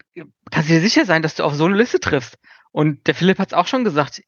[0.50, 2.38] kannst du dir sicher sein, dass du auf so eine Liste triffst.
[2.72, 4.22] Und der Philipp hat es auch schon gesagt,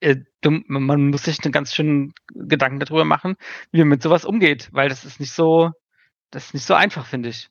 [0.00, 3.36] äh, du, man muss sich einen ganz schönen Gedanken darüber machen,
[3.72, 5.70] wie man mit sowas umgeht, weil das ist nicht so,
[6.30, 7.50] das ist nicht so einfach, finde ich.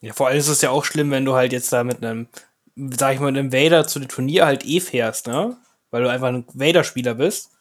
[0.00, 2.28] Ja, vor allem ist es ja auch schlimm, wenn du halt jetzt da mit einem,
[2.74, 5.56] sag ich mal, einem Vader zu dem Turnier halt eh fährst, ne?
[5.90, 7.52] Weil du einfach ein Vader-Spieler bist.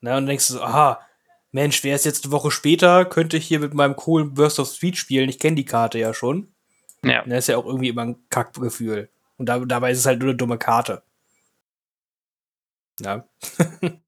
[0.00, 0.16] Ne?
[0.16, 1.00] Und denkst du so, aha,
[1.52, 4.68] Mensch, wer ist jetzt eine Woche später, könnte ich hier mit meinem coolen Burst of
[4.68, 5.28] Speed spielen.
[5.28, 6.52] Ich kenne die Karte ja schon.
[7.04, 7.22] Ja.
[7.24, 9.10] Das ist ja auch irgendwie immer ein Kackgefühl.
[9.42, 11.02] Und da, dabei ist es halt nur eine dumme Karte.
[13.00, 13.24] Ja.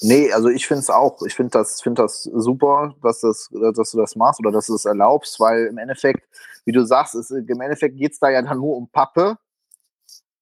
[0.00, 1.22] nee, also ich finde es auch.
[1.22, 4.74] Ich finde das, find das super, dass, das, dass du das machst oder dass du
[4.74, 6.28] es das erlaubst, weil im Endeffekt,
[6.64, 9.38] wie du sagst, ist, im Endeffekt geht es da ja dann nur um Pappe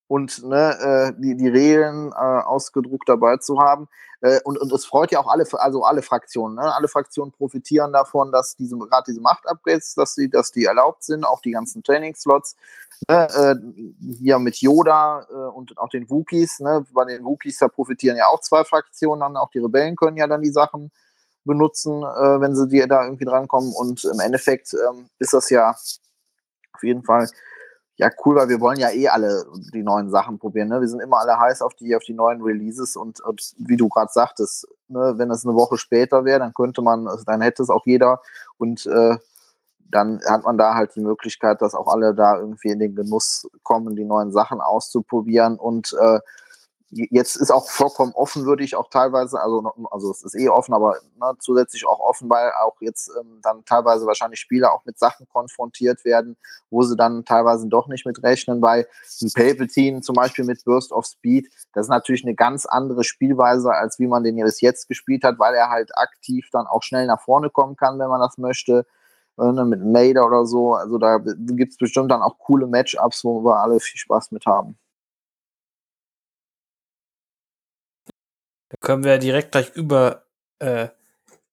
[0.07, 3.87] und ne, äh, die, die Regeln äh, ausgedruckt dabei zu haben.
[4.23, 6.57] Äh, und, und es freut ja auch alle, also alle Fraktionen.
[6.57, 6.75] Ne?
[6.75, 11.25] Alle Fraktionen profitieren davon, dass diese, gerade diese Macht-Upgrades, dass die, dass die erlaubt sind,
[11.25, 12.57] auch die ganzen Training-Slots.
[13.09, 13.29] Ne?
[13.35, 13.55] Äh,
[14.19, 16.61] hier mit Yoda äh, und auch den Wookies.
[16.61, 16.87] Ne?
[16.93, 20.29] Bei den Wookies, da profitieren ja auch zwei Fraktionen, dann auch die Rebellen können ja
[20.29, 20.93] dann die Sachen
[21.45, 23.73] benutzen, äh, wenn sie die da irgendwie drankommen.
[23.73, 27.29] Und im Endeffekt ähm, ist das ja auf jeden Fall
[27.97, 30.69] ja, cool, weil wir wollen ja eh alle die neuen Sachen probieren.
[30.69, 30.81] Ne?
[30.81, 33.89] Wir sind immer alle heiß auf die, auf die neuen Releases und, und wie du
[33.89, 37.63] gerade sagtest, ne, wenn es eine Woche später wäre, dann könnte man, also dann hätte
[37.63, 38.21] es auch jeder
[38.57, 39.17] und äh,
[39.79, 43.47] dann hat man da halt die Möglichkeit, dass auch alle da irgendwie in den Genuss
[43.63, 46.19] kommen, die neuen Sachen auszuprobieren und äh,
[46.95, 50.75] Jetzt ist auch vollkommen offen, würde ich auch teilweise, also, also es ist eh offen,
[50.75, 54.99] aber ne, zusätzlich auch offen, weil auch jetzt ähm, dann teilweise wahrscheinlich Spieler auch mit
[54.99, 56.37] Sachen konfrontiert werden,
[56.69, 58.87] wo sie dann teilweise doch nicht mit rechnen, weil
[59.23, 63.73] ein Palpatine zum Beispiel mit Burst of Speed, das ist natürlich eine ganz andere Spielweise,
[63.73, 67.07] als wie man den bis jetzt gespielt hat, weil er halt aktiv dann auch schnell
[67.07, 68.85] nach vorne kommen kann, wenn man das möchte.
[69.39, 70.75] Äh, ne, mit Mader oder so.
[70.75, 74.47] Also da gibt es bestimmt dann auch coole Matchups, wo wir alle viel Spaß mit
[74.47, 74.77] haben.
[78.73, 80.25] Da können wir direkt gleich über,
[80.59, 80.89] äh,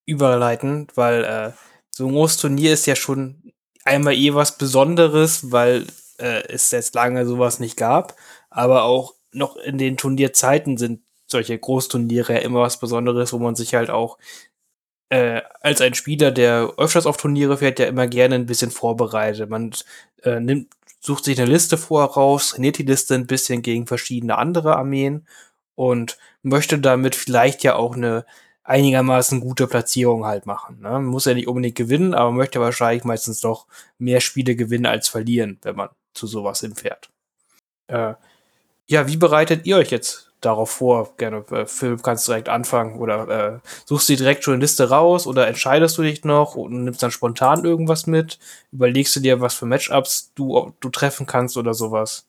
[0.05, 1.51] überleiten, weil äh,
[1.91, 3.51] so ein großes Turnier ist ja schon
[3.83, 5.85] einmal eh was Besonderes, weil
[6.17, 8.15] äh, es jetzt lange sowas nicht gab.
[8.49, 13.55] Aber auch noch in den Turnierzeiten sind solche Großturniere ja immer was Besonderes, wo man
[13.55, 14.17] sich halt auch
[15.09, 19.49] äh, als ein Spieler, der öfters auf Turniere fährt, ja immer gerne ein bisschen vorbereitet.
[19.49, 19.71] Man
[20.23, 24.77] äh, nimmt, sucht sich eine Liste voraus, trainiert die Liste ein bisschen gegen verschiedene andere
[24.77, 25.27] Armeen
[25.79, 28.25] und möchte damit vielleicht ja auch eine
[28.65, 30.81] einigermaßen gute Platzierung halt machen.
[30.81, 30.99] Ne?
[30.99, 33.65] Muss ja nicht unbedingt gewinnen, aber möchte wahrscheinlich meistens doch
[33.97, 37.09] mehr Spiele gewinnen als verlieren, wenn man zu sowas hinfährt.
[37.87, 38.15] Äh,
[38.87, 41.15] ja, wie bereitet ihr euch jetzt darauf vor?
[41.15, 44.89] Gerne, äh, Philipp, kannst du direkt anfangen oder äh, suchst du direkt schon eine Liste
[44.89, 48.37] raus oder entscheidest du dich noch und nimmst dann spontan irgendwas mit?
[48.73, 52.25] Überlegst du dir, was für Matchups du, du treffen kannst oder sowas?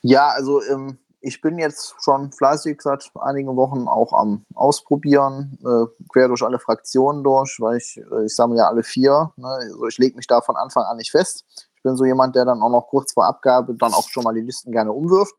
[0.00, 5.86] Ja, also ähm, ich bin jetzt schon fleißig seit einigen Wochen auch am Ausprobieren, äh,
[6.08, 9.32] quer durch alle Fraktionen durch, weil ich, äh, ich sammle ja alle vier.
[9.36, 9.48] Ne?
[9.48, 11.44] Also ich lege mich da von Anfang an nicht fest.
[11.76, 14.34] Ich bin so jemand, der dann auch noch kurz vor Abgabe dann auch schon mal
[14.34, 15.34] die Listen gerne umwirft,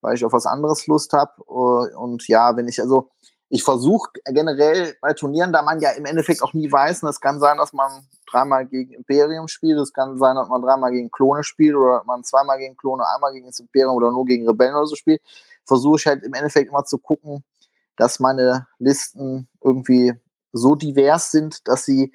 [0.00, 1.32] weil ich auf was anderes Lust habe.
[1.48, 3.10] Äh, und ja, wenn ich also
[3.50, 7.20] ich versuche generell bei Turnieren, da man ja im Endeffekt auch nie weiß, und es
[7.20, 11.10] kann sein, dass man dreimal gegen Imperium spielt, es kann sein, dass man dreimal gegen
[11.10, 14.74] Klone spielt oder man zweimal gegen Klone, einmal gegen das Imperium oder nur gegen Rebellen
[14.74, 15.22] oder so spielt,
[15.64, 17.42] versuche ich halt im Endeffekt immer zu gucken,
[17.96, 20.14] dass meine Listen irgendwie
[20.52, 22.12] so divers sind, dass sie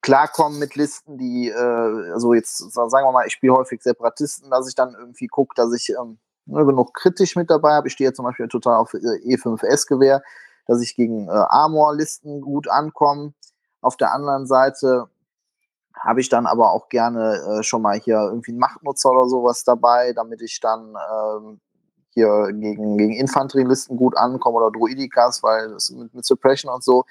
[0.00, 4.68] klarkommen mit Listen, die, äh, also jetzt sagen wir mal, ich spiele häufig Separatisten, dass
[4.68, 7.88] ich dann irgendwie gucke, dass ich ähm, ne, genug kritisch mit dabei habe.
[7.88, 10.22] Ich stehe zum Beispiel total auf äh, E5S-Gewehr,
[10.66, 13.34] dass ich gegen äh, Armor-Listen gut ankomme.
[13.80, 15.08] Auf der anderen Seite
[15.94, 19.64] habe ich dann aber auch gerne äh, schon mal hier irgendwie einen Machtnutzer oder sowas
[19.64, 21.60] dabei, damit ich dann ähm,
[22.10, 27.04] hier gegen, gegen Infanterielisten gut ankomme oder Druidikas, weil das mit, mit Suppression und so.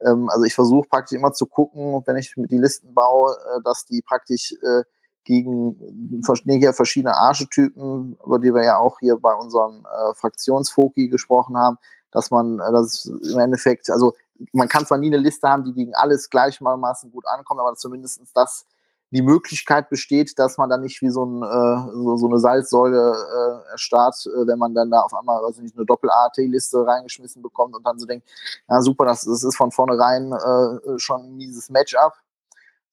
[0.00, 3.84] Ähm, also ich versuche praktisch immer zu gucken, wenn ich die Listen baue, äh, dass
[3.84, 4.82] die praktisch äh,
[5.24, 11.56] gegen hier verschiedene Archetypen, über die wir ja auch hier bei unserem äh, Fraktionsfoki gesprochen
[11.56, 11.78] haben,
[12.10, 14.14] dass man äh, das im Endeffekt, also
[14.52, 18.20] man kann zwar nie eine Liste haben, die gegen alles gleichermaßen gut ankommt, aber zumindest
[18.34, 18.66] das
[19.14, 23.14] die Möglichkeit besteht, dass man dann nicht wie so, ein, äh, so, so, eine Salzsäule
[23.14, 27.76] äh, erstarrt, äh, wenn man dann da auf einmal also nicht eine Doppel-AT-Liste reingeschmissen bekommt
[27.76, 28.28] und dann so denkt,
[28.68, 32.14] ja super, das, das ist von vornherein äh, schon ein mieses Matchup.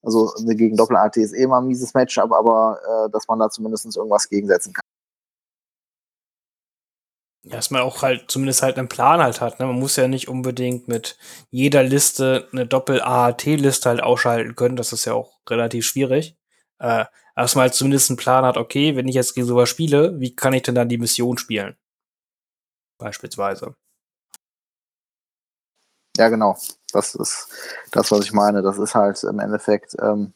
[0.04, 3.86] Also gegen Doppel-AT ist eh immer ein mieses Matchup, aber äh, dass man da zumindest
[3.96, 4.82] irgendwas gegensetzen kann.
[7.44, 9.60] Ja, dass man auch halt zumindest halt einen Plan halt hat.
[9.60, 9.66] Ne?
[9.66, 11.18] Man muss ja nicht unbedingt mit
[11.50, 14.76] jeder Liste eine Doppel-AAT-Liste halt ausschalten können.
[14.76, 16.38] Das ist ja auch relativ schwierig.
[16.80, 20.20] Äh, dass man halt zumindest einen Plan hat, okay, wenn ich jetzt gegen sowas spiele,
[20.20, 21.76] wie kann ich denn dann die Mission spielen?
[23.00, 23.76] Beispielsweise.
[26.18, 26.58] Ja, genau.
[26.92, 27.48] Das ist
[27.92, 28.62] das, was ich meine.
[28.62, 29.96] Das ist halt im Endeffekt.
[30.02, 30.34] Ähm,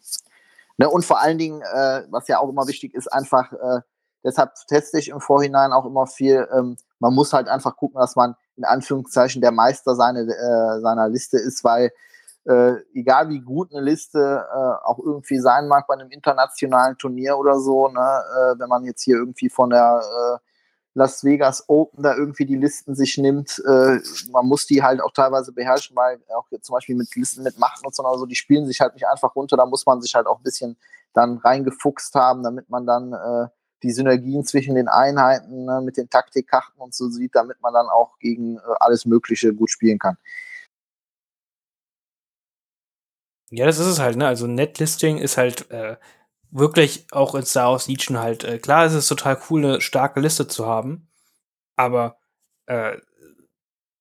[0.78, 0.90] ne?
[0.90, 3.82] Und vor allen Dingen, äh, was ja auch immer wichtig ist, einfach, äh,
[4.24, 8.16] deshalb teste ich im Vorhinein auch immer viel, ähm, man muss halt einfach gucken, dass
[8.16, 11.92] man in Anführungszeichen der Meister seine, äh, seiner Liste ist, weil
[12.46, 17.38] äh, egal wie gut eine Liste äh, auch irgendwie sein mag bei einem internationalen Turnier
[17.38, 20.38] oder so, ne, äh, wenn man jetzt hier irgendwie von der äh,
[20.96, 24.00] Las Vegas Open da irgendwie die Listen sich nimmt, äh,
[24.32, 28.06] man muss die halt auch teilweise beherrschen, weil auch zum Beispiel mit Listen mit Machtnutzern
[28.06, 30.38] oder so, die spielen sich halt nicht einfach runter, da muss man sich halt auch
[30.38, 30.78] ein bisschen
[31.14, 33.48] dann reingefuchst haben, damit man dann äh,
[33.84, 37.88] die Synergien zwischen den Einheiten ne, mit den Taktikkarten und so sieht, damit man dann
[37.88, 40.18] auch gegen äh, alles Mögliche gut spielen kann.
[43.52, 44.28] Ja, das ist es halt, ne?
[44.28, 45.98] Also Netlisting ist halt äh,
[46.58, 50.20] wirklich auch in Star Wars Legion halt, äh, klar, es ist total cool, eine starke
[50.20, 51.08] Liste zu haben,
[51.76, 52.18] aber
[52.68, 52.98] äh,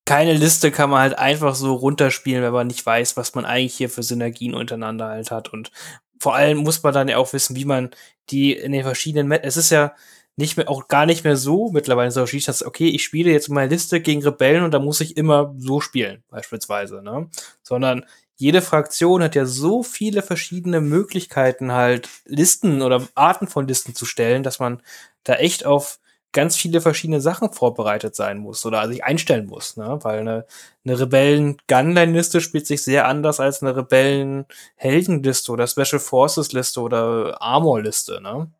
[0.06, 3.74] keine Liste kann man halt einfach so runterspielen, wenn man nicht weiß, was man eigentlich
[3.74, 5.72] hier für Synergien untereinander halt hat und
[6.20, 7.90] vor allem muss man dann ja auch wissen, wie man
[8.30, 9.94] die in den verschiedenen, Met es ist ja
[10.36, 13.48] nicht mehr, auch gar nicht mehr so mittlerweile so schießt, dass, okay, ich spiele jetzt
[13.50, 17.28] meine Liste gegen Rebellen und da muss ich immer so spielen, beispielsweise, ne?
[17.62, 18.04] Sondern
[18.36, 24.06] jede Fraktion hat ja so viele verschiedene Möglichkeiten, halt Listen oder Arten von Listen zu
[24.06, 24.82] stellen, dass man
[25.22, 25.98] da echt auf
[26.32, 29.98] ganz viele verschiedene Sachen vorbereitet sein muss oder sich einstellen muss, ne?
[30.02, 30.46] Weil eine,
[30.84, 38.50] eine Rebellen-Gunline-Liste spielt sich sehr anders als eine Rebellen-Helden-Liste oder Special Forces-Liste oder Armor-Liste, ne?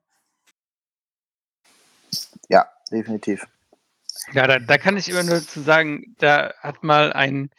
[2.49, 3.45] Ja, definitiv.
[4.33, 7.51] Ja, da, da kann ich immer nur zu sagen, da hat mal ein,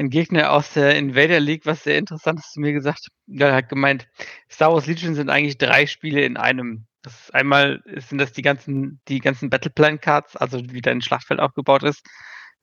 [0.00, 3.08] ein Gegner aus der Invader League was sehr Interessantes zu mir gesagt.
[3.26, 4.08] Der hat gemeint,
[4.50, 6.86] Star Wars Legion sind eigentlich drei Spiele in einem.
[7.02, 11.38] Das ist einmal sind das die ganzen, die ganzen Battleplan Cards, also wie dein Schlachtfeld
[11.38, 12.02] aufgebaut ist.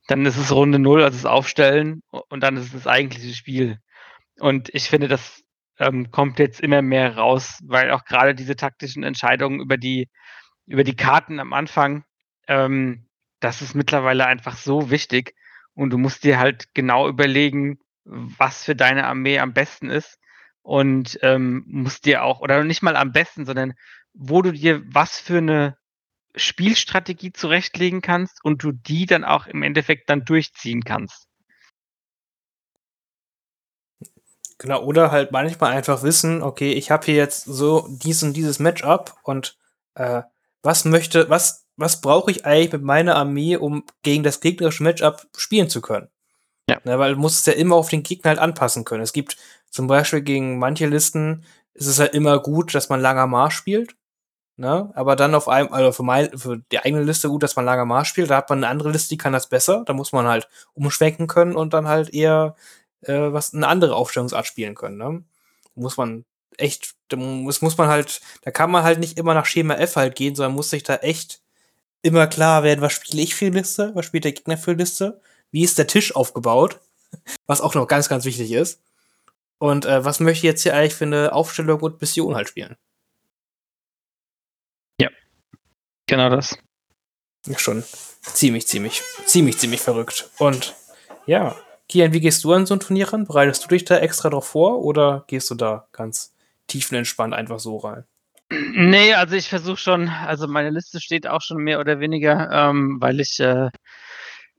[0.07, 3.77] Dann ist es Runde Null, also das Aufstellen, und dann ist es das eigentliche Spiel.
[4.39, 5.43] Und ich finde, das
[5.79, 10.09] ähm, kommt jetzt immer mehr raus, weil auch gerade diese taktischen Entscheidungen über die,
[10.65, 12.03] über die Karten am Anfang,
[12.47, 13.07] ähm,
[13.39, 15.33] das ist mittlerweile einfach so wichtig.
[15.78, 20.17] Und du musst dir halt genau überlegen, was für deine Armee am besten ist.
[20.63, 23.73] Und ähm, musst dir auch, oder nicht mal am besten, sondern
[24.13, 25.78] wo du dir was für eine
[26.36, 31.28] Spielstrategie zurechtlegen kannst und du die dann auch im Endeffekt dann durchziehen kannst.
[34.57, 38.57] Genau, oder halt manchmal einfach wissen, okay, ich habe hier jetzt so dies und dieses
[38.57, 39.59] Matchup und
[39.93, 40.23] äh,
[40.63, 45.28] was möchte, was, was brauche ich eigentlich mit meiner Armee, um gegen das gegnerische Matchup
[45.38, 46.09] spielen zu können?
[46.69, 46.80] Ja.
[46.84, 49.03] Ne, weil du musst es ja immer auf den Gegner halt anpassen können.
[49.03, 49.38] Es gibt
[49.69, 53.95] zum Beispiel gegen manche Listen ist es halt immer gut, dass man langer Marsch spielt.
[54.57, 54.91] Ne?
[54.95, 57.86] Aber dann auf einem, also für, mein, für die eigene Liste gut, dass man langer
[57.86, 58.32] Marsch spielt.
[58.32, 59.84] Da hat man eine andere Liste, die kann das besser.
[59.86, 62.55] Da muss man halt umschwenken können und dann halt eher
[63.01, 64.97] äh, was eine andere Aufstellungsart spielen können.
[64.97, 65.23] Ne?
[65.75, 66.25] Muss man
[66.57, 70.15] echt, das muss man halt, da kann man halt nicht immer nach Schema F halt
[70.15, 71.41] gehen, sondern muss sich da echt
[72.07, 75.21] immer klar werden, was spiele ich für Liste, was spielt der Gegner für Liste.
[75.51, 76.79] wie ist der Tisch aufgebaut,
[77.47, 78.81] was auch noch ganz, ganz wichtig ist.
[79.59, 82.75] Und äh, was möchte ich jetzt hier eigentlich für eine Aufstellung und Mission halt spielen?
[85.01, 85.09] Ja,
[86.07, 86.57] genau das.
[87.47, 87.83] Ja, schon
[88.21, 90.29] ziemlich, ziemlich, ziemlich, ziemlich verrückt.
[90.37, 90.75] Und
[91.25, 91.55] ja,
[91.89, 93.25] Kian, wie gehst du an so ein Turnier ran?
[93.25, 96.33] Bereitest du dich da extra drauf vor oder gehst du da ganz
[96.67, 98.05] tiefenentspannt einfach so rein?
[98.49, 102.97] Nee, also ich versuche schon, also meine Liste steht auch schon mehr oder weniger, ähm,
[103.01, 103.69] weil ich äh,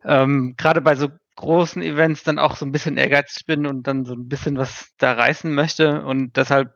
[0.04, 4.04] ähm, gerade bei so großen Events dann auch so ein bisschen ehrgeizig bin und dann
[4.04, 6.74] so ein bisschen was da reißen möchte und deshalb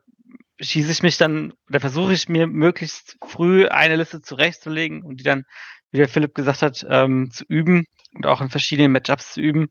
[0.59, 5.23] schieße ich mich dann oder versuche ich mir möglichst früh eine Liste zurechtzulegen und die
[5.23, 5.45] dann,
[5.91, 7.85] wie der Philipp gesagt hat, ähm, zu üben
[8.15, 9.69] und auch in verschiedenen Matchups zu üben.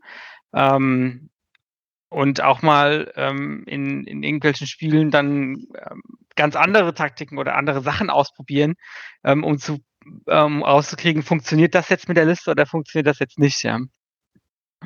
[0.54, 1.30] Ähm,
[2.12, 6.02] und auch mal ähm, in, in irgendwelchen Spielen dann ähm,
[6.36, 8.74] ganz andere Taktiken oder andere Sachen ausprobieren,
[9.24, 9.78] ähm, um zu
[10.28, 13.80] ähm, rauszukriegen, funktioniert das jetzt mit der Liste oder funktioniert das jetzt nicht, ja.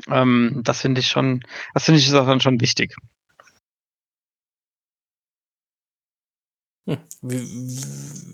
[0.09, 1.43] Ähm, das finde ich schon,
[1.75, 2.95] das finde ich ist auch dann schon wichtig.
[6.89, 6.99] Hm.
[7.21, 7.43] Wie,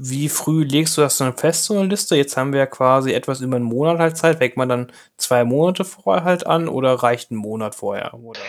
[0.00, 2.16] wie, früh legst du das dann fest, so eine Liste?
[2.16, 4.38] Jetzt haben wir ja quasi etwas über einen Monat halt Zeit.
[4.38, 8.12] Fängt man dann zwei Monate vorher halt an oder reicht ein Monat vorher?
[8.12, 8.40] Oder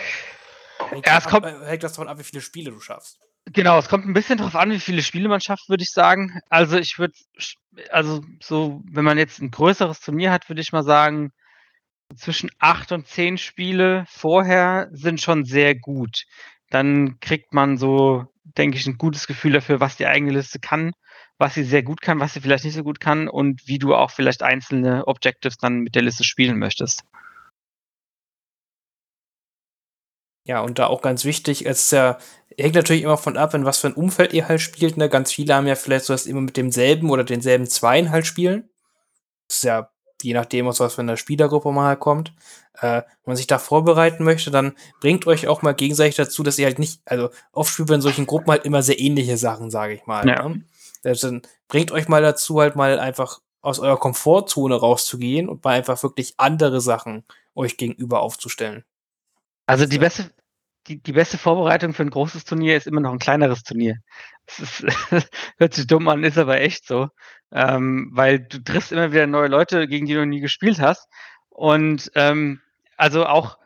[0.94, 3.18] hängt, ja, es kommt, ab, hängt das davon ab, wie viele Spiele du schaffst?
[3.46, 6.40] Genau, es kommt ein bisschen darauf an, wie viele Spiele man schafft, würde ich sagen.
[6.48, 7.14] Also ich würde,
[7.90, 11.30] also so, wenn man jetzt ein größeres Turnier hat, würde ich mal sagen,
[12.16, 16.24] zwischen acht und zehn Spiele vorher sind schon sehr gut.
[16.70, 20.92] Dann kriegt man so, denke ich, ein gutes Gefühl dafür, was die eigene Liste kann,
[21.38, 23.94] was sie sehr gut kann, was sie vielleicht nicht so gut kann und wie du
[23.94, 27.02] auch vielleicht einzelne Objectives dann mit der Liste spielen möchtest.
[30.46, 32.18] Ja, und da auch ganz wichtig, es ist ja,
[32.58, 34.96] hängt natürlich immer von ab, in was für ein Umfeld ihr halt spielt.
[34.96, 35.08] Ne?
[35.08, 38.68] Ganz viele haben ja vielleicht so, dass immer mit demselben oder denselben Zweien halt spielen.
[39.48, 39.90] Das ist ja
[40.24, 42.32] je nachdem, aus was für einer Spielergruppe man halt kommt.
[42.80, 46.58] Äh, wenn man sich da vorbereiten möchte, dann bringt euch auch mal gegenseitig dazu, dass
[46.58, 49.70] ihr halt nicht, also oft spielt man in solchen Gruppen halt immer sehr ähnliche Sachen,
[49.70, 50.26] sage ich mal.
[50.26, 50.48] Ja.
[50.48, 50.64] Ne?
[51.02, 56.02] Dann bringt euch mal dazu, halt mal einfach aus eurer Komfortzone rauszugehen und mal einfach
[56.02, 57.24] wirklich andere Sachen
[57.54, 58.84] euch gegenüber aufzustellen.
[59.66, 60.30] Also die beste,
[60.86, 63.96] die, die beste Vorbereitung für ein großes Turnier ist immer noch ein kleineres Turnier.
[64.46, 64.84] Das ist,
[65.58, 67.08] hört sich dumm an, ist aber echt so.
[67.52, 71.08] Ähm, weil du triffst immer wieder neue Leute, gegen die du nie gespielt hast.
[71.48, 72.60] Und ähm,
[72.96, 73.58] also auch,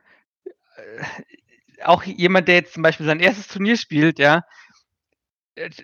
[0.76, 4.42] äh, auch jemand, der jetzt zum Beispiel sein erstes Turnier spielt, ja,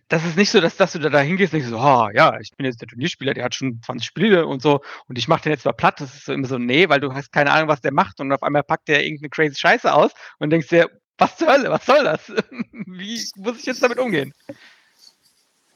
[0.08, 2.50] das ist nicht so, dass, dass du da hingehst und denkst so, oh, ja, ich
[2.56, 5.52] bin jetzt der Turnierspieler, der hat schon 20 Spiele und so und ich mache den
[5.52, 6.00] jetzt mal platt.
[6.00, 8.32] Das ist so immer so, nee, weil du hast keine Ahnung, was der macht und
[8.32, 11.86] auf einmal packt der irgendeine crazy Scheiße aus und denkst dir, was zur Hölle, was
[11.86, 12.28] soll das?
[12.72, 14.32] Wie muss ich jetzt damit umgehen?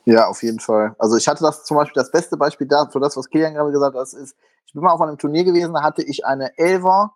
[0.05, 0.97] Ja, auf jeden Fall.
[0.99, 3.71] Also ich hatte das zum Beispiel, das beste Beispiel da, für das, was Kilian gerade
[3.71, 4.35] gesagt hat, ist,
[4.67, 7.15] ich bin mal auf einem Turnier gewesen, da hatte ich eine Elver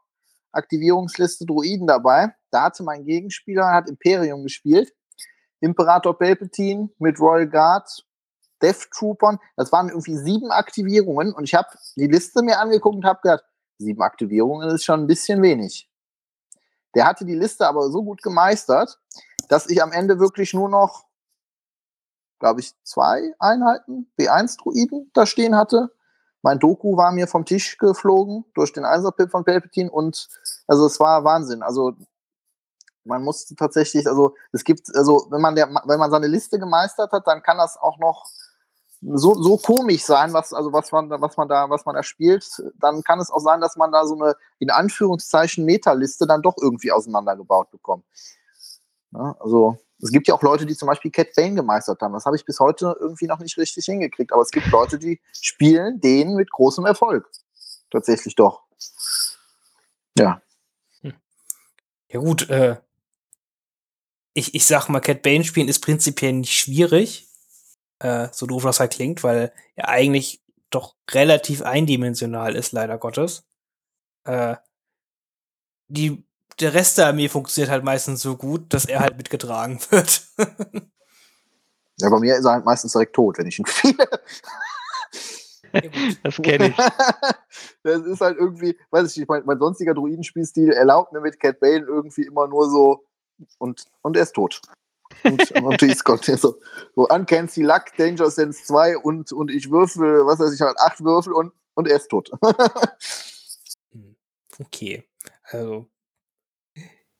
[0.52, 2.34] Aktivierungsliste Druiden dabei.
[2.50, 4.92] Da hatte mein Gegenspieler, hat Imperium gespielt
[5.62, 8.04] Imperator Palpatine mit Royal Guard,
[8.60, 9.38] Death Troopern.
[9.56, 13.44] Das waren irgendwie sieben Aktivierungen und ich habe die Liste mir angeguckt und habe gedacht,
[13.78, 15.88] sieben Aktivierungen ist schon ein bisschen wenig.
[16.94, 19.00] Der hatte die Liste aber so gut gemeistert,
[19.48, 21.04] dass ich am Ende wirklich nur noch,
[22.38, 25.90] glaube ich, zwei Einheiten B1-Druiden da stehen hatte.
[26.42, 30.28] Mein Doku war mir vom Tisch geflogen durch den Einserpip von Palpatine und
[30.66, 31.62] also es war Wahnsinn.
[31.62, 31.92] Also
[33.04, 37.12] man muss tatsächlich, also es gibt, also wenn man der, wenn man seine Liste gemeistert
[37.12, 38.26] hat, dann kann das auch noch
[39.02, 42.46] so, so komisch sein, was, also was man, was man da, was man da spielt,
[42.78, 46.56] dann kann es auch sein, dass man da so eine, in Anführungszeichen, Meta-Liste dann doch
[46.60, 48.04] irgendwie auseinandergebaut bekommt.
[49.12, 52.12] Ja, also, es gibt ja auch Leute, die zum Beispiel Cat Bane gemeistert haben.
[52.12, 54.32] Das habe ich bis heute irgendwie noch nicht richtig hingekriegt.
[54.32, 57.30] Aber es gibt Leute, die spielen den mit großem Erfolg.
[57.90, 58.62] Tatsächlich doch.
[60.18, 60.42] Ja.
[61.02, 61.14] Hm.
[62.08, 62.76] Ja, gut, äh,
[64.34, 67.28] ich, ich sag mal, Cat Bane spielen ist prinzipiell nicht schwierig,
[67.98, 73.44] äh, so doof das halt klingt, weil er eigentlich doch relativ eindimensional ist, leider Gottes.
[74.24, 74.56] Äh,
[75.88, 76.24] die,
[76.60, 80.26] der Rest der Armee funktioniert halt meistens so gut, dass er halt mitgetragen wird.
[81.98, 84.08] ja, bei mir ist er halt meistens direkt tot, wenn ich ihn spiele.
[86.22, 86.76] das kenne ich.
[87.82, 91.60] das ist halt irgendwie, weiß ich nicht, mein, mein sonstiger Druidenspielstil erlaubt mir mit Cat
[91.60, 93.04] Bane irgendwie immer nur so
[93.58, 94.60] und, und er ist tot.
[95.24, 96.24] Und, und ist Gott.
[96.24, 96.58] So,
[96.94, 101.02] so Uncancy Luck, Danger Sense 2 und, und ich würfel, was weiß ich, halt acht
[101.04, 102.30] Würfel und, und er ist tot.
[103.92, 104.16] Hm,
[104.58, 105.04] okay.
[105.44, 105.86] Also.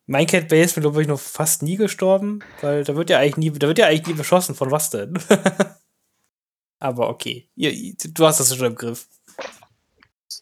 [0.07, 3.37] Mein Cat Base mir, glaube ich, noch fast nie gestorben, weil da wird ja eigentlich
[3.37, 4.55] nie, da wird ja eigentlich nie beschossen.
[4.55, 5.19] Von was denn?
[6.79, 7.49] Aber okay.
[7.57, 9.09] du hast das schon im Griff.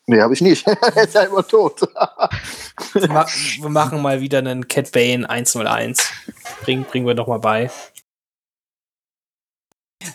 [0.06, 0.66] Nee, habe ich nicht.
[0.94, 1.80] er ist ja immer tot.
[1.80, 6.08] wir, ma wir, machen mal wieder einen Cat Bane 101.
[6.62, 7.70] Bring, bringen wir doch mal bei.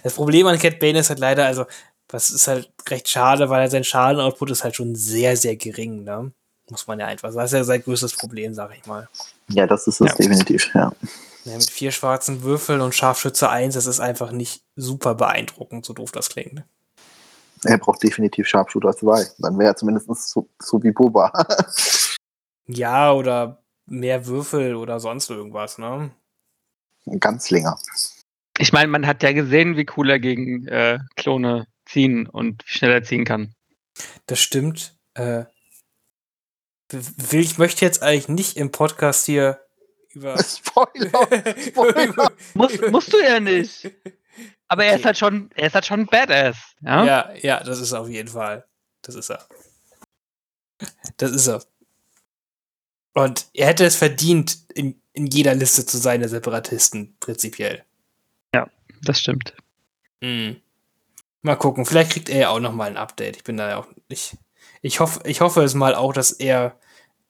[0.03, 1.65] Das Problem an Cat Bane ist halt leider, also,
[2.09, 6.31] was ist halt recht schade, weil sein Schaden-Output ist halt schon sehr, sehr gering, ne?
[6.69, 7.43] Muss man ja einfach sagen.
[7.43, 9.07] Das ist ja sein größtes Problem, sag ich mal.
[9.49, 10.15] Ja, das ist es ja.
[10.15, 10.91] definitiv, ja.
[11.45, 11.57] ja.
[11.57, 16.11] Mit vier schwarzen Würfeln und Scharfschütze 1, das ist einfach nicht super beeindruckend, so doof
[16.11, 16.63] das klingt.
[17.65, 19.25] Er braucht definitiv Scharfshooter 2.
[19.39, 21.31] Dann wäre er zumindest so, so wie Boba.
[22.67, 26.11] ja, oder mehr Würfel oder sonst irgendwas, ne?
[27.19, 27.77] Ganz länger.
[28.57, 32.71] Ich meine, man hat ja gesehen, wie cool er gegen äh, Klone ziehen und wie
[32.71, 33.53] schnell er ziehen kann.
[34.25, 34.97] Das stimmt.
[35.13, 35.45] Äh,
[36.91, 39.59] will, ich möchte jetzt eigentlich nicht im Podcast hier
[40.13, 40.37] über.
[40.43, 41.27] Spoiler!
[41.67, 42.31] Spoiler.
[42.53, 43.91] Muss, musst du ja nicht.
[44.67, 46.57] Aber er ist halt schon, er ist halt schon Badass.
[46.81, 47.05] Ja?
[47.05, 48.65] ja, ja, das ist er auf jeden Fall.
[49.01, 49.45] Das ist er.
[51.17, 51.63] Das ist er.
[53.13, 57.83] Und er hätte es verdient, in, in jeder Liste zu sein, der Separatisten, prinzipiell.
[58.53, 58.67] Ja,
[59.03, 59.53] das stimmt.
[60.21, 60.57] Mhm.
[61.41, 63.37] Mal gucken, vielleicht kriegt er ja auch noch mal ein Update.
[63.37, 64.35] Ich bin da ja auch nicht.
[64.81, 66.77] Ich hoffe, ich hoffe es mal auch, dass er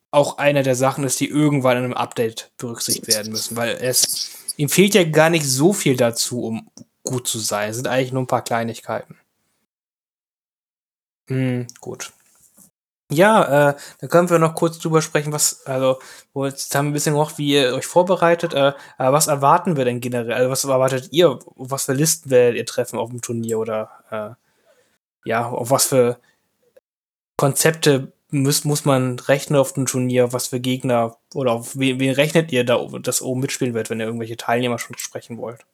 [0.10, 4.54] auch einer der Sachen ist, die irgendwann in einem Update berücksichtigt werden müssen, weil es
[4.56, 6.72] ihm fehlt ja gar nicht so viel dazu, um
[7.06, 7.70] gut zu sein.
[7.70, 9.18] Es sind eigentlich nur ein paar Kleinigkeiten.
[11.30, 12.12] Hm, gut.
[13.12, 16.00] Ja, äh, dann können wir noch kurz drüber sprechen, was, also,
[16.36, 20.02] jetzt haben wir ein bisschen noch, wie ihr euch vorbereitet, äh, was erwarten wir denn
[20.02, 20.34] generell?
[20.34, 21.38] Also, was erwartet ihr?
[21.56, 26.20] Was für Listen werdet ihr treffen auf dem Turnier oder, äh, ja, auf was für
[27.38, 32.14] Konzepte muss, muss man rechnen auf dem Turnier, was für Gegner oder auf wen, wen
[32.14, 35.66] rechnet ihr da, das oben mitspielen wird, wenn ihr irgendwelche Teilnehmer schon sprechen wollt?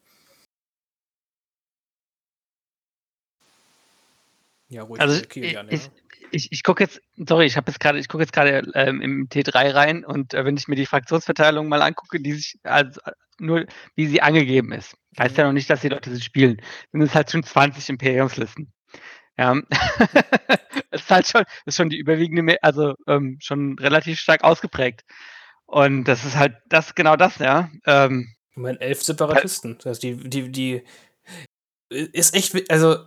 [4.71, 5.01] Ja, ruhig.
[5.01, 5.91] Also okay, ich, ich,
[6.31, 9.27] ich, ich gucke jetzt, sorry, ich habe jetzt gerade, ich gucke jetzt gerade ähm, im
[9.27, 13.01] T3 rein und äh, wenn ich mir die Fraktionsverteilung mal angucke, die sich also
[13.37, 13.65] nur
[13.95, 15.49] wie sie angegeben ist, heißt ja mhm.
[15.49, 16.61] noch nicht, dass die Leute sie spielen.
[16.93, 18.71] Sind es halt schon 20 Imperiumslisten.
[19.37, 19.55] Ja,
[20.91, 25.03] das ist halt schon, ist schon die überwiegende, also ähm, schon relativ stark ausgeprägt.
[25.65, 27.69] Und das ist halt das genau das, ja.
[27.85, 29.77] Ähm, ich meine, elf Separatisten.
[29.77, 30.83] Das heißt, die, die, die
[31.89, 33.05] ist echt, also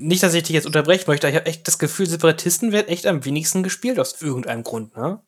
[0.00, 3.06] nicht, dass ich dich jetzt unterbrechen möchte, ich habe echt das Gefühl, Separatisten werden echt
[3.06, 5.22] am wenigsten gespielt aus irgendeinem Grund, ne?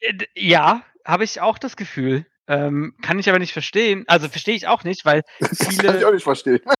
[0.00, 2.26] Äh, ja, habe ich auch das Gefühl.
[2.46, 4.04] Ähm, kann ich aber nicht verstehen.
[4.06, 5.82] Also verstehe ich auch nicht, weil viele.
[5.82, 6.60] kann ich auch nicht verstehen.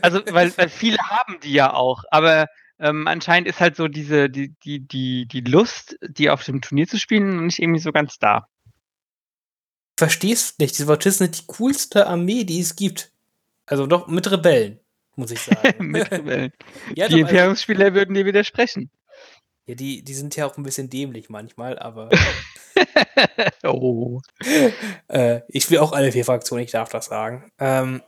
[0.00, 2.46] Also, weil, weil viele haben die ja auch, aber
[2.78, 6.88] ähm, anscheinend ist halt so diese, die, die, die, die Lust, die auf dem Turnier
[6.88, 8.48] zu spielen, nicht irgendwie so ganz da.
[9.98, 13.12] Verstehst nicht, die Separatisten sind die coolste Armee, die es gibt.
[13.66, 14.80] Also doch mit Rebellen
[15.16, 15.94] muss ich sagen.
[16.94, 18.90] Ja, die Imperiumsspieler also, würden dir widersprechen.
[19.66, 22.10] Ja, die, die sind ja auch ein bisschen dämlich manchmal, aber.
[23.64, 24.20] oh.
[25.08, 27.50] Äh, ich will auch alle vier Fraktionen, ich darf das sagen.
[27.58, 28.02] Ähm,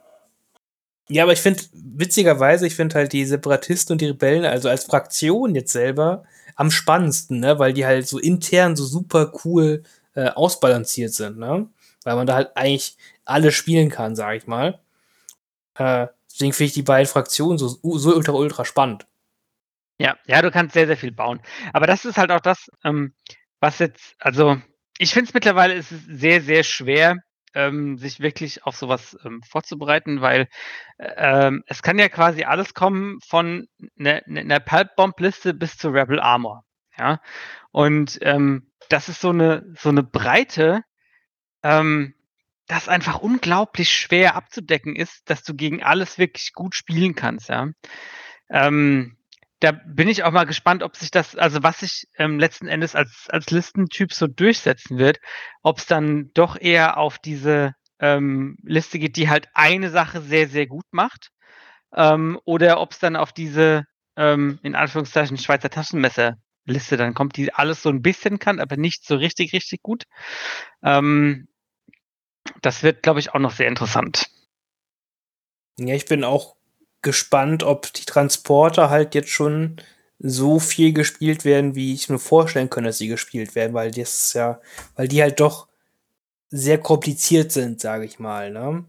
[1.09, 4.85] ja, aber ich finde, witzigerweise, ich finde halt die Separatisten und die Rebellen, also als
[4.85, 6.25] Fraktion jetzt selber,
[6.57, 7.59] am spannendsten, ne?
[7.59, 9.85] Weil die halt so intern so super cool
[10.15, 11.69] äh, ausbalanciert sind, ne?
[12.05, 14.81] Weil man da halt eigentlich alle spielen kann, sag ich mal.
[15.75, 19.07] Äh, Deswegen finde ich die beiden Fraktionen so, so ultra, ultra spannend.
[19.99, 21.41] Ja, ja, du kannst sehr, sehr viel bauen.
[21.73, 23.15] Aber das ist halt auch das, ähm,
[23.59, 24.59] was jetzt, also
[24.99, 27.17] ich finde es mittlerweile ist sehr, sehr schwer,
[27.55, 30.47] ähm, sich wirklich auf sowas ähm, vorzubereiten, weil
[30.99, 33.67] äh, ähm, es kann ja quasi alles kommen von
[33.99, 36.65] einer ne, ne Pulp-Bomb-Liste bis zu Rebel Armor.
[36.99, 37.23] Ja.
[37.73, 40.83] Und ähm, das ist so eine, so eine Breite,
[41.63, 42.15] ähm,
[42.67, 47.69] das einfach unglaublich schwer abzudecken ist, dass du gegen alles wirklich gut spielen kannst, ja.
[48.49, 49.17] Ähm,
[49.61, 52.95] da bin ich auch mal gespannt, ob sich das, also was sich ähm, letzten Endes
[52.95, 55.19] als, als Listentyp so durchsetzen wird,
[55.63, 60.49] ob es dann doch eher auf diese ähm, Liste geht, die halt eine Sache sehr,
[60.49, 61.31] sehr gut macht,
[61.95, 63.85] ähm, oder ob es dann auf diese,
[64.17, 69.07] ähm, in Anführungszeichen, Schweizer Taschenmesser-Liste dann kommt, die alles so ein bisschen kann, aber nicht
[69.07, 70.05] so richtig, richtig gut.
[70.83, 71.49] Ähm,
[72.63, 74.31] das wird, glaube ich, auch noch sehr interessant.
[75.79, 76.57] Ja, ich bin auch
[77.03, 79.77] gespannt, ob die Transporter halt jetzt schon
[80.19, 84.33] so viel gespielt werden, wie ich mir vorstellen könnte, dass sie gespielt werden, weil das
[84.33, 84.61] ja,
[84.95, 85.69] weil die halt doch
[86.49, 88.87] sehr kompliziert sind, sage ich mal, ne?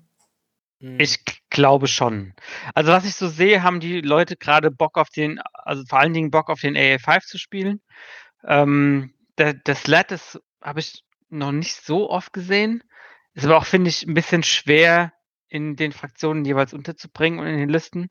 [0.79, 0.99] Hm.
[0.99, 2.33] Ich glaube schon.
[2.73, 6.13] Also was ich so sehe, haben die Leute gerade Bock auf den, also vor allen
[6.13, 7.81] Dingen Bock auf den AA5 zu spielen.
[8.45, 10.13] Ähm, der, das Lat
[10.61, 12.83] habe ich noch nicht so oft gesehen.
[13.37, 15.13] Ist aber auch, finde ich, ein bisschen schwer
[15.47, 18.09] in den Fraktionen jeweils unterzubringen und in den Listen.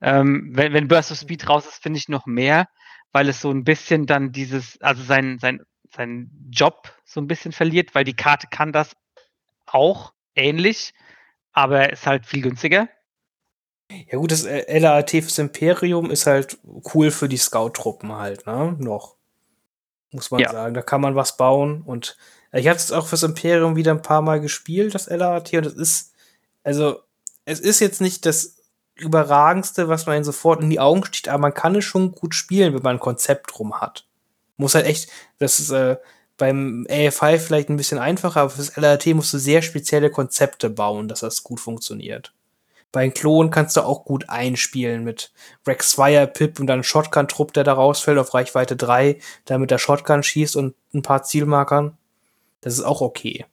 [0.00, 2.68] Ähm, wenn, wenn Burst of Speed raus ist, finde ich noch mehr,
[3.10, 5.62] weil es so ein bisschen dann dieses, also sein, sein,
[5.92, 8.94] sein Job so ein bisschen verliert, weil die Karte kann das
[9.66, 10.94] auch ähnlich,
[11.50, 12.88] aber er ist halt viel günstiger.
[13.90, 16.56] Ja gut, das LAT fürs Imperium ist halt
[16.94, 18.76] cool für die Scout-Truppen halt, ne?
[18.78, 19.16] Noch.
[20.12, 20.50] Muss man Ja.
[20.52, 20.74] sagen.
[20.74, 21.82] Da kann man was bauen.
[21.82, 22.16] Und
[22.52, 25.74] ich habe es auch fürs Imperium wieder ein paar Mal gespielt, das LAT, und es
[25.74, 26.12] ist,
[26.62, 27.00] also,
[27.44, 28.56] es ist jetzt nicht das
[28.96, 32.74] überragendste, was man sofort in die Augen sticht, aber man kann es schon gut spielen,
[32.74, 34.06] wenn man ein Konzept drum hat.
[34.56, 35.96] Muss halt echt, das ist äh,
[36.36, 41.08] beim AFI vielleicht ein bisschen einfacher, aber fürs LAT musst du sehr spezielle Konzepte bauen,
[41.08, 42.32] dass das gut funktioniert.
[42.90, 45.32] Bei den Klonen kannst du auch gut einspielen mit
[45.66, 49.18] Rex Fire Pip und dann Shotgun-Trupp, der da rausfällt auf Reichweite 3,
[49.48, 51.97] der mit der Shotgun schießt und ein paar Zielmarkern.
[52.60, 53.44] Das ist auch okay.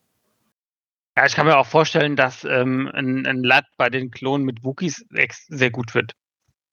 [1.18, 4.64] Ja, ich kann mir auch vorstellen, dass ähm, ein, ein Lat bei den Klonen mit
[4.64, 5.06] Wookies
[5.48, 6.14] sehr gut wird.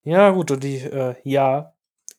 [0.02, 1.74] Ja, gut, und die, äh, ja,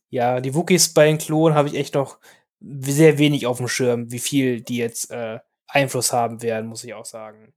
[0.10, 2.20] ja, die Wookies bei den Klonen habe ich echt noch
[2.62, 6.94] sehr wenig auf dem Schirm, wie viel die jetzt äh, Einfluss haben werden, muss ich
[6.94, 7.54] auch sagen.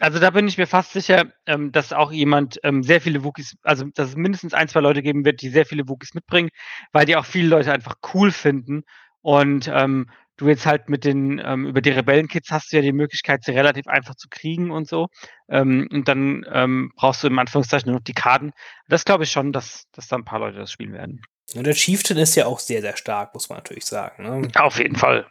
[0.00, 3.56] Also da bin ich mir fast sicher, ähm, dass auch jemand ähm, sehr viele Wookies,
[3.62, 6.50] also dass es mindestens ein, zwei Leute geben wird, die sehr viele Wookies mitbringen,
[6.92, 8.84] weil die auch viele Leute einfach cool finden.
[9.22, 10.08] Und ähm,
[10.38, 13.50] du jetzt halt mit den, ähm, über die Rebellenkits hast du ja die Möglichkeit, sie
[13.50, 15.08] relativ einfach zu kriegen und so.
[15.48, 18.52] Ähm, und dann ähm, brauchst du im Anführungszeichen nur noch die Karten.
[18.88, 21.20] Das glaube ich schon, dass, dass da ein paar Leute das spielen werden.
[21.54, 24.22] Und der Chieftain ist ja auch sehr, sehr stark, muss man natürlich sagen.
[24.22, 24.48] Ne?
[24.54, 25.26] Auf jeden Fall.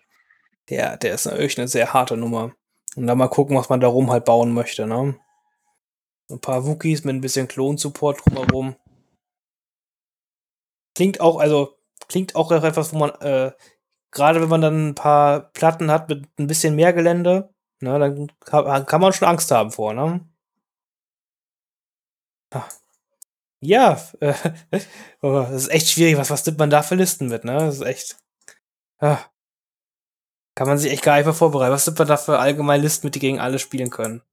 [0.70, 2.54] Der, der ist natürlich eine sehr harte Nummer.
[2.96, 5.18] Und dann mal gucken, was man darum halt bauen möchte, ne?
[6.30, 8.76] Ein paar Wookies mit ein bisschen Klon-Support drumherum.
[10.96, 11.78] Klingt auch, also,
[12.10, 13.52] klingt auch etwas, wo man, äh,
[14.12, 18.32] gerade wenn man dann ein paar Platten hat mit ein bisschen mehr Gelände, ne, dann
[18.42, 20.22] kann, kann man schon Angst haben vor, ne?
[22.52, 22.68] Ah.
[23.60, 24.34] Ja, äh,
[25.22, 26.18] oh, das ist echt schwierig.
[26.18, 27.54] Was, was nimmt man da für Listen mit, ne?
[27.54, 28.18] Das ist echt.
[29.00, 29.20] Ah.
[30.56, 31.72] Kann man sich echt gar nicht mehr vorbereiten.
[31.72, 34.24] Was nimmt man da für allgemeine Listen mit, die gegen alle spielen können?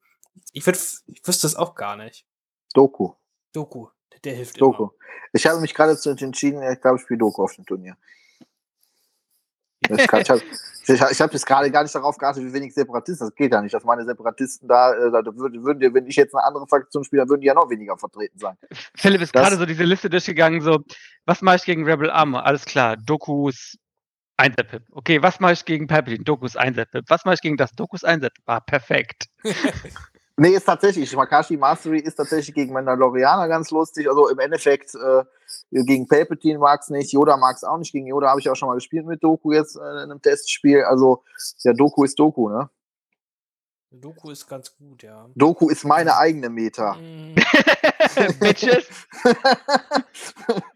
[0.53, 2.27] Ich, würd, ich wüsste es auch gar nicht.
[2.75, 3.14] Doku.
[3.53, 3.89] Doku,
[4.25, 4.85] der, hilft Doku.
[4.85, 4.93] immer.
[5.33, 7.97] Ich habe mich gerade entschieden, ich glaube, ich spiele Doku auf dem Turnier.
[9.91, 10.43] Ich, ich habe
[11.12, 13.26] ich, hab jetzt gerade gar nicht darauf geachtet, wie wenig Separatisten.
[13.28, 16.16] Das geht ja nicht, dass meine Separatisten da, äh, da würden, würden die, wenn ich
[16.16, 18.57] jetzt eine andere Fraktion spiele, dann würden die ja noch weniger vertreten sein.
[18.97, 20.80] Philipp ist Das- gerade so diese Liste durchgegangen, so,
[21.26, 22.45] was mache ich gegen Rebel Armor?
[22.45, 23.76] Alles klar, Dokus
[24.37, 24.82] Einser-Pip.
[24.91, 26.24] Okay, was mache ich gegen Palpatine?
[26.24, 27.05] Dokus Einser-Pip.
[27.09, 27.70] Was mache ich gegen das?
[27.72, 28.43] Dokus Einser-Pip.
[28.47, 29.26] Ah, perfekt.
[30.37, 31.14] Nee, ist tatsächlich.
[31.14, 34.09] Makashi Mastery ist tatsächlich gegen Mandalorianer ganz lustig.
[34.09, 35.22] Also im Endeffekt äh,
[35.70, 37.92] gegen Palpatine mag es nicht, Yoda mag es auch nicht.
[37.92, 40.84] Gegen Yoda habe ich auch schon mal gespielt mit Doku jetzt äh, in einem Testspiel.
[40.84, 41.24] Also
[41.62, 42.70] ja, Doku ist Doku, ne?
[43.90, 45.28] Doku ist ganz gut, ja.
[45.34, 46.94] Doku ist meine eigene Meta.
[46.94, 47.34] Mm.
[48.40, 48.88] Bitches.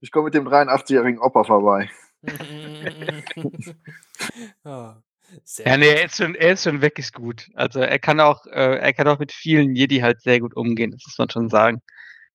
[0.00, 1.90] Ich komme mit dem 83-jährigen Opa vorbei.
[5.42, 7.48] sehr Ja, nee, er ist schon, er ist schon wirklich gut.
[7.54, 10.92] Also er kann auch, äh, er kann auch mit vielen Jedi halt sehr gut umgehen,
[10.92, 11.82] das muss man schon sagen.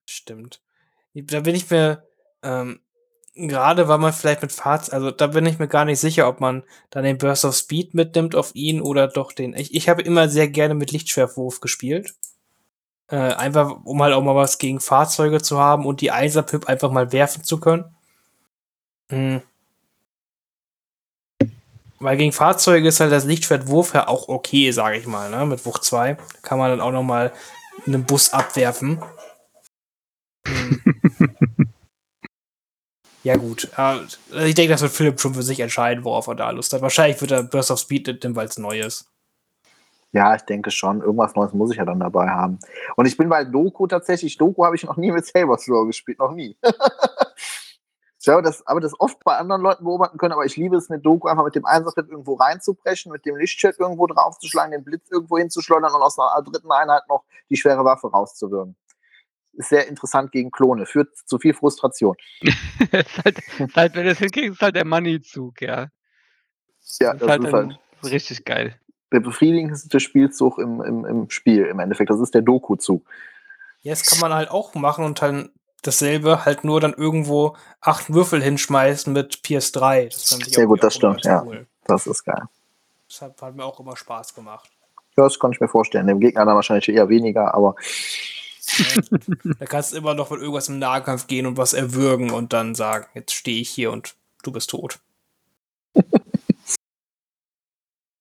[0.05, 0.61] Stimmt.
[1.13, 2.03] Da bin ich mir,
[2.41, 2.79] ähm,
[3.35, 6.39] gerade weil man vielleicht mit Fahrt, also da bin ich mir gar nicht sicher, ob
[6.39, 9.53] man dann den Burst of Speed mitnimmt auf ihn oder doch den.
[9.55, 12.13] Ich, ich habe immer sehr gerne mit Lichtschwerwurf gespielt.
[13.07, 16.91] Äh, einfach, um halt auch mal was gegen Fahrzeuge zu haben und die Einser-Pip einfach
[16.91, 17.95] mal werfen zu können.
[19.09, 19.41] Hm.
[21.99, 25.45] Weil gegen Fahrzeuge ist halt das Lichtschwertwurf ja auch okay, sage ich mal, ne?
[25.45, 27.31] Mit Wucht 2 kann man dann auch noch mal
[27.85, 29.01] einen Bus abwerfen.
[30.47, 30.83] Hm.
[33.23, 33.69] ja, gut.
[33.77, 33.99] Äh,
[34.45, 36.81] ich denke, das wird Philipp schon für sich entscheiden, worauf er da Lust hat.
[36.81, 39.09] Wahrscheinlich wird er Burst of Speed mitnehmen, weil es neu ist.
[40.11, 41.01] Ja, ich denke schon.
[41.01, 42.59] Irgendwas Neues muss ich ja dann dabei haben.
[42.97, 44.37] Und ich bin bei Doku tatsächlich.
[44.37, 46.19] Doku habe ich noch nie mit Saber Thrower gespielt.
[46.19, 46.55] Noch nie.
[48.19, 50.33] ich habe das, aber das oft bei anderen Leuten beobachten können.
[50.33, 53.79] Aber ich liebe es mit Doku einfach mit dem Einsatzpad irgendwo reinzubrechen, mit dem Lichtschwert
[53.79, 58.11] irgendwo draufzuschlagen, den Blitz irgendwo hinzuschleudern und aus einer dritten Einheit noch die schwere Waffe
[58.11, 58.75] rauszuwirken.
[59.55, 60.85] Ist sehr interessant gegen Klone.
[60.85, 62.15] Führt zu viel Frustration.
[62.41, 65.87] ist halt, ist halt, wenn du es hinkriegst, ist halt der Money-Zug, ja.
[66.99, 68.75] Ja, ist das halt ist halt richtig geil.
[69.11, 72.09] der befriedigendste Spielzug im, im, im Spiel im Endeffekt.
[72.09, 73.05] Das ist der Doku-Zug.
[73.81, 75.49] Ja, das kann man halt auch machen und dann
[75.81, 80.05] dasselbe halt nur dann irgendwo acht Würfel hinschmeißen mit PS3.
[80.05, 81.43] Das Sehr gut, das stimmt, ja.
[81.43, 81.67] Cool.
[81.85, 82.43] Das ist geil.
[83.07, 84.69] Das hat, hat mir auch immer Spaß gemacht.
[85.17, 86.07] Ja, das kann ich mir vorstellen.
[86.07, 87.75] Dem Gegner dann wahrscheinlich eher weniger, aber
[89.59, 92.75] da kannst du immer noch mit irgendwas im Nahkampf gehen und was erwürgen und dann
[92.75, 94.99] sagen, jetzt stehe ich hier und du bist tot.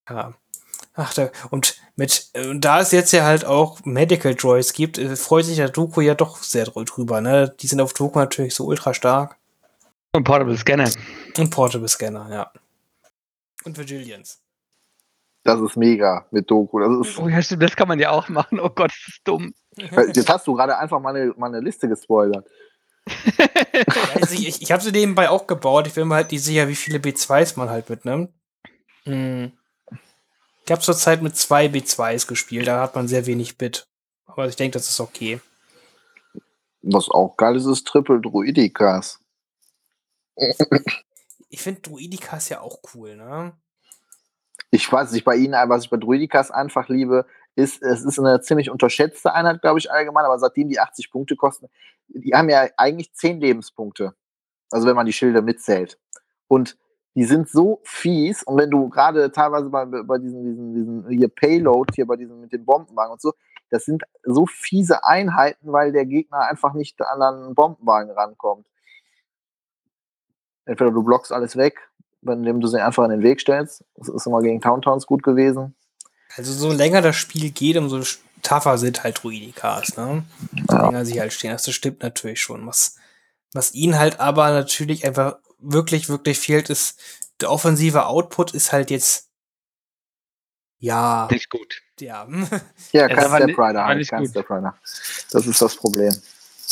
[0.09, 0.35] ja.
[0.95, 5.17] Ach, da, und mit, und da es jetzt ja halt auch Medical Droids gibt, äh,
[5.17, 7.55] freut sich der Doku ja doch sehr dr- drüber, ne?
[7.61, 9.39] Die sind auf Doku natürlich so ultra stark.
[10.15, 10.91] Und Portable Scanner.
[11.39, 12.53] Und Portable Scanner, ja.
[13.65, 14.43] Und Vigilians.
[15.45, 16.79] Das ist mega mit Doku.
[16.79, 18.61] Das, ist, Oh ja, stimmt, das kann man ja auch machen.
[18.61, 19.55] Oh Gott, das ist dumm.
[19.77, 22.47] Jetzt hast du gerade einfach meine, meine Liste gespoilert.
[24.15, 25.87] also ich ich habe sie nebenbei auch gebaut.
[25.87, 28.31] Ich bin mir halt nicht sicher, wie viele B2s man halt mitnimmt.
[29.05, 29.53] Hm.
[30.65, 32.69] Ich habe zurzeit mit zwei B2s gespielt.
[32.69, 33.89] Da hat man sehr wenig Bit.
[34.27, 35.41] Aber ich denke, das ist okay.
[36.83, 39.21] Was auch geil ist, ist Triple Druidikas.
[41.49, 43.53] Ich finde Druidikas ja auch cool, ne?
[44.71, 48.41] Ich weiß nicht, bei ihnen, was ich bei Druidikas einfach liebe, ist, es ist eine
[48.41, 51.69] ziemlich unterschätzte Einheit, glaube ich, allgemein, aber seitdem die 80 Punkte kosten,
[52.09, 54.15] die haben ja eigentlich 10 Lebenspunkte.
[54.71, 55.99] Also wenn man die Schilde mitzählt.
[56.49, 56.79] Und
[57.15, 61.29] die sind so fies und wenn du gerade teilweise bei, bei diesen, diesen, diesen hier
[61.29, 63.35] Payload, hier bei diesen mit den Bombenwagen und so,
[63.69, 68.67] das sind so fiese Einheiten, weil der Gegner einfach nicht an einen Bombenwagen rankommt.
[70.65, 71.91] Entweder du blockst alles weg,
[72.23, 73.85] indem du sie einfach in den Weg stellst.
[73.97, 75.75] Das ist immer gegen Towntowns gut gewesen.
[76.37, 78.03] Also so länger das Spiel geht, umso
[78.43, 80.25] tougher sind halt Druidikas, ne?
[80.53, 80.87] Je Ja.
[80.87, 81.53] länger sie halt stehen.
[81.53, 82.67] Das stimmt natürlich schon.
[82.67, 82.97] Was,
[83.53, 86.99] was ihnen halt aber natürlich einfach wirklich, wirklich fehlt, ist,
[87.41, 89.29] der offensive Output ist halt jetzt,
[90.79, 91.81] ja, Nicht gut.
[92.01, 92.27] ja,
[92.93, 94.27] Ja, kein Step Rider, halt, nicht kein.
[94.27, 94.77] Step Rider.
[95.31, 96.13] Das ist das Problem.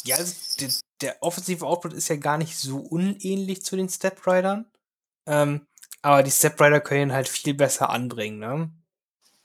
[0.05, 0.69] ja, also der,
[1.01, 4.65] der offensive Output ist ja gar nicht so unähnlich zu den Step Riders.
[5.27, 5.66] Ähm,
[6.03, 8.70] aber die Step Rider können ihn halt viel besser anbringen, ne?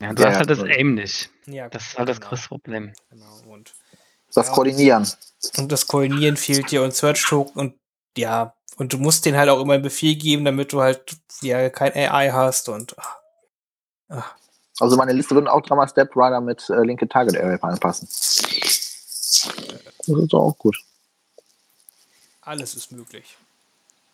[0.02, 0.60] Ja, du Ja, hast halt das.
[0.60, 1.30] Aim nicht.
[1.46, 2.94] Ja, Das ist halt das genau, größte Problem.
[3.10, 3.74] Genau, und
[4.34, 4.54] Das Ja.
[4.54, 5.08] Koordinieren.
[5.58, 7.80] Und das Koordinieren fehlt dir und Search Token und
[8.18, 11.70] ja, und du musst den halt auch immer einen Befehl geben, damit du halt ja
[11.70, 14.36] kein AI hast und ach,
[14.80, 18.08] Also meine Liste würden auch dreimal Step Rider mit äh, linke Target Area anpassen.
[18.08, 19.50] Das
[20.08, 20.78] ist auch gut.
[22.42, 23.38] alles ist möglich.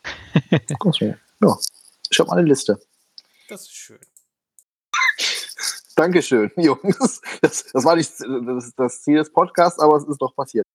[1.44, 1.58] Ja,
[2.10, 2.80] ich habe meine Liste.
[3.49, 3.99] Das ist schön.
[5.95, 7.22] Dankeschön, Jungs.
[7.41, 10.65] Das, das war nicht das, das Ziel des Podcasts, aber es ist doch passiert.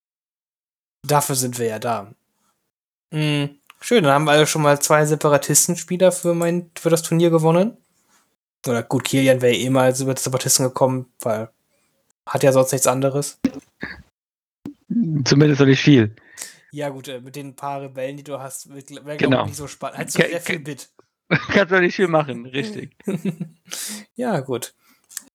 [1.07, 2.13] Dafür sind wir ja da.
[3.13, 7.31] Hm, schön, dann haben wir also schon mal zwei Separatistenspieler für mein für das Turnier
[7.31, 7.77] gewonnen.
[8.67, 11.51] Oder gut, Kilian wäre eh mal als über die Separatisten gekommen, weil
[12.27, 13.39] hat ja sonst nichts anderes.
[15.25, 16.15] Zumindest noch nicht viel.
[16.73, 19.43] Ja gut, äh, mit den paar Rebellen, die du hast, wäre Genau.
[19.43, 19.99] ich nicht so spannend.
[19.99, 20.91] Halt so Ke- sehr viel Bit.
[21.29, 22.97] Kannst noch nicht viel machen, richtig.
[24.17, 24.75] ja, gut.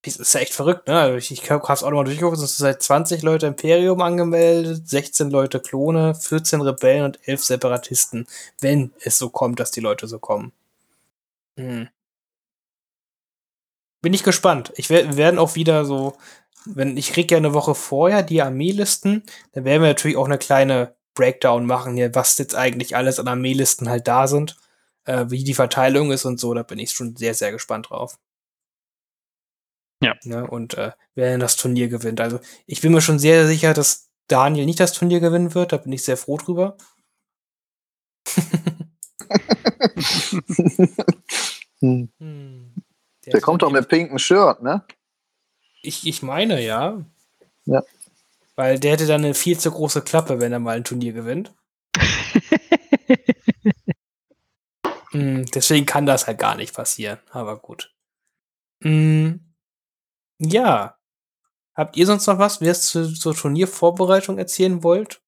[0.03, 0.99] Das ist ja echt verrückt, ne?
[0.99, 5.30] Also ich, ich hab's auch nochmal durchgeguckt, es sind seit 20 Leute Imperium angemeldet, 16
[5.30, 8.27] Leute Klone, 14 Rebellen und 11 Separatisten,
[8.60, 10.53] wenn es so kommt, dass die Leute so kommen.
[11.57, 11.89] Hm.
[14.02, 14.73] Bin ich gespannt.
[14.76, 16.18] Ich werd, werden auch wieder so,
[16.65, 19.23] wenn ich krieg ja eine Woche vorher die Armeelisten,
[19.53, 23.27] dann werden wir natürlich auch eine kleine Breakdown machen hier, was jetzt eigentlich alles an
[23.27, 24.57] Armeelisten halt da sind,
[25.06, 26.53] äh, wie die Verteilung ist und so.
[26.53, 28.18] Da bin ich schon sehr, sehr gespannt drauf.
[30.01, 30.15] Ja.
[30.23, 32.19] Ne, und äh, wer denn das Turnier gewinnt.
[32.21, 35.71] Also ich bin mir schon sehr sicher, dass Daniel nicht das Turnier gewinnen wird.
[35.73, 36.77] Da bin ich sehr froh drüber.
[41.81, 42.09] Hm.
[42.19, 42.73] Hm.
[43.25, 44.83] Der kommt doch mit pinkem Shirt, ne?
[45.81, 47.03] Ich, ich meine, ja.
[47.65, 47.81] Ja.
[48.55, 51.53] Weil der hätte dann eine viel zu große Klappe, wenn er mal ein Turnier gewinnt.
[55.11, 57.19] Hm, deswegen kann das halt gar nicht passieren.
[57.31, 57.93] Aber gut.
[58.83, 59.50] Hm,
[60.41, 60.97] ja.
[61.73, 65.22] Habt ihr sonst noch was, wer es zu, zur Turniervorbereitung erzählen wollt?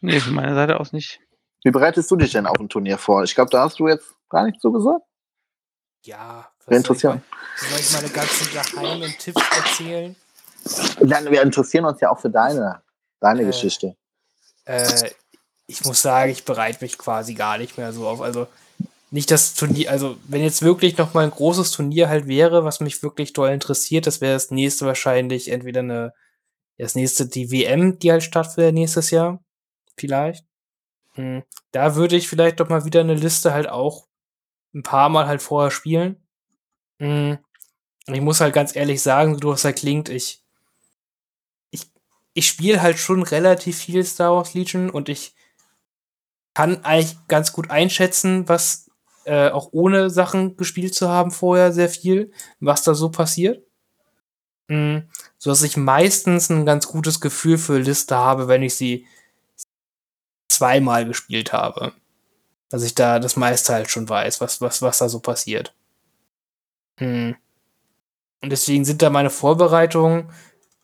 [0.00, 1.20] Nee, von meiner Seite aus nicht.
[1.62, 3.24] Wie bereitest du dich denn auf ein Turnier vor?
[3.24, 5.04] Ich glaube, da hast du jetzt gar nichts so gesagt.
[6.04, 6.50] Ja.
[6.66, 7.24] Wäre soll ich mal- interessant.
[7.56, 10.16] Soll ich meine ganzen geheimen Tipps erzählen?
[11.00, 12.82] Dann, wir interessieren uns ja auch für deine,
[13.20, 13.46] deine Äh.
[13.46, 13.96] Geschichte.
[14.64, 15.10] Äh,
[15.66, 18.20] ich muss sagen, ich bereite mich quasi gar nicht mehr so auf.
[18.20, 18.46] Also
[19.10, 22.80] nicht das Turnier, also wenn jetzt wirklich noch mal ein großes Turnier halt wäre, was
[22.80, 26.12] mich wirklich doll interessiert, das wäre das nächste wahrscheinlich entweder eine,
[26.78, 29.42] das nächste die WM, die halt stattfindet nächstes Jahr,
[29.98, 30.44] vielleicht.
[31.14, 31.42] Hm,
[31.72, 34.06] Da würde ich vielleicht doch mal wieder eine Liste halt auch
[34.74, 36.16] ein paar Mal halt vorher spielen.
[37.00, 37.38] Hm,
[38.08, 40.42] Ich muss halt ganz ehrlich sagen, so es halt klingt, ich
[41.70, 41.82] ich,
[42.34, 45.34] ich spiele halt schon relativ viel Star Wars Legion und ich
[46.54, 48.85] kann eigentlich ganz gut einschätzen, was
[49.26, 53.62] äh, auch ohne Sachen gespielt zu haben vorher sehr viel, was da so passiert.
[54.68, 54.98] Mm,
[55.38, 59.06] so dass ich meistens ein ganz gutes Gefühl für Liste habe, wenn ich sie
[60.48, 61.92] zweimal gespielt habe.
[62.68, 65.74] Dass ich da das meiste halt schon weiß, was, was, was da so passiert.
[66.98, 67.32] Mm.
[68.42, 70.30] Und deswegen sind da meine Vorbereitungen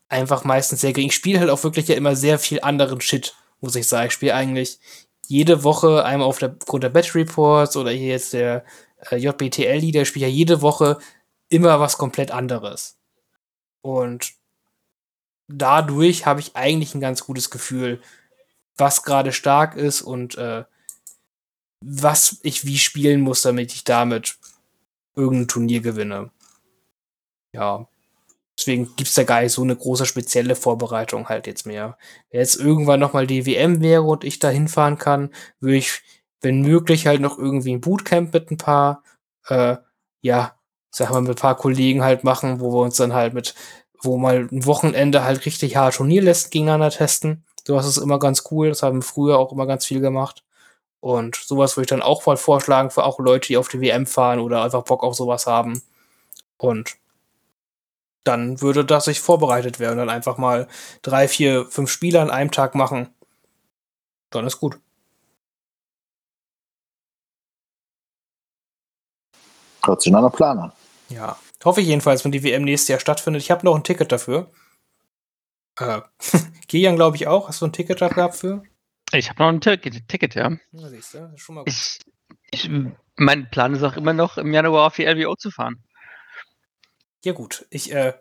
[0.09, 1.09] einfach meistens sehr gering.
[1.09, 4.09] Ich spiele halt auch wirklich ja immer sehr viel anderen Shit muss ich sagen.
[4.09, 4.79] Ich spiele eigentlich
[5.27, 8.65] jede Woche einmal auf der Grund der Batch Reports oder hier jetzt der
[9.11, 10.99] äh, JBTL-Leader spielt ja jede Woche
[11.49, 12.99] immer was komplett anderes.
[13.83, 14.35] Und
[15.49, 18.01] dadurch habe ich eigentlich ein ganz gutes Gefühl,
[18.77, 20.65] was gerade stark ist und äh,
[21.85, 24.39] was ich wie spielen muss, damit ich damit
[25.15, 26.31] irgendein Turnier gewinne.
[27.53, 27.89] Ja.
[28.59, 31.97] Deswegen gibt es da gar nicht so eine große spezielle Vorbereitung halt jetzt mehr.
[32.31, 35.31] Wenn jetzt irgendwann nochmal die WM wäre und ich da hinfahren kann,
[35.61, 36.03] würde ich,
[36.41, 39.03] wenn möglich, halt noch irgendwie ein Bootcamp mit ein paar,
[39.49, 39.77] äh,
[40.21, 40.57] ja,
[40.91, 43.55] sag mal, mit ein paar Kollegen halt machen, wo wir uns dann halt mit,
[44.01, 47.45] wo mal ein Wochenende halt richtig hart Turnierlisten gegeneinander testen.
[47.67, 48.69] Sowas ist immer ganz cool.
[48.69, 50.45] Das haben wir früher auch immer ganz viel gemacht.
[51.01, 54.07] Und sowas würde ich dann auch mal vorschlagen für auch Leute, die auf die WM
[54.07, 55.83] fahren oder einfach Bock auf sowas haben.
[56.59, 56.97] Und
[58.25, 60.69] dann würde das sich vorbereitet werden und dann einfach mal
[61.03, 63.09] drei, vier, fünf Spiele an einem Tag machen.
[64.31, 64.79] Dann ist gut.
[69.85, 70.73] Hört sich nach einer Plan an.
[71.09, 73.43] Ja, hoffe ich jedenfalls, wenn die WM nächstes Jahr stattfindet.
[73.43, 74.51] Ich habe noch ein Ticket dafür.
[75.79, 76.01] Äh,
[76.69, 77.49] Kian, glaube ich, auch.
[77.49, 78.63] Hast du ein Ticket dafür?
[79.13, 80.51] Ich habe noch ein Ticket, Ticket ja.
[80.73, 81.73] ja siehst du, schon mal gut.
[81.73, 81.99] Ich,
[82.51, 82.71] ich,
[83.17, 85.83] mein Plan ist auch immer noch, im Januar auf die LWO zu fahren.
[87.25, 87.67] Ja, gut.
[87.71, 88.15] Ich, äh,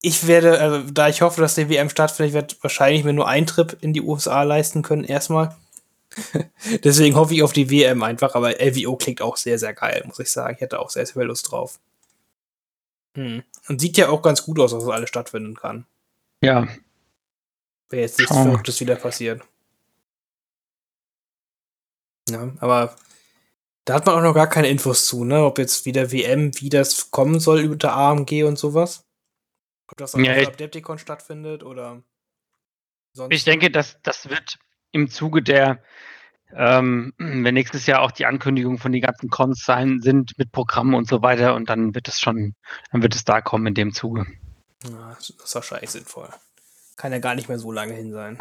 [0.00, 3.28] ich werde, also da ich hoffe, dass die WM stattfindet, ich werde wahrscheinlich mir nur
[3.28, 5.56] einen Trip in die USA leisten können, erstmal.
[6.84, 10.18] Deswegen hoffe ich auf die WM einfach, aber LWO klingt auch sehr, sehr geil, muss
[10.18, 10.54] ich sagen.
[10.54, 11.78] Ich hätte auch sehr, sehr viel Lust drauf.
[13.14, 13.42] Hm.
[13.68, 15.86] Und sieht ja auch ganz gut aus, dass das alles stattfinden kann.
[16.40, 16.68] Ja.
[17.90, 18.42] Wäre jetzt nichts oh.
[18.44, 19.42] Verrücktes wieder passiert.
[22.30, 22.94] Ja, aber
[23.88, 25.42] da hat man auch noch gar keine Infos zu, ne?
[25.44, 29.06] Ob jetzt wieder WM, wie das kommen soll über der AMG und sowas.
[29.90, 32.02] Ob das auch ja, auf Adepticon stattfindet oder
[33.14, 33.34] sonst.
[33.34, 34.58] Ich denke, das, das wird
[34.92, 35.82] im Zuge der,
[36.52, 40.92] ähm, wenn nächstes Jahr auch die Ankündigung von den ganzen Cons sein sind mit Programmen
[40.92, 42.54] und so weiter und dann wird es schon,
[42.92, 44.26] dann wird es da kommen in dem Zuge.
[44.84, 46.28] Ja, das ist wahrscheinlich sinnvoll.
[46.96, 48.36] Kann ja gar nicht mehr so lange hin sein.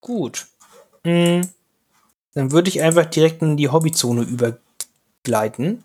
[0.00, 0.46] Gut.
[1.04, 1.48] Mhm.
[2.34, 5.84] Dann würde ich einfach direkt in die Hobbyzone übergleiten.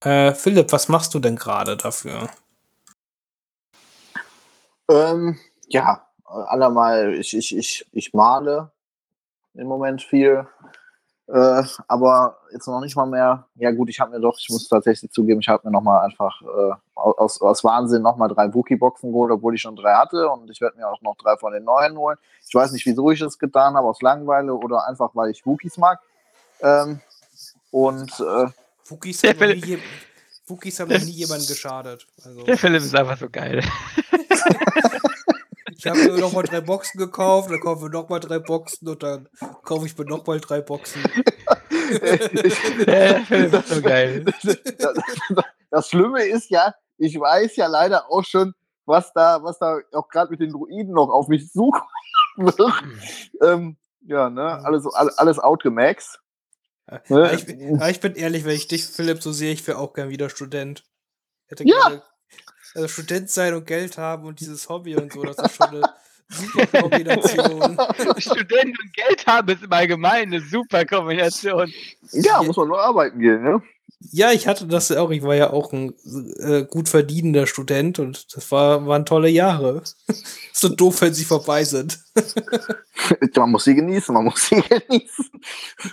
[0.00, 2.28] Äh, Philipp, was machst du denn gerade dafür?
[4.90, 5.38] Ähm,
[5.68, 8.70] ja, allermal, ich, ich, ich, ich male
[9.54, 10.46] im Moment viel.
[11.26, 13.46] Äh, aber jetzt noch nicht mal mehr.
[13.54, 16.00] Ja, gut, ich habe mir doch, ich muss tatsächlich zugeben, ich habe mir noch mal
[16.00, 20.28] einfach äh, aus, aus Wahnsinn noch mal drei Wookie-Boxen geholt, obwohl ich schon drei hatte.
[20.30, 22.16] Und ich werde mir auch noch drei von den neuen holen.
[22.46, 25.76] Ich weiß nicht, wieso ich das getan habe, aus Langeweile oder einfach, weil ich Wookies
[25.76, 26.00] mag.
[26.60, 27.00] Ähm,
[27.70, 28.46] und äh,
[28.86, 29.78] Wookies, haben noch nie,
[30.46, 32.06] Wookies haben noch nie jemandem geschadet.
[32.24, 32.44] Also.
[32.44, 33.62] Der Philipp ist einfach so geil.
[35.76, 39.28] Ich habe mir nochmal drei Boxen gekauft, dann kaufen wir nochmal drei Boxen und dann
[39.64, 41.02] kaufe ich mir nochmal drei Boxen.
[42.00, 44.24] das ist so geil.
[44.24, 44.58] Das,
[45.70, 48.54] das Schlimme ist ja, ich weiß ja leider auch schon,
[48.86, 51.82] was da, was da auch gerade mit den Druiden noch auf mich suchen
[52.36, 52.72] wird.
[53.42, 56.18] ähm, ja, ne, alles, alles outgemax.
[57.08, 57.32] Ne?
[57.34, 60.10] Ich, bin, ich bin ehrlich, wenn ich dich, Philipp, so sehe, ich wäre auch gern
[60.10, 60.84] wieder Student.
[61.46, 61.80] Hätte ja.
[61.80, 62.02] gerne
[62.74, 65.82] also Student sein und Geld haben und dieses Hobby und so, das ist schon eine
[66.28, 67.78] super Kombination.
[68.18, 71.72] Student und Geld haben ist im Allgemeinen eine super Kombination.
[72.12, 73.62] Ja, muss man nur arbeiten gehen, ne?
[74.10, 75.10] Ja, ich hatte das auch.
[75.10, 75.94] Ich war ja auch ein
[76.38, 79.82] äh, gut verdienender Student und das war, waren tolle Jahre.
[80.52, 81.98] so doof, wenn sie vorbei sind.
[83.36, 85.30] man muss sie genießen, man muss sie genießen.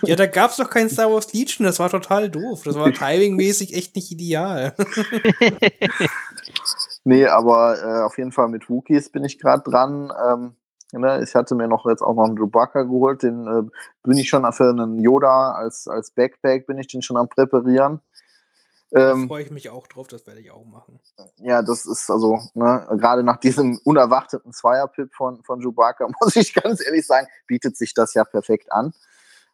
[0.02, 2.62] Ja, da gab es doch kein Star Wars Legion, das war total doof.
[2.64, 4.74] Das war timingmäßig echt nicht ideal.
[7.04, 10.12] nee, aber äh, auf jeden Fall mit Wookies bin ich gerade dran.
[10.28, 10.54] Ähm,
[10.92, 13.62] ich hatte mir noch jetzt auch noch einen Chewbacca geholt, den äh,
[14.02, 18.00] bin ich schon für einen Yoda als, als Backpack, bin ich den schon am Präparieren.
[18.94, 21.00] Ähm, da freue ich mich auch drauf, das werde ich auch machen.
[21.38, 26.52] Ja, das ist also, ne, gerade nach diesem unerwarteten Zweierpip von, von Chewbacca, muss ich
[26.52, 28.92] ganz ehrlich sagen, bietet sich das ja perfekt an.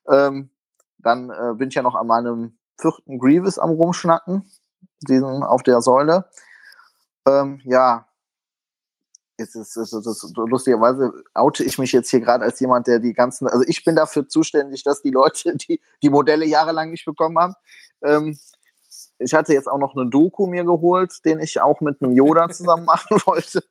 [0.09, 0.51] Ähm,
[0.99, 4.51] dann äh, bin ich ja noch an meinem vierten Grievous am Rumschnacken,
[5.09, 6.25] diesen auf der Säule.
[7.27, 8.08] Ähm, ja,
[9.39, 13.13] ist, ist, ist, ist, lustigerweise oute ich mich jetzt hier gerade als jemand, der die
[13.13, 17.39] ganzen, also ich bin dafür zuständig, dass die Leute, die die Modelle jahrelang nicht bekommen
[17.39, 17.55] haben,
[18.03, 18.39] ähm,
[19.19, 22.49] ich hatte jetzt auch noch eine Doku mir geholt, den ich auch mit einem Yoda
[22.49, 23.63] zusammen machen wollte.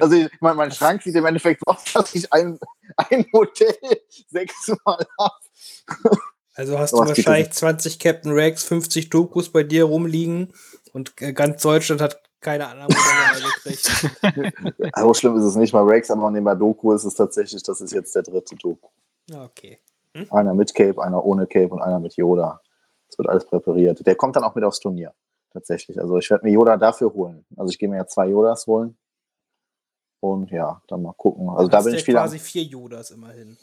[0.00, 2.58] also ich mein, mein Schrank sieht im Endeffekt so aus, dass ich ein,
[2.96, 3.76] ein Modell
[4.28, 6.18] sechsmal habe.
[6.54, 10.52] Also hast so du wahrscheinlich 20 Captain Rex, 50 Dokus bei dir rumliegen
[10.92, 14.96] und ganz Deutschland hat keine anderen Modelle gekriegt.
[14.96, 15.72] so schlimm ist es nicht.
[15.72, 18.88] Bei Rex, aber bei Doku ist es tatsächlich, das ist jetzt der dritte Doku.
[19.34, 19.80] Okay.
[20.14, 20.28] Hm?
[20.30, 22.60] Einer mit Cape, einer ohne Cape und einer mit Yoda.
[23.08, 24.06] Das wird alles präpariert.
[24.06, 25.12] Der kommt dann auch mit aufs Turnier.
[25.52, 26.00] Tatsächlich.
[26.00, 27.44] Also ich werde mir Yoda dafür holen.
[27.56, 28.96] Also ich gehe mir ja zwei Yodas holen.
[30.20, 31.48] Und ja, dann mal gucken.
[31.50, 32.20] Also da bin ich wieder.
[32.20, 33.56] quasi vier Yodas immerhin.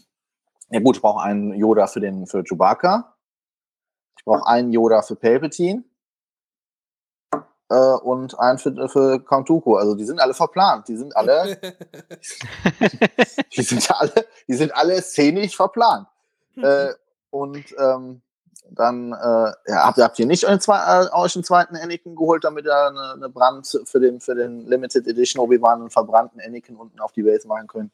[0.70, 3.16] Ja gut, ich brauche einen Yoda für den für Chewbacca.
[4.18, 5.84] Ich brauche einen Yoda für Palpatine.
[7.70, 9.76] Äh, und einen für, für Count Dooku.
[9.76, 10.88] Also die sind alle verplant.
[10.88, 11.58] Die sind alle.
[13.56, 14.14] die sind alle,
[14.48, 16.08] die sind alle szenisch verplant.
[16.58, 16.94] äh,
[17.30, 18.22] und ähm,
[18.70, 22.88] dann äh, ja, habt, habt ihr nicht euch, äh, einen zweiten Anakin geholt, damit ihr
[22.88, 27.12] eine, eine Brand für den, für den Limited Edition Obi-Wan einen verbrannten Anakin unten auf
[27.12, 27.92] die Base machen können.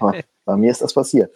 [0.44, 1.32] Bei mir ist das passiert.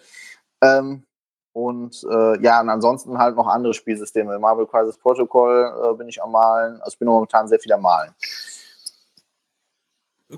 [0.60, 1.04] Ähm,
[1.52, 4.38] und äh, ja, und ansonsten halt noch andere Spielsysteme.
[4.38, 6.80] Marvel Crisis Protocol äh, bin ich am Malen.
[6.80, 8.14] Also ich bin momentan sehr viel am Malen.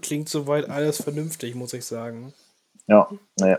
[0.01, 2.33] Klingt soweit alles vernünftig, muss ich sagen.
[2.87, 3.09] Ja,
[3.39, 3.59] naja.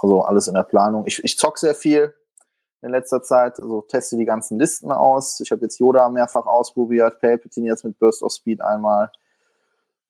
[0.00, 1.06] Also alles in der Planung.
[1.06, 2.14] Ich, ich zock sehr viel
[2.82, 3.58] in letzter Zeit.
[3.60, 5.40] Also teste die ganzen Listen aus.
[5.40, 9.10] Ich habe jetzt Yoda mehrfach ausprobiert, Palpatine jetzt mit Burst of Speed einmal,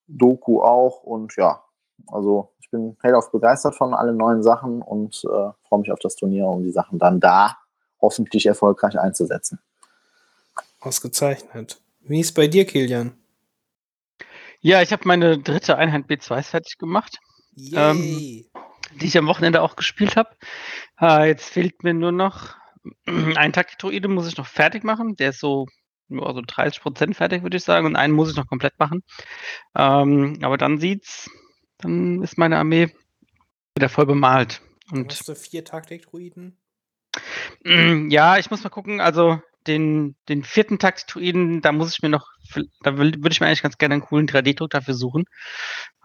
[0.07, 1.63] Doku auch und ja,
[2.09, 6.17] also ich bin hellauf begeistert von allen neuen Sachen und äh, freue mich auf das
[6.17, 7.57] Turnier, um die Sachen dann da
[8.01, 9.61] hoffentlich erfolgreich einzusetzen.
[10.81, 11.81] Ausgezeichnet.
[12.01, 13.13] Wie ist bei dir, Kilian?
[14.61, 17.19] Ja, ich habe meine dritte Einheit B2 fertig gemacht.
[17.75, 18.45] Ähm,
[19.01, 20.31] die ich am Wochenende auch gespielt habe.
[21.01, 22.55] Äh, jetzt fehlt mir nur noch
[23.07, 25.17] ein Taktikdroide muss ich noch fertig machen.
[25.17, 25.67] Der ist so
[26.09, 27.87] nur so 30 Prozent fertig, würde ich sagen.
[27.87, 29.03] Und einen muss ich noch komplett machen.
[29.77, 31.31] Ähm, aber dann sieht's,
[31.83, 32.95] dann ist meine Armee
[33.75, 34.61] wieder voll bemalt.
[34.91, 36.57] Und hast du vier Taktikdruiden?
[37.65, 39.01] Ja, ich muss mal gucken.
[39.01, 42.29] Also den, den vierten Taktikdruiden, da muss ich mir noch,
[42.83, 45.25] da würde ich mir eigentlich ganz gerne einen coolen 3D-Druck dafür suchen.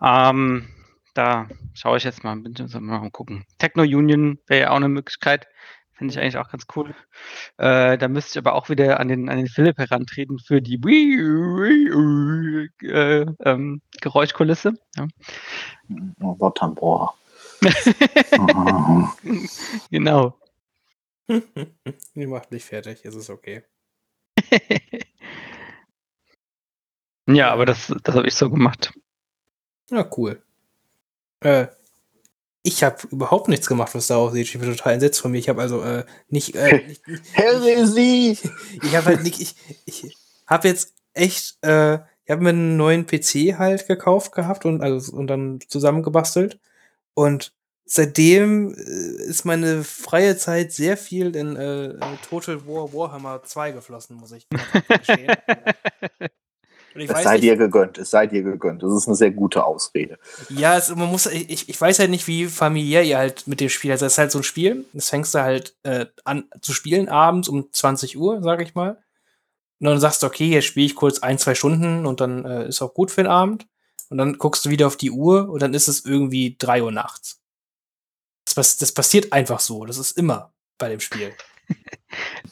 [0.01, 0.67] Ähm,
[1.13, 3.45] da schaue ich jetzt mal, bin ich mal gucken.
[3.57, 5.47] Techno Union wäre ja auch eine Möglichkeit.
[5.93, 6.93] Finde ich eigentlich auch ganz cool.
[7.57, 10.77] Äh, da müsste ich aber auch wieder an den, an den Philipp herantreten für die
[12.97, 14.73] äh, ähm, Geräuschkulisse.
[14.95, 15.07] Ja.
[16.21, 17.13] Oh, Tambour.
[19.91, 20.37] genau.
[22.15, 23.63] Die macht mich fertig, es ist okay.
[27.27, 28.93] ja, aber das, das habe ich so gemacht.
[29.89, 30.41] Ja, cool.
[31.41, 31.67] Äh,
[32.63, 34.47] ich habe überhaupt nichts gemacht, was da aussieht.
[34.47, 35.37] Ich bin total entsetzt von mir.
[35.37, 36.55] Ich habe also äh, nicht.
[36.55, 37.01] Äh, nicht,
[37.33, 38.37] Heresie!
[38.83, 39.39] ich habe halt nicht.
[39.39, 39.55] Ich,
[39.85, 41.57] ich habe jetzt echt.
[41.63, 46.59] Äh, ich habe mir einen neuen PC halt gekauft gehabt und, also, und dann zusammengebastelt.
[47.13, 47.53] Und
[47.85, 51.93] seitdem äh, ist meine freie Zeit sehr viel in äh,
[52.29, 54.45] Total War Warhammer 2 geflossen, muss ich
[54.89, 55.33] gestehen.
[56.95, 58.83] es sei nicht, dir gegönnt, es sei dir gegönnt.
[58.83, 60.19] Das ist eine sehr gute Ausrede.
[60.49, 63.69] Ja, es, man muss, ich, ich weiß halt nicht, wie familiär ihr halt mit dem
[63.69, 63.91] Spiel.
[63.93, 67.07] Also es ist halt so ein Spiel, das fängst du halt äh, an zu spielen
[67.07, 69.01] abends um 20 Uhr, sag ich mal.
[69.79, 72.67] Und dann sagst du, okay, jetzt spiele ich kurz ein, zwei Stunden und dann äh,
[72.67, 73.67] ist auch gut für den Abend.
[74.09, 76.91] Und dann guckst du wieder auf die Uhr und dann ist es irgendwie drei Uhr
[76.91, 77.39] nachts.
[78.55, 79.85] Das, das passiert einfach so.
[79.85, 81.33] Das ist immer bei dem Spiel.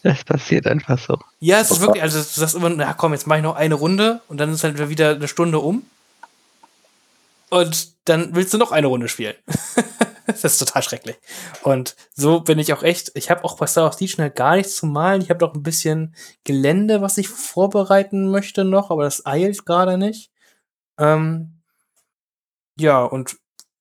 [0.03, 1.17] Das passiert einfach so.
[1.39, 3.73] Ja, es ist wirklich, also du sagst immer, na komm, jetzt mache ich noch eine
[3.73, 5.83] Runde und dann ist halt wieder eine Stunde um.
[7.49, 9.33] Und dann willst du noch eine Runde spielen.
[10.27, 11.17] das ist total schrecklich.
[11.63, 14.55] Und so bin ich auch echt, ich habe auch bei Star Wars Legion halt gar
[14.55, 15.21] nichts zu malen.
[15.21, 19.97] Ich habe doch ein bisschen Gelände, was ich vorbereiten möchte noch, aber das eilt gerade
[19.97, 20.31] nicht.
[20.97, 21.61] Ähm,
[22.77, 23.37] ja, und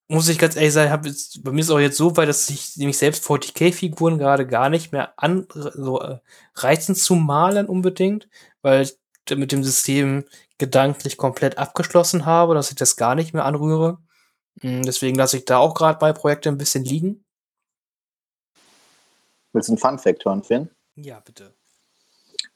[0.07, 2.29] muss ich ganz ehrlich sagen, hab jetzt, bei mir ist es auch jetzt so weit,
[2.29, 6.19] dass ich nämlich selbst 40k-Figuren gerade gar nicht mehr an, so äh,
[6.55, 8.29] reizen zu malen unbedingt,
[8.61, 8.97] weil ich
[9.35, 10.25] mit dem System
[10.59, 13.97] gedanklich komplett abgeschlossen habe, dass ich das gar nicht mehr anrühre.
[14.61, 17.23] Hm, deswegen lasse ich da auch gerade bei Projekten ein bisschen liegen.
[19.53, 20.69] Willst du einen Fun-Fact hören, Finn?
[20.95, 21.53] Ja, bitte.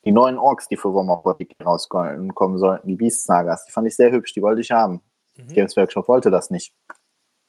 [0.05, 4.11] Die neuen Orks, die für Warhammer rauskommen sollten, die Beast Sagas, die fand ich sehr
[4.11, 5.01] hübsch, die wollte ich haben.
[5.37, 5.47] Mhm.
[5.47, 6.73] Games Workshop wollte das nicht.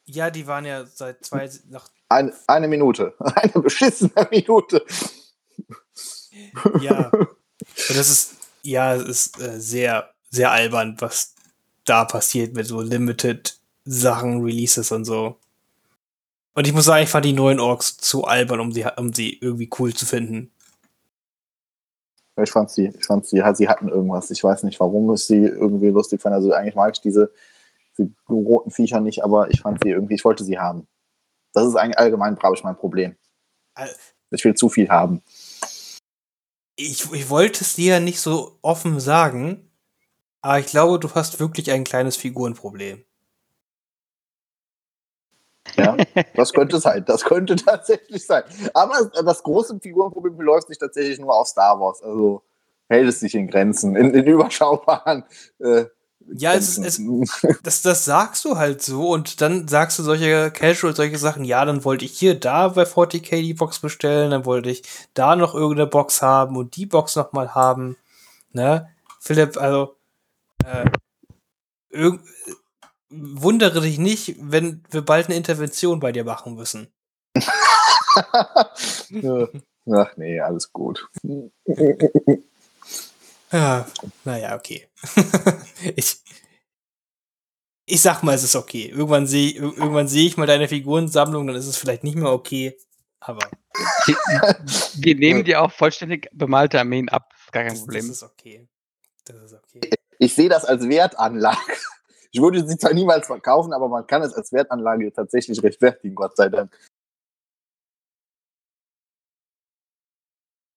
[0.04, 1.48] Ja, die waren ja seit zwei.
[1.68, 3.14] Nach Ein, eine Minute.
[3.18, 4.84] Eine beschissene Minute.
[6.80, 7.10] Ja.
[7.88, 11.34] Das ist, ja, es ist äh, sehr, sehr albern, was
[11.84, 15.36] da passiert mit so Limited Sachen, Releases und so.
[16.54, 19.38] Und ich muss sagen, ich fand die neuen Orks zu albern, um sie, um sie
[19.40, 20.52] irgendwie cool zu finden.
[22.42, 24.30] Ich fand sie, ich fand sie, sie hatten irgendwas.
[24.30, 26.34] Ich weiß nicht, warum ich sie irgendwie lustig fand.
[26.34, 27.32] Also eigentlich mag ich diese
[27.98, 30.86] die roten Viecher nicht, aber ich fand sie irgendwie, ich wollte sie haben.
[31.52, 33.16] Das ist eigentlich allgemein, brauche ich mein Problem.
[34.30, 35.22] Ich will zu viel haben.
[36.76, 39.70] Ich, ich wollte es dir ja nicht so offen sagen,
[40.42, 43.04] Aber ich glaube, du hast wirklich ein kleines Figurenproblem.
[45.76, 45.96] Ja,
[46.34, 47.04] das könnte sein.
[47.06, 48.42] Das könnte tatsächlich sein.
[48.74, 52.02] Aber das große Figurenproblem läuft sich tatsächlich nur auf Star Wars.
[52.02, 52.42] Also
[52.88, 55.24] hält es sich in Grenzen, in, in überschaubaren.
[55.60, 55.86] Äh,
[56.32, 57.00] ja, es, es,
[57.62, 61.64] das, das sagst du halt so und dann sagst du solche Casual, solche Sachen, ja,
[61.64, 64.82] dann wollte ich hier da bei 40k die Box bestellen, dann wollte ich
[65.14, 67.96] da noch irgendeine Box haben und die Box noch mal haben.
[68.52, 68.88] Ne?
[69.18, 69.96] Philipp, also
[70.64, 70.84] äh,
[73.10, 76.88] wundere dich nicht, wenn wir bald eine Intervention bei dir machen müssen.
[79.92, 81.08] Ach nee, alles gut.
[83.52, 83.86] Ja,
[84.24, 84.88] naja, okay.
[85.96, 86.20] ich,
[87.84, 88.86] ich sag mal, es ist okay.
[88.86, 92.78] Irgendwann sehe irgendwann seh ich mal deine Figurensammlung, dann ist es vielleicht nicht mehr okay.
[93.18, 93.50] Aber.
[94.94, 97.32] Wir nehmen dir auch vollständig bemalte Armeen ab.
[97.52, 98.06] Gar kein das, Problem.
[98.06, 98.68] Das ist okay.
[99.24, 99.80] Das ist okay.
[100.18, 101.58] Ich sehe das als Wertanlage.
[102.32, 106.36] Ich würde sie zwar niemals verkaufen, aber man kann es als Wertanlage tatsächlich rechtfertigen, Gott
[106.36, 106.76] sei Dank.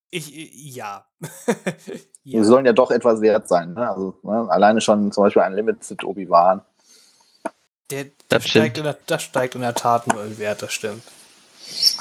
[0.09, 0.31] Ich,
[0.75, 1.07] ja.
[1.21, 1.81] ja.
[2.23, 3.73] Die sollen ja doch etwas wert sein.
[3.73, 3.89] Ne?
[3.89, 4.47] Also ne?
[4.49, 6.61] alleine schon zum Beispiel ein Limited Obi-Wan.
[7.89, 11.03] Der, das, steigt in der, das steigt in der Tat nur im Wert, das stimmt.
[11.65, 11.97] Ich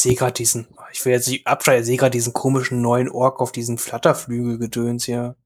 [0.00, 3.40] sehe gerade diesen, ich will jetzt nicht abschreiben, ich sehe gerade diesen komischen neuen Ork
[3.40, 5.36] auf diesen Flatterflügel-Gedöns hier.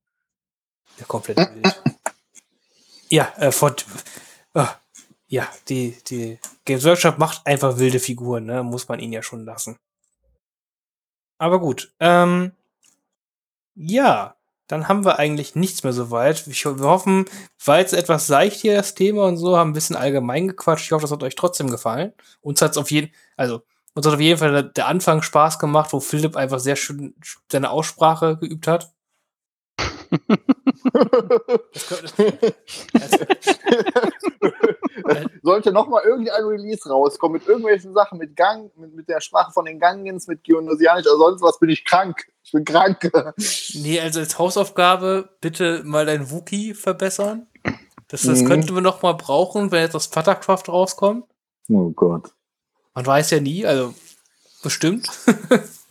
[0.98, 1.82] Der komplett wild.
[3.10, 3.74] ja, äh, von,
[4.54, 4.66] oh,
[5.28, 8.62] ja, die, die Games Workshop macht einfach wilde Figuren, ne?
[8.62, 9.76] Muss man ihn ja schon lassen.
[11.38, 11.92] Aber gut.
[12.00, 12.52] Ähm,
[13.74, 16.46] ja, dann haben wir eigentlich nichts mehr so weit.
[16.46, 17.24] Ich, wir hoffen,
[17.64, 20.84] war jetzt etwas seicht hier das Thema und so, haben ein bisschen allgemein gequatscht.
[20.86, 22.12] Ich hoffe, das hat euch trotzdem gefallen.
[22.40, 23.62] Uns hat es auf jeden, also
[23.94, 27.14] uns hat auf jeden Fall der Anfang Spaß gemacht, wo Philipp einfach sehr schön
[27.50, 28.92] seine Aussprache geübt hat.
[35.42, 39.52] Sollte noch mal irgendein Release rauskommen mit irgendwelchen Sachen, mit Gang, mit, mit der Sprache
[39.52, 42.26] von den Gangens, mit Geonosianisch oder sonst was, bin ich krank.
[42.42, 43.10] Ich bin krank.
[43.74, 47.46] Nee, also als Hausaufgabe bitte mal dein Wookie verbessern.
[48.08, 48.46] Das, das mhm.
[48.46, 51.24] könnten wir noch mal brauchen, wenn jetzt das Vatercraft rauskommt.
[51.68, 52.32] Oh Gott.
[52.94, 53.94] Man weiß ja nie, also
[54.62, 55.08] bestimmt.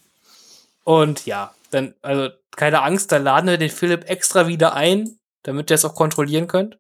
[0.84, 5.72] Und ja, dann, also keine Angst, da laden wir den Philipp extra wieder ein, damit
[5.72, 6.78] ihr es auch kontrollieren könnt.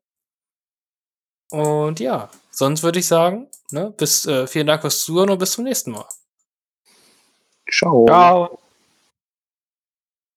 [1.52, 5.54] Und ja, sonst würde ich sagen, ne, bis, äh, vielen Dank fürs Zuhören und bis
[5.54, 6.06] zum nächsten Mal.
[7.72, 8.06] Ciao.
[8.06, 8.60] Ciao.